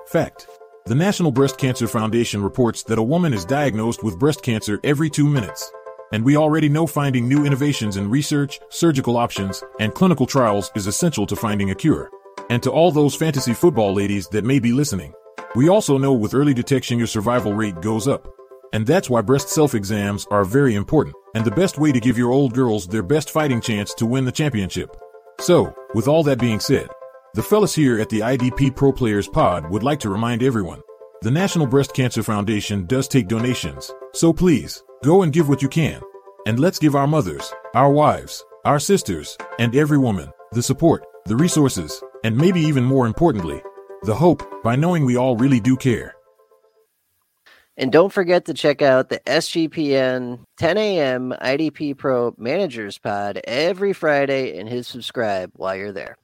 Fact. 0.08 0.48
The 0.86 0.96
National 0.96 1.32
Breast 1.32 1.58
Cancer 1.58 1.88
Foundation 1.88 2.44
reports 2.44 2.84
that 2.84 3.00
a 3.00 3.04
woman 3.04 3.34
is 3.34 3.44
diagnosed 3.44 4.04
with 4.04 4.20
breast 4.20 4.44
cancer 4.44 4.80
every 4.84 5.10
two 5.10 5.26
minutes. 5.28 5.72
And 6.16 6.24
we 6.24 6.38
already 6.38 6.70
know 6.70 6.88
finding 6.88 7.28
new 7.28 7.46
innovations 7.46 7.98
in 7.98 8.10
research, 8.10 8.62
surgical 8.70 9.18
options, 9.18 9.62
and 9.82 9.94
clinical 9.94 10.26
trials 10.26 10.72
is 10.74 10.88
essential 10.88 11.26
to 11.26 11.36
finding 11.36 11.72
a 11.72 11.76
cure. 11.76 12.10
And 12.50 12.64
to 12.64 12.72
all 12.72 12.90
those 12.90 13.16
fantasy 13.16 13.54
football 13.54 13.94
ladies 13.94 14.30
that 14.30 14.46
may 14.46 14.60
be 14.60 14.72
listening, 14.72 15.12
we 15.56 15.68
also 15.68 15.98
know 15.98 16.14
with 16.14 16.34
early 16.34 16.54
detection 16.54 16.98
your 16.98 17.08
survival 17.08 17.52
rate 17.52 17.82
goes 17.82 18.08
up. 18.08 18.34
And 18.72 18.88
that's 18.88 19.10
why 19.10 19.24
breast 19.24 19.50
self 19.50 19.76
exams 19.76 20.26
are 20.32 20.46
very 20.46 20.76
important, 20.76 21.18
and 21.36 21.44
the 21.44 21.52
best 21.52 21.78
way 21.80 21.92
to 21.92 22.00
give 22.00 22.18
your 22.18 22.32
old 22.32 22.54
girls 22.54 22.88
their 22.88 23.04
best 23.04 23.30
fighting 23.30 23.60
chance 23.60 23.94
to 23.96 24.06
win 24.06 24.24
the 24.24 24.32
championship. 24.32 24.96
So, 25.42 25.76
with 25.96 26.08
all 26.08 26.24
that 26.24 26.40
being 26.40 26.62
said, 26.62 26.88
the 27.34 27.44
fellas 27.44 27.76
here 27.76 28.00
at 28.00 28.08
the 28.08 28.22
IDP 28.22 28.74
Pro 28.74 28.94
Players 28.94 29.28
Pod 29.28 29.70
would 29.70 29.84
like 29.84 30.00
to 30.00 30.10
remind 30.10 30.44
everyone 30.44 30.82
the 31.24 31.32
National 31.32 31.68
Breast 31.68 31.94
Cancer 31.94 32.24
Foundation 32.24 32.86
does 32.86 33.10
take 33.10 33.28
donations, 33.28 33.94
so 34.14 34.32
please 34.32 34.82
go 35.06 35.22
and 35.22 35.32
give 35.32 35.48
what 35.48 35.62
you 35.62 35.70
can. 35.70 36.02
And 36.48 36.60
let's 36.60 36.80
give 36.80 36.96
our 36.96 37.08
mothers, 37.08 37.54
our 37.74 37.92
wives, 37.92 38.44
our 38.66 38.80
sisters, 38.80 39.38
and 39.60 39.76
every 39.76 39.98
woman 39.98 40.32
the 40.52 40.64
support, 40.64 41.06
the 41.26 41.36
resources, 41.36 42.02
and 42.24 42.36
maybe 42.38 42.62
even 42.62 42.84
more 42.84 43.08
importantly, 43.08 43.62
the 44.04 44.16
hope 44.16 44.64
by 44.64 44.76
knowing 44.76 45.06
we 45.06 45.18
all 45.18 45.36
really 45.36 45.60
do 45.60 45.76
care. 45.76 46.16
And 47.78 47.92
don't 47.92 48.14
forget 48.14 48.46
to 48.46 48.54
check 48.54 48.82
out 48.82 49.10
the 49.10 49.20
SGPN 49.20 50.40
10 50.58 50.78
a.m. 50.78 51.34
IDP 51.42 51.98
Pro 51.98 52.34
Managers 52.38 52.98
Pod 52.98 53.42
every 53.44 53.92
Friday 53.92 54.58
and 54.58 54.70
hit 54.70 54.86
subscribe 54.86 55.52
while 55.56 55.76
you're 55.76 55.92
there. 55.92 56.18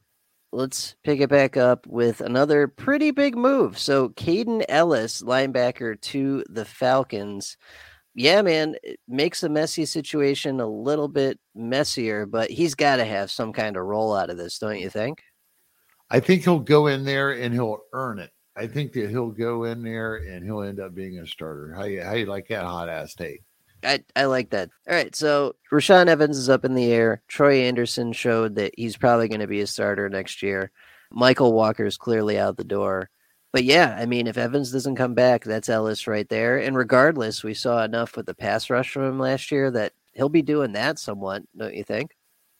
Let's 0.53 0.95
pick 1.03 1.19
it 1.19 1.29
back 1.29 1.57
up 1.57 1.85
with 1.87 2.21
another 2.21 2.67
pretty 2.67 3.11
big 3.11 3.35
move. 3.35 3.77
So, 3.77 4.09
Kaden 4.09 4.63
Ellis, 4.69 5.21
linebacker 5.21 5.99
to 6.01 6.43
the 6.49 6.65
Falcons. 6.65 7.57
Yeah, 8.13 8.41
man, 8.41 8.75
it 8.83 8.99
makes 9.07 9.43
a 9.43 9.49
messy 9.49 9.85
situation 9.85 10.59
a 10.59 10.67
little 10.67 11.07
bit 11.07 11.39
messier, 11.55 12.25
but 12.25 12.49
he's 12.49 12.75
got 12.75 12.97
to 12.97 13.05
have 13.05 13.31
some 13.31 13.53
kind 13.53 13.77
of 13.77 13.85
roll 13.85 14.13
out 14.13 14.29
of 14.29 14.37
this, 14.37 14.59
don't 14.59 14.79
you 14.79 14.89
think? 14.89 15.23
I 16.09 16.19
think 16.19 16.43
he'll 16.43 16.59
go 16.59 16.87
in 16.87 17.05
there 17.05 17.31
and 17.31 17.53
he'll 17.53 17.79
earn 17.93 18.19
it. 18.19 18.31
I 18.57 18.67
think 18.67 18.91
that 18.93 19.09
he'll 19.09 19.31
go 19.31 19.63
in 19.63 19.81
there 19.81 20.17
and 20.17 20.43
he'll 20.43 20.61
end 20.61 20.81
up 20.81 20.93
being 20.93 21.19
a 21.19 21.25
starter. 21.25 21.73
How 21.73 21.85
you 21.85 22.03
how 22.03 22.13
you 22.13 22.25
like 22.25 22.49
that 22.49 22.65
hot 22.65 22.89
ass 22.89 23.15
take? 23.15 23.43
I, 23.83 24.03
I 24.15 24.25
like 24.25 24.49
that. 24.51 24.69
All 24.89 24.95
right, 24.95 25.15
so 25.15 25.55
Rashaan 25.71 26.07
Evans 26.07 26.37
is 26.37 26.49
up 26.49 26.65
in 26.65 26.75
the 26.75 26.91
air. 26.91 27.23
Troy 27.27 27.61
Andersen 27.61 28.13
showed 28.13 28.55
that 28.55 28.73
he's 28.77 28.97
probably 28.97 29.27
going 29.27 29.39
to 29.39 29.47
be 29.47 29.61
a 29.61 29.67
starter 29.67 30.07
next 30.09 30.43
year. 30.43 30.71
Mykal 31.13 31.53
Walker 31.53 31.85
is 31.85 31.97
clearly 31.97 32.37
out 32.37 32.57
the 32.57 32.63
door. 32.63 33.09
But 33.53 33.65
yeah, 33.65 33.97
I 33.99 34.05
mean, 34.05 34.27
if 34.27 34.37
Evans 34.37 34.71
doesn't 34.71 34.95
come 34.95 35.13
back, 35.13 35.43
that's 35.43 35.69
Ellis 35.69 36.07
right 36.07 36.27
there. 36.29 36.57
And 36.57 36.77
regardless, 36.77 37.43
we 37.43 37.53
saw 37.53 37.83
enough 37.83 38.15
with 38.15 38.25
the 38.25 38.33
pass 38.33 38.69
rush 38.69 38.91
from 38.91 39.03
him 39.03 39.19
last 39.19 39.51
year 39.51 39.69
that 39.71 39.93
he'll 40.13 40.29
be 40.29 40.41
doing 40.41 40.71
that 40.73 40.99
somewhat, 40.99 41.43
don't 41.57 41.75
you 41.75 41.83
think? 41.83 42.15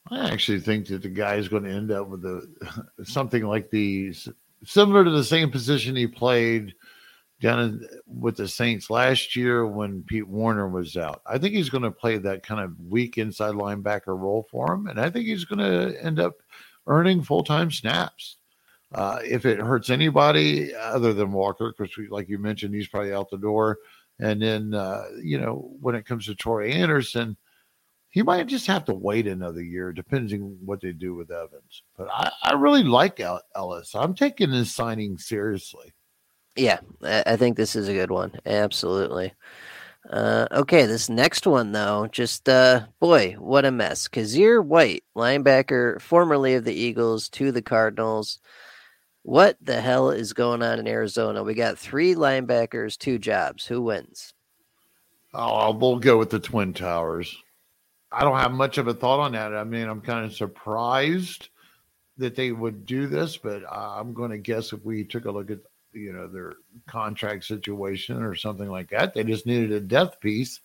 I 0.09 0.31
actually 0.31 0.59
think 0.59 0.87
that 0.87 1.03
the 1.03 1.09
guy 1.09 1.35
is 1.35 1.47
going 1.47 1.63
to 1.63 1.71
end 1.71 1.91
up 1.91 2.07
with 2.07 2.25
a 2.25 2.45
something 3.03 3.43
like 3.43 3.69
the 3.69 4.13
similar 4.63 5.03
to 5.03 5.11
the 5.11 5.23
same 5.23 5.49
position 5.51 5.95
he 5.95 6.07
played 6.07 6.73
down 7.39 7.59
in, 7.59 7.87
with 8.05 8.37
the 8.37 8.47
Saints 8.47 8.89
last 8.89 9.35
year 9.35 9.65
when 9.65 10.03
Pete 10.03 10.27
Werner 10.27 10.69
was 10.69 10.97
out. 10.97 11.21
I 11.25 11.37
think 11.37 11.53
he's 11.53 11.69
going 11.69 11.83
to 11.83 11.91
play 11.91 12.17
that 12.17 12.43
kind 12.43 12.61
of 12.61 12.79
weak 12.79 13.17
inside 13.17 13.53
linebacker 13.53 14.07
role 14.07 14.47
for 14.51 14.73
him, 14.73 14.87
and 14.87 14.99
I 14.99 15.09
think 15.09 15.25
he's 15.25 15.45
going 15.45 15.59
to 15.59 16.03
end 16.03 16.19
up 16.19 16.33
earning 16.87 17.23
full 17.23 17.43
time 17.43 17.71
snaps. 17.71 18.37
Uh, 18.93 19.19
if 19.23 19.45
it 19.45 19.59
hurts 19.59 19.89
anybody 19.89 20.75
other 20.75 21.13
than 21.13 21.31
Walker, 21.31 21.73
because 21.77 21.95
like 22.09 22.27
you 22.27 22.37
mentioned, 22.37 22.75
he's 22.75 22.87
probably 22.87 23.13
out 23.13 23.29
the 23.29 23.37
door. 23.37 23.77
And 24.19 24.41
then 24.41 24.73
uh, 24.73 25.05
you 25.21 25.39
know 25.39 25.71
when 25.79 25.95
it 25.95 26.05
comes 26.05 26.25
to 26.25 26.35
Troy 26.35 26.69
Andersen, 26.69 27.37
he 28.09 28.21
might 28.21 28.47
just 28.47 28.67
have 28.67 28.85
to 28.85 28.93
wait 28.93 29.27
another 29.27 29.63
year, 29.63 29.93
depending 29.93 30.57
what 30.65 30.81
they 30.81 30.91
do 30.91 31.15
with 31.15 31.31
Evans. 31.31 31.83
But 31.97 32.09
I, 32.11 32.31
I 32.43 32.53
really 32.53 32.83
like 32.83 33.21
Ellis. 33.55 33.95
I'm 33.95 34.13
taking 34.13 34.51
his 34.51 34.75
signing 34.75 35.17
seriously. 35.17 35.93
Yeah, 36.55 36.79
I 37.01 37.23
I 37.25 37.35
think 37.37 37.55
this 37.55 37.75
is 37.75 37.87
a 37.87 37.93
good 37.93 38.11
one. 38.11 38.33
Absolutely. 38.45 39.33
Uh, 40.09 40.47
okay, 40.51 40.85
this 40.85 41.09
next 41.09 41.45
one 41.45 41.71
though, 41.71 42.07
just 42.11 42.49
uh, 42.49 42.85
boy, 42.99 43.35
what 43.39 43.65
a 43.65 43.71
mess. 43.71 44.07
Kyzir 44.07 44.63
White, 44.63 45.03
linebacker, 45.15 46.01
formerly 46.01 46.55
of 46.55 46.65
the 46.65 46.73
Eagles 46.73 47.29
to 47.29 47.51
the 47.51 47.61
Cardinals. 47.61 48.39
What 49.23 49.57
the 49.61 49.79
hell 49.81 50.09
is 50.09 50.33
going 50.33 50.63
on 50.63 50.79
in 50.79 50.87
Arizona? 50.87 51.43
We 51.43 51.53
got 51.53 51.77
three 51.77 52.15
linebackers, 52.15 52.97
two 52.97 53.19
jobs. 53.19 53.65
Who 53.65 53.81
wins? 53.83 54.33
Oh, 55.33 55.71
we'll 55.73 55.99
go 55.99 56.17
with 56.17 56.31
the 56.31 56.39
Twin 56.39 56.73
Towers. 56.73 57.35
I 58.11 58.23
don't 58.23 58.37
have 58.37 58.51
much 58.51 58.77
of 58.77 58.87
a 58.87 58.93
thought 58.93 59.19
on 59.19 59.31
that. 59.33 59.55
I 59.55 59.63
mean, 59.63 59.87
I'm 59.87 60.01
kind 60.01 60.25
of 60.25 60.33
surprised 60.33 61.49
that 62.17 62.35
they 62.35 62.51
would 62.51 62.85
do 62.85 63.07
this, 63.07 63.37
but 63.37 63.63
I'm 63.71 64.13
going 64.13 64.31
to 64.31 64.37
guess 64.37 64.73
if 64.73 64.83
we 64.83 65.03
took 65.03 65.25
a 65.25 65.31
look 65.31 65.49
at 65.49 65.59
you 65.93 66.13
know 66.13 66.27
their 66.27 66.55
contract 66.87 67.45
situation 67.45 68.21
or 68.21 68.35
something 68.35 68.69
like 68.69 68.89
that, 68.89 69.13
they 69.13 69.23
just 69.23 69.45
needed 69.45 69.71
a 69.71 69.79
death 69.79 70.19
piece, 70.19 70.59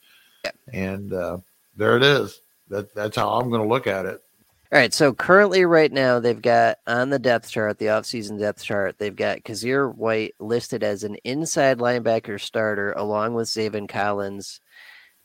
and 0.73 1.13
uh, 1.13 1.39
there 1.77 1.97
it 1.97 2.03
is. 2.03 2.41
That 2.69 2.93
that's 2.95 3.17
how 3.17 3.31
I'm 3.31 3.49
going 3.51 3.63
to 3.63 3.69
look 3.69 3.87
at 3.87 4.07
it. 4.07 4.23
All 4.73 4.81
right, 4.81 4.93
so 4.93 5.15
currently, 5.15 5.65
right 5.65 5.93
now, 5.93 6.19
they've 6.19 6.43
got 6.43 6.79
on 6.89 7.11
the 7.11 7.21
depth 7.21 7.49
chart, 7.51 7.79
the 7.79 7.87
offseason 7.87 8.39
depth 8.39 8.65
chart, 8.65 8.99
they've 8.99 9.15
got 9.15 9.45
Kyzir 9.45 9.95
White 9.95 10.35
listed 10.41 10.83
as 10.83 11.05
an 11.05 11.17
inside 11.23 11.79
linebacker 11.79 12.41
starter 12.41 12.93
along 12.93 13.35
with 13.35 13.47
Zaven 13.47 13.89
Collins. 13.89 14.61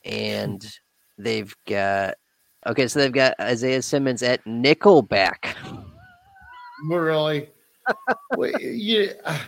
And 0.05 0.63
they've 1.17 1.55
got, 1.67 2.15
okay, 2.67 2.87
so 2.87 2.99
they've 2.99 3.11
got 3.11 3.39
Isaiah 3.39 3.81
Simmons 3.81 4.21
at 4.21 4.45
nickelback. 4.45 5.55
Really? 6.87 7.49
Yeah. 8.59 9.39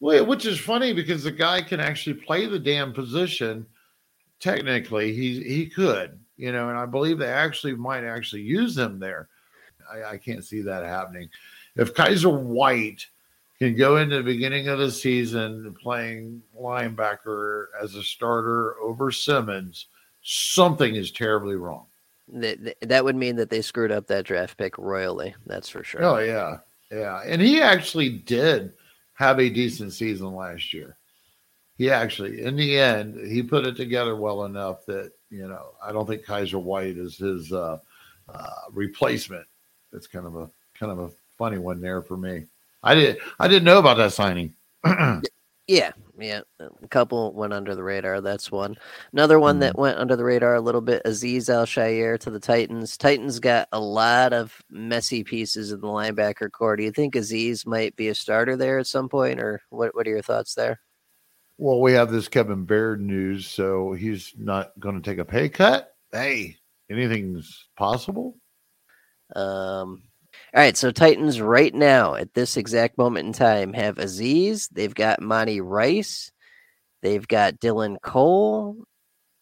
Which 0.00 0.46
is 0.46 0.58
funny 0.58 0.94
because 0.94 1.24
the 1.24 1.30
guy 1.30 1.60
can 1.62 1.78
actually 1.78 2.14
play 2.14 2.46
the 2.46 2.58
damn 2.58 2.92
position. 2.92 3.66
Technically, 4.40 5.12
he 5.12 5.42
he 5.42 5.66
could, 5.66 6.18
you 6.36 6.50
know, 6.50 6.68
and 6.70 6.76
I 6.76 6.86
believe 6.86 7.18
they 7.18 7.28
actually 7.28 7.76
might 7.76 8.02
actually 8.02 8.42
use 8.42 8.76
him 8.76 8.98
there. 8.98 9.28
I, 9.92 10.12
I 10.12 10.16
can't 10.16 10.44
see 10.44 10.62
that 10.62 10.84
happening. 10.84 11.28
If 11.76 11.94
Kyzir 11.94 12.40
White 12.40 13.06
can 13.58 13.76
go 13.76 13.96
into 13.96 14.16
the 14.16 14.22
beginning 14.22 14.68
of 14.68 14.78
the 14.78 14.90
season 14.90 15.74
playing 15.80 16.42
linebacker 16.58 17.66
as 17.80 17.94
a 17.94 18.02
starter 18.02 18.78
over 18.80 19.10
Simmons, 19.10 19.86
something 20.22 20.94
is 20.94 21.10
terribly 21.10 21.56
wrong. 21.56 21.86
That, 22.28 22.76
that 22.80 23.04
would 23.04 23.16
mean 23.16 23.36
that 23.36 23.50
they 23.50 23.62
screwed 23.62 23.92
up 23.92 24.06
that 24.06 24.24
draft 24.24 24.56
pick 24.56 24.78
royally. 24.78 25.34
That's 25.46 25.68
for 25.68 25.84
sure. 25.84 26.02
Oh 26.02 26.18
yeah, 26.18 26.58
yeah, 26.90 27.22
and 27.24 27.42
he 27.42 27.60
actually 27.60 28.10
did 28.10 28.72
have 29.14 29.38
a 29.38 29.50
decent 29.50 29.92
season 29.92 30.34
last 30.34 30.72
year. 30.72 30.96
He 31.76 31.90
actually, 31.90 32.42
in 32.42 32.56
the 32.56 32.78
end, 32.78 33.16
he 33.28 33.42
put 33.42 33.66
it 33.66 33.76
together 33.76 34.16
well 34.16 34.44
enough 34.44 34.86
that 34.86 35.12
you 35.30 35.46
know 35.46 35.74
I 35.84 35.92
don't 35.92 36.06
think 36.06 36.24
Kyzir 36.24 36.62
White 36.62 36.96
is 36.96 37.18
his 37.18 37.52
uh, 37.52 37.78
uh, 38.28 38.50
replacement. 38.72 39.46
It's 39.92 40.06
kind 40.06 40.26
of 40.26 40.36
a 40.36 40.50
kind 40.78 40.92
of 40.92 40.98
a 40.98 41.10
funny 41.38 41.58
one 41.58 41.80
there 41.80 42.02
for 42.02 42.16
me. 42.16 42.46
I 42.82 42.94
did 42.94 43.18
I 43.38 43.48
didn't 43.48 43.64
know 43.64 43.78
about 43.78 43.96
that 43.98 44.12
signing. 44.12 44.54
Yeah, 45.68 45.92
yeah. 46.18 46.40
A 46.60 46.88
couple 46.88 47.32
went 47.32 47.52
under 47.52 47.74
the 47.74 47.84
radar. 47.84 48.20
That's 48.20 48.50
one. 48.50 48.76
Another 49.12 49.38
one 49.38 49.60
that 49.60 49.74
mm-hmm. 49.74 49.80
went 49.80 49.98
under 49.98 50.16
the 50.16 50.24
radar 50.24 50.56
a 50.56 50.60
little 50.60 50.80
bit. 50.80 51.04
Azeez 51.04 51.48
Al-Shaair 51.48 52.18
to 52.18 52.30
the 52.30 52.40
Titans. 52.40 52.96
Titans 52.96 53.38
got 53.38 53.68
a 53.70 53.78
lot 53.78 54.32
of 54.32 54.60
messy 54.70 55.22
pieces 55.22 55.70
in 55.70 55.80
the 55.80 55.86
linebacker 55.86 56.50
core. 56.50 56.76
Do 56.76 56.82
you 56.82 56.90
think 56.90 57.14
Azeez 57.14 57.64
might 57.64 57.94
be 57.94 58.08
a 58.08 58.14
starter 58.14 58.56
there 58.56 58.78
at 58.80 58.88
some 58.88 59.08
point, 59.08 59.40
or 59.40 59.62
what? 59.70 59.94
What 59.94 60.06
are 60.06 60.10
your 60.10 60.22
thoughts 60.22 60.54
there? 60.54 60.80
Well, 61.58 61.80
we 61.80 61.92
have 61.92 62.10
this 62.10 62.28
Kevin 62.28 62.66
Byard 62.66 62.98
news, 62.98 63.46
so 63.46 63.92
he's 63.92 64.34
not 64.36 64.78
going 64.80 65.00
to 65.00 65.10
take 65.10 65.18
a 65.20 65.24
pay 65.24 65.48
cut. 65.48 65.94
Hey, 66.10 66.56
anything's 66.90 67.68
possible. 67.76 68.36
Um, 69.34 70.02
all 70.54 70.60
right, 70.60 70.76
so 70.76 70.90
Titans 70.90 71.40
right 71.40 71.74
now 71.74 72.14
at 72.14 72.34
this 72.34 72.56
exact 72.56 72.98
moment 72.98 73.26
in 73.26 73.32
time 73.32 73.72
have 73.72 73.96
Azeez. 73.96 74.68
They've 74.70 74.94
got 74.94 75.22
Monty 75.22 75.60
Rice. 75.60 76.30
They've 77.00 77.26
got 77.26 77.58
Dylan 77.58 77.96
Cole. 78.02 78.84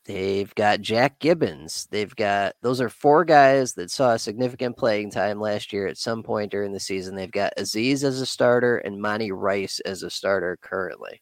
They've 0.06 0.52
got 0.54 0.80
Jack 0.80 1.20
Gibbens. 1.20 1.88
They've 1.90 2.14
got 2.14 2.54
those 2.62 2.80
are 2.80 2.88
four 2.88 3.24
guys 3.24 3.74
that 3.74 3.90
saw 3.90 4.16
significant 4.16 4.76
playing 4.76 5.10
time 5.10 5.40
last 5.40 5.72
year 5.72 5.86
at 5.86 5.98
some 5.98 6.22
point 6.22 6.50
during 6.50 6.72
the 6.72 6.80
season. 6.80 7.14
They've 7.14 7.30
got 7.30 7.52
Azeez 7.58 8.02
as 8.02 8.20
a 8.20 8.26
starter 8.26 8.78
and 8.78 9.00
Monty 9.00 9.30
Rice 9.30 9.78
as 9.80 10.02
a 10.02 10.10
starter 10.10 10.58
currently. 10.62 11.20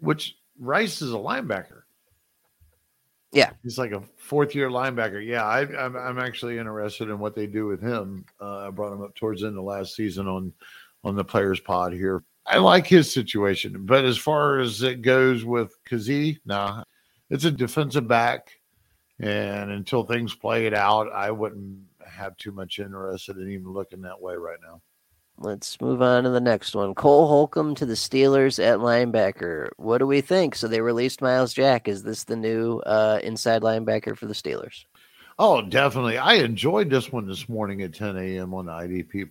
Which 0.00 0.36
Rice 0.58 1.02
is 1.02 1.12
a 1.12 1.16
linebacker. 1.16 1.77
Yeah, 3.38 3.52
he's 3.62 3.78
like 3.78 3.92
a 3.92 4.02
fourth 4.16 4.52
year 4.52 4.68
linebacker. 4.68 5.24
Yeah, 5.24 5.44
I, 5.44 5.60
am 5.60 5.76
I'm, 5.76 5.96
I'm 5.96 6.18
actually 6.18 6.58
interested 6.58 7.08
in 7.08 7.20
what 7.20 7.36
they 7.36 7.46
do 7.46 7.66
with 7.66 7.80
him. 7.80 8.24
Uh, 8.40 8.66
I 8.66 8.70
brought 8.70 8.92
him 8.92 9.00
up 9.00 9.14
towards 9.14 9.42
the 9.42 9.46
end 9.46 9.56
of 9.56 9.62
last 9.62 9.94
season 9.94 10.26
on 10.26 10.52
on 11.04 11.14
the 11.14 11.22
players 11.22 11.60
pod 11.60 11.92
here. 11.92 12.24
I 12.46 12.58
like 12.58 12.84
his 12.84 13.12
situation, 13.12 13.86
but 13.86 14.04
as 14.04 14.18
far 14.18 14.58
as 14.58 14.82
it 14.82 15.02
goes 15.02 15.44
with 15.44 15.72
Kazee, 15.88 16.40
nah, 16.46 16.82
it's 17.30 17.44
a 17.44 17.50
defensive 17.52 18.08
back, 18.08 18.58
and 19.20 19.70
until 19.70 20.02
things 20.02 20.34
play 20.34 20.66
it 20.66 20.74
out, 20.74 21.12
I 21.12 21.30
wouldn't 21.30 21.78
have 22.04 22.36
too 22.38 22.50
much 22.50 22.80
interest 22.80 23.28
in 23.28 23.48
even 23.48 23.72
looking 23.72 24.02
that 24.02 24.20
way 24.20 24.34
right 24.34 24.58
now. 24.60 24.82
Let's 25.40 25.80
move 25.80 26.02
on 26.02 26.24
to 26.24 26.30
the 26.30 26.40
next 26.40 26.74
one. 26.74 26.94
Cole 26.94 27.28
Holcomb 27.28 27.76
to 27.76 27.86
the 27.86 27.94
Steelers 27.94 28.62
at 28.62 28.80
linebacker. 28.80 29.68
What 29.76 29.98
do 29.98 30.06
we 30.06 30.20
think? 30.20 30.56
So 30.56 30.66
they 30.66 30.80
released 30.80 31.22
Myles 31.22 31.54
Jack. 31.54 31.86
Is 31.86 32.02
this 32.02 32.24
the 32.24 32.34
new 32.34 32.78
uh, 32.80 33.20
inside 33.22 33.62
linebacker 33.62 34.16
for 34.16 34.26
the 34.26 34.34
Steelers? 34.34 34.84
Oh, 35.38 35.62
definitely. 35.62 36.18
I 36.18 36.34
enjoyed 36.34 36.90
this 36.90 37.12
one 37.12 37.28
this 37.28 37.48
morning 37.48 37.82
at 37.82 37.94
10 37.94 38.16
a.m. 38.16 38.52
on 38.52 38.66
IDP 38.66 39.30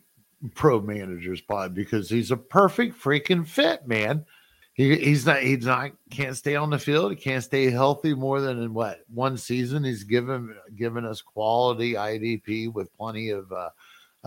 Pro 0.56 0.80
Managers 0.80 1.42
Pod 1.42 1.76
because 1.76 2.10
he's 2.10 2.32
a 2.32 2.38
perfect 2.38 2.98
freaking 2.98 3.46
fit, 3.46 3.86
man. 3.86 4.26
He, 4.74 4.96
he's 4.96 5.26
not 5.26 5.42
he's 5.42 5.66
not 5.66 5.92
can't 6.12 6.38
stay 6.38 6.56
on 6.56 6.70
the 6.70 6.78
field. 6.78 7.12
He 7.12 7.18
can't 7.18 7.44
stay 7.44 7.72
healthy 7.72 8.14
more 8.14 8.40
than 8.40 8.62
in 8.62 8.74
what 8.74 9.00
one 9.12 9.36
season. 9.36 9.84
He's 9.84 10.04
given 10.04 10.56
given 10.76 11.04
us 11.04 11.22
quality 11.22 11.94
IDP 11.94 12.72
with 12.72 12.96
plenty 12.96 13.32
of 13.32 13.52
uh, 13.52 13.70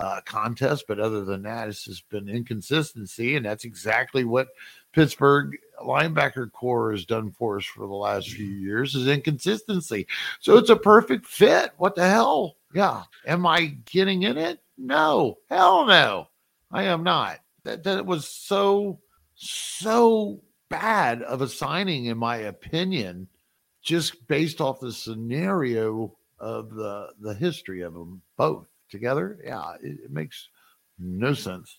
uh, 0.00 0.20
contests, 0.24 0.82
but 0.88 0.98
other 0.98 1.24
than 1.24 1.42
that, 1.42 1.68
it's 1.68 1.84
just 1.84 2.08
been 2.08 2.28
inconsistency, 2.28 3.36
and 3.36 3.44
that's 3.44 3.64
exactly 3.64 4.24
what 4.24 4.48
Pittsburgh 4.92 5.56
linebacker 5.84 6.50
core 6.52 6.92
has 6.92 7.04
done 7.04 7.30
for 7.30 7.58
us 7.58 7.66
for 7.66 7.86
the 7.86 7.94
last 7.94 8.30
few 8.30 8.46
years 8.46 8.94
is 8.94 9.06
inconsistency. 9.06 10.06
So 10.40 10.56
it's 10.56 10.70
a 10.70 10.76
perfect 10.76 11.26
fit. 11.26 11.72
What 11.76 11.94
the 11.94 12.08
hell? 12.08 12.56
Yeah. 12.74 13.02
Am 13.26 13.46
I 13.46 13.76
getting 13.84 14.22
in 14.22 14.38
it? 14.38 14.60
No. 14.78 15.36
Hell 15.50 15.86
no. 15.86 16.28
I 16.72 16.84
am 16.84 17.02
not. 17.02 17.40
That 17.64 17.84
that 17.84 18.06
was 18.06 18.26
so 18.26 19.00
so 19.34 20.40
bad 20.70 21.22
of 21.22 21.42
a 21.42 21.48
signing, 21.48 22.06
in 22.06 22.16
my 22.16 22.36
opinion, 22.36 23.28
just 23.82 24.26
based 24.28 24.60
off 24.60 24.80
the 24.80 24.92
scenario 24.92 26.16
of 26.38 26.74
the 26.74 27.08
the 27.20 27.34
history 27.34 27.82
of 27.82 27.92
them 27.92 28.22
both 28.38 28.66
together. 28.90 29.38
Yeah, 29.44 29.74
it, 29.82 29.98
it 30.04 30.10
makes 30.10 30.48
no 30.98 31.34
sense. 31.34 31.78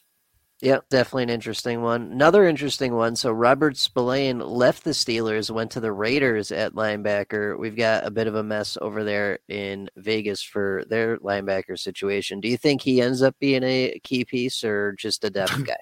Yep, 0.61 0.89
definitely 0.89 1.23
an 1.23 1.29
interesting 1.31 1.81
one. 1.81 2.11
Another 2.11 2.47
interesting 2.47 2.93
one. 2.93 3.15
So 3.15 3.31
Robert 3.31 3.77
Spillane 3.77 4.39
left 4.39 4.83
the 4.83 4.91
Steelers, 4.91 5.49
went 5.49 5.71
to 5.71 5.79
the 5.79 5.91
Raiders 5.91 6.51
at 6.51 6.73
linebacker. 6.73 7.57
We've 7.57 7.75
got 7.75 8.05
a 8.05 8.11
bit 8.11 8.27
of 8.27 8.35
a 8.35 8.43
mess 8.43 8.77
over 8.79 9.03
there 9.03 9.39
in 9.47 9.89
Vegas 9.97 10.43
for 10.43 10.83
their 10.87 11.17
linebacker 11.17 11.79
situation. 11.79 12.39
Do 12.39 12.47
you 12.47 12.57
think 12.57 12.81
he 12.83 13.01
ends 13.01 13.23
up 13.23 13.35
being 13.39 13.63
a 13.63 13.99
key 14.03 14.23
piece 14.23 14.63
or 14.63 14.91
just 14.93 15.23
a 15.23 15.31
depth 15.31 15.63
guy? 15.65 15.77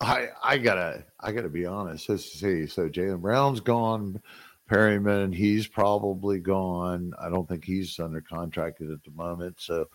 I 0.00 0.30
I 0.42 0.58
gotta 0.58 1.04
I 1.20 1.30
gotta 1.30 1.48
be 1.48 1.64
honest. 1.64 2.08
Let's 2.08 2.24
see. 2.24 2.66
So 2.66 2.88
Jayon 2.88 3.20
Brown's 3.20 3.60
gone. 3.60 4.20
Perryman, 4.68 5.32
he's 5.32 5.66
probably 5.66 6.38
gone. 6.38 7.12
I 7.20 7.28
don't 7.28 7.48
think 7.48 7.64
he's 7.64 7.98
under 7.98 8.20
contract 8.20 8.80
at 8.80 9.02
the 9.04 9.10
moment. 9.14 9.60
So 9.60 9.88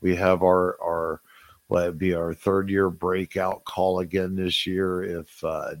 we 0.00 0.16
have 0.16 0.42
our 0.42 0.76
our 0.82 1.20
well, 1.68 1.92
be 1.92 2.14
our 2.14 2.34
third 2.34 2.68
year 2.68 2.90
breakout 2.90 3.64
call 3.64 4.00
again 4.00 4.36
this 4.36 4.66
year 4.66 5.02
if 5.20 5.42
uh, 5.44 5.74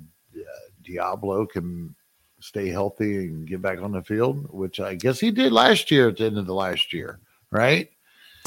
Deablo 0.82 1.48
can 1.48 1.94
stay 2.40 2.68
healthy 2.68 3.26
and 3.26 3.46
get 3.46 3.62
back 3.62 3.80
on 3.80 3.92
the 3.92 4.02
field, 4.02 4.46
which 4.52 4.80
I 4.80 4.94
guess 4.94 5.18
he 5.18 5.30
did 5.30 5.52
last 5.52 5.90
year 5.90 6.08
at 6.08 6.18
the 6.18 6.26
end 6.26 6.38
of 6.38 6.46
the 6.46 6.54
last 6.54 6.92
year, 6.92 7.20
right? 7.50 7.88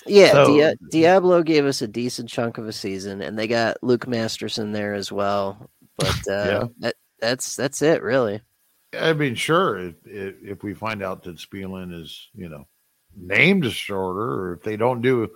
Yeah, 0.05 0.31
so, 0.31 0.57
Di- 0.57 0.75
Deablo 0.91 1.43
gave 1.43 1.65
us 1.65 1.81
a 1.81 1.87
decent 1.87 2.29
chunk 2.29 2.57
of 2.57 2.67
a 2.67 2.73
season, 2.73 3.21
and 3.21 3.37
they 3.37 3.47
got 3.47 3.81
Luke 3.81 4.07
Masterson 4.07 4.71
there 4.71 4.93
as 4.93 5.11
well. 5.11 5.69
But 5.97 6.27
uh, 6.29 6.31
yeah. 6.31 6.63
that, 6.79 6.95
that's 7.19 7.55
that's 7.55 7.81
it, 7.81 8.03
really. 8.03 8.41
I 8.93 9.13
mean, 9.13 9.35
sure, 9.35 9.79
if, 9.79 9.95
if 10.05 10.63
we 10.63 10.73
find 10.73 11.03
out 11.03 11.23
that 11.23 11.39
Spillane 11.39 11.93
is, 11.93 12.29
you 12.33 12.49
know, 12.49 12.67
name 13.15 13.59
disorder, 13.59 14.49
or 14.49 14.53
if 14.53 14.63
they 14.63 14.77
don't 14.77 15.01
do 15.01 15.29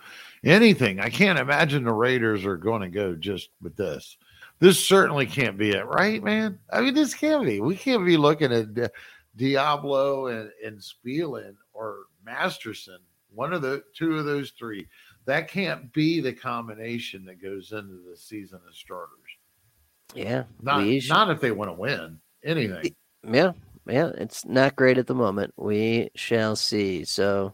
anything, 0.44 1.00
I 1.00 1.10
can't 1.10 1.40
imagine 1.40 1.84
the 1.84 1.92
Raiders 1.92 2.46
are 2.46 2.58
going 2.58 2.82
to 2.82 2.90
go 2.90 3.16
just 3.16 3.50
with 3.62 3.76
this. 3.76 4.18
This 4.60 4.86
certainly 4.86 5.26
can't 5.26 5.58
be 5.58 5.72
it, 5.72 5.86
right, 5.88 6.24
man? 6.24 6.60
I 6.72 6.82
mean, 6.82 6.94
this 6.94 7.14
can't 7.14 7.46
be. 7.46 7.60
We 7.60 7.76
can't 7.76 8.06
be 8.06 8.16
looking 8.16 8.54
at 8.54 8.74
Di- 8.74 8.90
Deablo 9.38 10.32
and, 10.32 10.52
and 10.64 10.82
Spillane 10.82 11.58
or 11.74 12.04
Masterson, 12.24 13.00
one 13.34 13.54
of 13.54 13.62
the 13.62 13.84
two 13.96 14.18
of 14.18 14.26
those 14.26 14.52
three. 14.52 14.88
That 15.26 15.48
can't 15.48 15.92
be 15.94 16.20
the 16.20 16.34
combination 16.34 17.26
that 17.26 17.42
goes 17.42 17.72
into 17.72 18.02
the 18.08 18.16
season 18.16 18.60
of 18.68 18.76
starters. 18.76 19.10
Yeah, 20.14 20.44
not 20.62 20.86
not 21.08 21.30
if 21.30 21.40
they 21.40 21.52
want 21.52 21.70
to 21.70 21.74
win 21.74 22.20
anything. 22.44 22.96
Yeah, 23.28 23.52
yeah, 23.88 24.12
it's 24.18 24.46
not 24.46 24.76
great 24.76 24.98
at 24.98 25.08
the 25.08 25.16
moment. 25.16 25.54
We 25.58 26.10
shall 26.16 26.56
see. 26.56 27.06
So, 27.06 27.54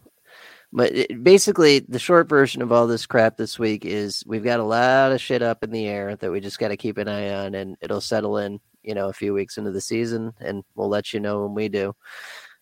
but 0.72 0.92
it, 0.94 1.24
basically, 1.24 1.80
the 1.80 2.00
short 2.00 2.30
version 2.30 2.62
of 2.62 2.72
all 2.72 2.88
this 2.88 3.06
crap 3.06 3.38
this 3.38 3.60
week 3.60 3.86
is 3.86 4.24
we've 4.26 4.44
got 4.44 4.60
a 4.60 4.64
lot 4.64 5.12
of 5.12 5.22
shit 5.22 5.42
up 5.42 5.64
in 5.64 5.72
the 5.72 5.88
air 5.88 6.16
that 6.16 6.32
we 6.32 6.40
just 6.40 6.60
got 6.60 6.70
to 6.70 6.78
keep 6.78 6.98
an 6.98 7.08
eye 7.08 7.34
on, 7.46 7.56
and 7.56 7.76
it'll 7.82 8.02
settle 8.02 8.38
in, 8.38 8.60
you 8.84 8.94
know, 8.96 9.10
a 9.10 9.14
few 9.14 9.34
weeks 9.34 9.58
into 9.58 9.72
the 9.72 9.82
season, 9.82 10.34
and 10.40 10.64
we'll 10.76 10.90
let 10.90 11.14
you 11.14 11.20
know 11.20 11.44
when 11.44 11.54
we 11.54 11.70
do. 11.70 11.94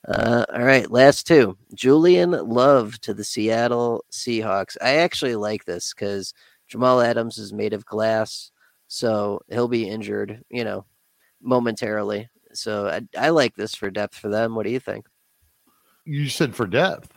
Uh, 0.07 0.45
all 0.53 0.63
right, 0.63 0.91
last 0.91 1.25
two. 1.27 1.57
Julian 1.73 2.31
Love 2.31 2.99
to 3.01 3.13
the 3.13 3.23
Seattle 3.23 4.03
Seahawks. 4.11 4.77
I 4.81 4.97
actually 4.97 5.35
like 5.35 5.65
this 5.65 5.93
because 5.93 6.33
Jamal 6.67 7.01
Adams 7.01 7.37
is 7.37 7.53
made 7.53 7.73
of 7.73 7.85
glass, 7.85 8.51
so 8.87 9.41
he'll 9.49 9.67
be 9.67 9.89
injured, 9.89 10.43
you 10.49 10.63
know, 10.63 10.85
momentarily. 11.41 12.29
So 12.57 12.87
I, 12.87 13.01
I 13.17 13.29
like 13.29 13.55
this 13.55 13.75
for 13.75 13.89
depth 13.89 14.15
for 14.17 14.29
them. 14.29 14.55
What 14.55 14.63
do 14.63 14.71
you 14.71 14.79
think? 14.79 15.07
You 16.05 16.29
said 16.29 16.55
for 16.55 16.67
depth. 16.67 17.11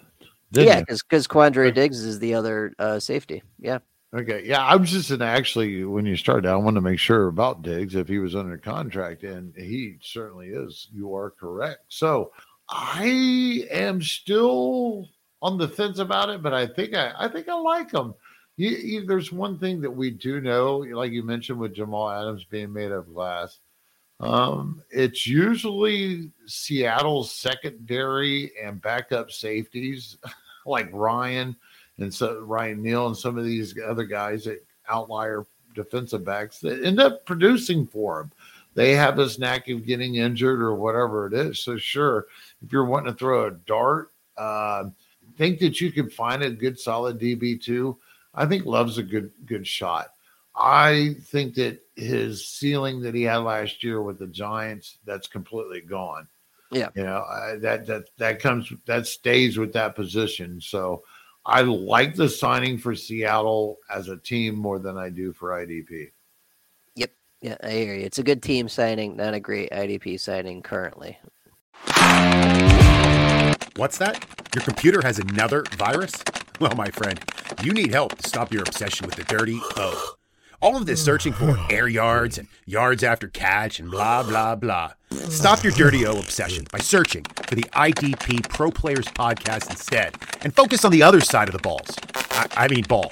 Yeah, 0.50 0.80
because 0.80 1.02
because 1.02 1.26
Quandre 1.26 1.72
Diggs 1.74 2.00
is 2.00 2.18
the 2.18 2.34
other 2.34 2.74
uh, 2.78 2.98
safety. 2.98 3.42
Yeah. 3.58 3.78
Okay. 4.14 4.42
Yeah, 4.44 4.64
I 4.64 4.76
was 4.76 4.90
just 4.90 5.10
in 5.10 5.20
actually 5.20 5.84
when 5.84 6.06
you 6.06 6.16
started, 6.16 6.48
I 6.48 6.56
wanted 6.56 6.76
to 6.76 6.80
make 6.80 6.98
sure 6.98 7.26
about 7.26 7.62
Diggs 7.62 7.94
if 7.94 8.08
he 8.08 8.18
was 8.18 8.34
under 8.34 8.56
contract, 8.56 9.24
and 9.24 9.54
he 9.54 9.96
certainly 10.00 10.48
is. 10.48 10.88
You 10.92 11.14
are 11.14 11.30
correct. 11.30 11.84
So 11.88 12.32
I 12.70 13.66
am 13.70 14.00
still 14.00 15.08
on 15.42 15.58
the 15.58 15.68
fence 15.68 15.98
about 15.98 16.30
it, 16.30 16.42
but 16.42 16.54
I 16.54 16.66
think 16.66 16.94
I, 16.94 17.12
I 17.18 17.28
think 17.28 17.48
I 17.48 17.54
like 17.54 17.92
him. 17.92 18.14
You, 18.56 18.70
you, 18.70 19.06
there's 19.06 19.30
one 19.30 19.58
thing 19.58 19.80
that 19.82 19.90
we 19.90 20.10
do 20.10 20.40
know, 20.40 20.78
like 20.78 21.12
you 21.12 21.22
mentioned 21.22 21.60
with 21.60 21.74
Jamal 21.74 22.10
Adams 22.10 22.44
being 22.44 22.72
made 22.72 22.90
of 22.90 23.12
glass. 23.12 23.60
Um, 24.20 24.82
it's 24.90 25.26
usually 25.26 26.30
Seattle's 26.46 27.30
secondary 27.30 28.52
and 28.60 28.82
backup 28.82 29.30
safeties, 29.30 30.18
like 30.66 30.88
Ryan 30.92 31.56
and 31.98 32.12
so 32.12 32.40
Ryan 32.40 32.82
Neal 32.82 33.06
and 33.06 33.16
some 33.16 33.38
of 33.38 33.44
these 33.44 33.74
other 33.86 34.04
guys 34.04 34.44
that 34.44 34.64
outlier 34.88 35.46
defensive 35.74 36.24
backs 36.24 36.60
that 36.60 36.84
end 36.84 37.00
up 37.00 37.24
producing 37.26 37.86
for 37.86 38.20
them. 38.20 38.32
They 38.74 38.94
have 38.94 39.16
this 39.16 39.38
knack 39.38 39.68
of 39.68 39.86
getting 39.86 40.16
injured 40.16 40.60
or 40.60 40.74
whatever 40.74 41.26
it 41.26 41.32
is. 41.32 41.60
So 41.60 41.76
sure, 41.76 42.26
if 42.64 42.72
you're 42.72 42.84
wanting 42.84 43.12
to 43.12 43.18
throw 43.18 43.46
a 43.46 43.50
dart, 43.50 44.12
uh, 44.36 44.84
think 45.36 45.58
that 45.60 45.80
you 45.80 45.90
can 45.90 46.08
find 46.08 46.42
a 46.42 46.50
good 46.50 46.78
solid 46.78 47.18
DB 47.18 47.60
too. 47.60 47.96
I 48.34 48.46
think 48.46 48.66
Love's 48.66 48.98
a 48.98 49.02
good 49.02 49.32
good 49.46 49.66
shot. 49.66 50.12
I 50.54 51.16
think 51.22 51.54
that 51.54 51.80
his 51.98 52.46
ceiling 52.46 53.02
that 53.02 53.14
he 53.14 53.22
had 53.22 53.38
last 53.38 53.82
year 53.82 54.00
with 54.00 54.18
the 54.18 54.26
Giants, 54.26 54.98
that's 55.04 55.26
completely 55.26 55.80
gone. 55.80 56.28
Yeah, 56.70 56.88
you 56.94 57.02
know 57.02 57.24
I, 57.24 57.56
that 57.60 57.86
that 57.86 58.04
that 58.18 58.40
comes 58.40 58.70
that 58.86 59.06
stays 59.06 59.58
with 59.58 59.72
that 59.72 59.96
position. 59.96 60.60
So 60.60 61.02
I 61.46 61.62
like 61.62 62.14
the 62.14 62.28
signing 62.28 62.76
for 62.76 62.94
Seattle 62.94 63.78
as 63.90 64.08
a 64.08 64.18
team 64.18 64.54
more 64.54 64.78
than 64.78 64.98
I 64.98 65.08
do 65.08 65.32
for 65.32 65.50
IDP. 65.50 66.10
Yep, 66.94 67.10
yeah, 67.40 67.56
I 67.62 67.70
hear 67.70 67.94
you. 67.94 68.04
It's 68.04 68.18
a 68.18 68.22
good 68.22 68.42
team 68.42 68.68
signing, 68.68 69.16
not 69.16 69.32
a 69.32 69.40
great 69.40 69.70
IDP 69.70 70.20
signing 70.20 70.60
currently. 70.62 71.18
What's 73.76 73.96
that? 73.98 74.26
Your 74.54 74.62
computer 74.62 75.00
has 75.02 75.18
another 75.18 75.64
virus? 75.76 76.12
Well, 76.60 76.74
my 76.76 76.90
friend, 76.90 77.18
you 77.62 77.72
need 77.72 77.92
help 77.92 78.18
to 78.18 78.28
stop 78.28 78.52
your 78.52 78.62
obsession 78.62 79.06
with 79.06 79.14
the 79.14 79.24
dirty 79.24 79.58
O. 79.76 80.17
All 80.60 80.76
of 80.76 80.86
this 80.86 81.04
searching 81.04 81.32
for 81.32 81.56
air 81.70 81.88
yards 81.88 82.38
and 82.38 82.48
yards 82.66 83.02
after 83.02 83.28
catch 83.28 83.78
and 83.78 83.90
blah, 83.90 84.22
blah, 84.22 84.54
blah. 84.56 84.92
Stop 85.12 85.62
your 85.62 85.72
dirty 85.72 86.06
O 86.06 86.18
obsession 86.18 86.66
by 86.72 86.78
searching 86.78 87.24
for 87.46 87.54
the 87.54 87.64
IDP 87.74 88.48
Pro 88.48 88.70
Players 88.70 89.06
podcast 89.06 89.70
instead 89.70 90.14
and 90.42 90.54
focus 90.54 90.84
on 90.84 90.92
the 90.92 91.02
other 91.02 91.20
side 91.20 91.48
of 91.48 91.52
the 91.52 91.62
balls. 91.62 91.96
I, 92.14 92.46
I 92.56 92.68
mean, 92.68 92.84
ball. 92.84 93.10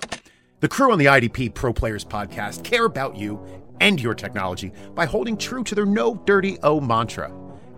The 0.60 0.68
crew 0.68 0.90
on 0.90 0.98
the 0.98 1.06
IDP 1.06 1.54
Pro 1.54 1.72
Players 1.72 2.04
podcast 2.04 2.64
care 2.64 2.84
about 2.86 3.16
you 3.16 3.40
and 3.80 4.00
your 4.00 4.14
technology 4.14 4.72
by 4.94 5.06
holding 5.06 5.36
true 5.36 5.62
to 5.64 5.74
their 5.74 5.86
no 5.86 6.16
dirty 6.24 6.58
O 6.62 6.80
mantra. 6.80 7.30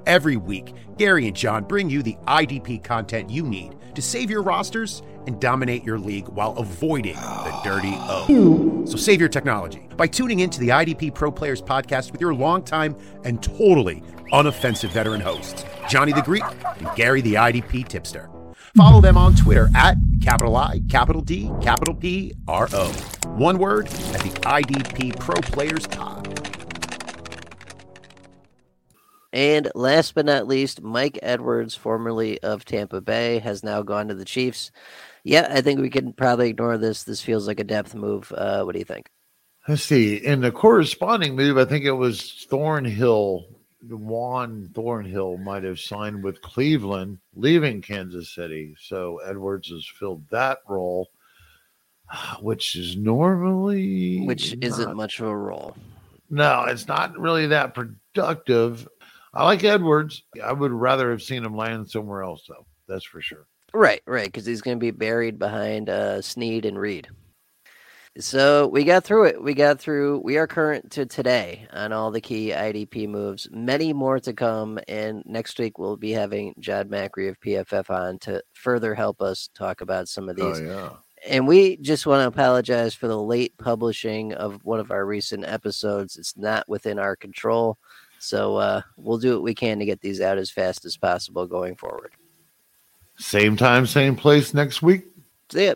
Every 0.06 0.36
week, 0.36 0.74
Gary 0.96 1.26
and 1.26 1.36
John 1.36 1.64
bring 1.64 1.90
you 1.90 2.02
the 2.02 2.16
IDP 2.26 2.82
content 2.82 3.30
you 3.30 3.42
need 3.42 3.74
to 3.94 4.02
save 4.02 4.30
your 4.30 4.42
rosters 4.42 5.02
and 5.26 5.40
dominate 5.40 5.84
your 5.84 5.98
league 5.98 6.28
while 6.28 6.56
avoiding 6.56 7.14
the 7.16 7.60
dirty 7.64 7.92
O. 7.94 8.84
So 8.86 8.96
save 8.96 9.20
your 9.20 9.28
technology 9.28 9.88
by 9.96 10.06
tuning 10.06 10.40
into 10.40 10.60
the 10.60 10.68
IDP 10.68 11.14
Pro 11.14 11.30
Players 11.30 11.60
podcast 11.60 12.12
with 12.12 12.20
your 12.20 12.34
longtime 12.34 12.96
and 13.24 13.42
totally 13.42 14.02
unoffensive 14.32 14.90
veteran 14.90 15.20
hosts, 15.20 15.64
Johnny 15.88 16.12
the 16.12 16.22
Greek 16.22 16.44
and 16.62 16.88
Gary 16.96 17.20
the 17.20 17.34
IDP 17.34 17.86
Tipster. 17.86 18.30
Follow 18.76 19.00
them 19.00 19.16
on 19.16 19.34
Twitter 19.34 19.68
at 19.74 19.96
capital 20.22 20.56
I, 20.56 20.80
capital 20.88 21.22
D, 21.22 21.50
capital 21.60 21.94
P, 21.94 22.34
R 22.46 22.68
O. 22.72 22.88
One 23.26 23.58
word 23.58 23.86
at 23.86 24.20
the 24.20 24.30
IDP 24.42 25.18
Pro 25.18 25.40
Players 25.40 25.86
Pod. 25.86 26.47
And 29.32 29.70
last 29.74 30.14
but 30.14 30.24
not 30.24 30.46
least, 30.46 30.82
Mike 30.82 31.18
Edwards, 31.22 31.74
formerly 31.74 32.40
of 32.42 32.64
Tampa 32.64 33.00
Bay, 33.00 33.38
has 33.40 33.62
now 33.62 33.82
gone 33.82 34.08
to 34.08 34.14
the 34.14 34.24
Chiefs. 34.24 34.70
Yeah, 35.22 35.46
I 35.50 35.60
think 35.60 35.80
we 35.80 35.90
can 35.90 36.14
probably 36.14 36.48
ignore 36.50 36.78
this. 36.78 37.02
This 37.04 37.20
feels 37.20 37.46
like 37.46 37.60
a 37.60 37.64
depth 37.64 37.94
move. 37.94 38.32
Uh, 38.34 38.62
what 38.64 38.72
do 38.72 38.78
you 38.78 38.84
think? 38.86 39.10
Let's 39.66 39.82
see. 39.82 40.16
In 40.16 40.40
the 40.40 40.50
corresponding 40.50 41.36
move, 41.36 41.58
I 41.58 41.66
think 41.66 41.84
it 41.84 41.92
was 41.92 42.46
Thornhill. 42.48 43.44
Juan 43.86 44.70
Thornhill 44.74 45.36
might 45.36 45.62
have 45.62 45.78
signed 45.78 46.24
with 46.24 46.40
Cleveland, 46.40 47.18
leaving 47.36 47.82
Kansas 47.82 48.34
City. 48.34 48.74
So 48.80 49.18
Edwards 49.18 49.68
has 49.68 49.86
filled 49.86 50.26
that 50.30 50.58
role, 50.66 51.10
which 52.40 52.74
is 52.76 52.96
normally 52.96 54.24
Which 54.26 54.54
not- 54.54 54.64
isn't 54.64 54.96
much 54.96 55.20
of 55.20 55.26
a 55.26 55.36
role. 55.36 55.76
No, 56.30 56.64
it's 56.64 56.88
not 56.88 57.18
really 57.18 57.46
that 57.48 57.74
productive. 57.74 58.88
I 59.34 59.44
like 59.44 59.64
Edwards. 59.64 60.24
I 60.42 60.52
would 60.52 60.72
rather 60.72 61.10
have 61.10 61.22
seen 61.22 61.44
him 61.44 61.56
land 61.56 61.90
somewhere 61.90 62.22
else, 62.22 62.44
though. 62.48 62.66
That's 62.86 63.04
for 63.04 63.20
sure. 63.20 63.46
Right, 63.74 64.02
right, 64.06 64.26
because 64.26 64.46
he's 64.46 64.62
going 64.62 64.78
to 64.78 64.80
be 64.80 64.90
buried 64.90 65.38
behind 65.38 65.90
uh, 65.90 66.22
Sneed 66.22 66.64
and 66.64 66.78
Reid. 66.78 67.08
So 68.18 68.66
we 68.66 68.82
got 68.82 69.04
through 69.04 69.24
it. 69.26 69.42
We 69.42 69.54
got 69.54 69.78
through. 69.78 70.22
We 70.24 70.38
are 70.38 70.48
current 70.48 70.90
to 70.92 71.06
today 71.06 71.68
on 71.72 71.92
all 71.92 72.10
the 72.10 72.20
key 72.20 72.48
IDP 72.48 73.08
moves. 73.08 73.46
Many 73.52 73.92
more 73.92 74.18
to 74.20 74.32
come, 74.32 74.80
and 74.88 75.22
next 75.24 75.58
week 75.58 75.78
we'll 75.78 75.96
be 75.96 76.10
having 76.10 76.54
John 76.58 76.88
Macri 76.88 77.28
of 77.28 77.38
PFF 77.38 77.90
on 77.90 78.18
to 78.20 78.42
further 78.54 78.94
help 78.94 79.20
us 79.20 79.50
talk 79.54 79.82
about 79.82 80.08
some 80.08 80.28
of 80.28 80.34
these. 80.34 80.58
Oh 80.58 80.64
yeah. 80.64 80.90
And 81.28 81.46
we 81.46 81.76
just 81.76 82.06
want 82.06 82.22
to 82.22 82.28
apologize 82.28 82.94
for 82.94 83.06
the 83.06 83.20
late 83.20 83.56
publishing 83.58 84.32
of 84.32 84.64
one 84.64 84.80
of 84.80 84.90
our 84.90 85.04
recent 85.04 85.44
episodes. 85.44 86.16
It's 86.16 86.36
not 86.36 86.68
within 86.68 86.98
our 86.98 87.14
control. 87.14 87.78
So 88.18 88.56
uh, 88.56 88.82
we'll 88.96 89.18
do 89.18 89.34
what 89.34 89.42
we 89.42 89.54
can 89.54 89.78
to 89.78 89.84
get 89.84 90.00
these 90.00 90.20
out 90.20 90.38
as 90.38 90.50
fast 90.50 90.84
as 90.84 90.96
possible 90.96 91.46
going 91.46 91.76
forward. 91.76 92.12
Same 93.16 93.56
time, 93.56 93.86
same 93.86 94.16
place 94.16 94.54
next 94.54 94.82
week. 94.82 95.04
See 95.50 95.66
ya. 95.66 95.74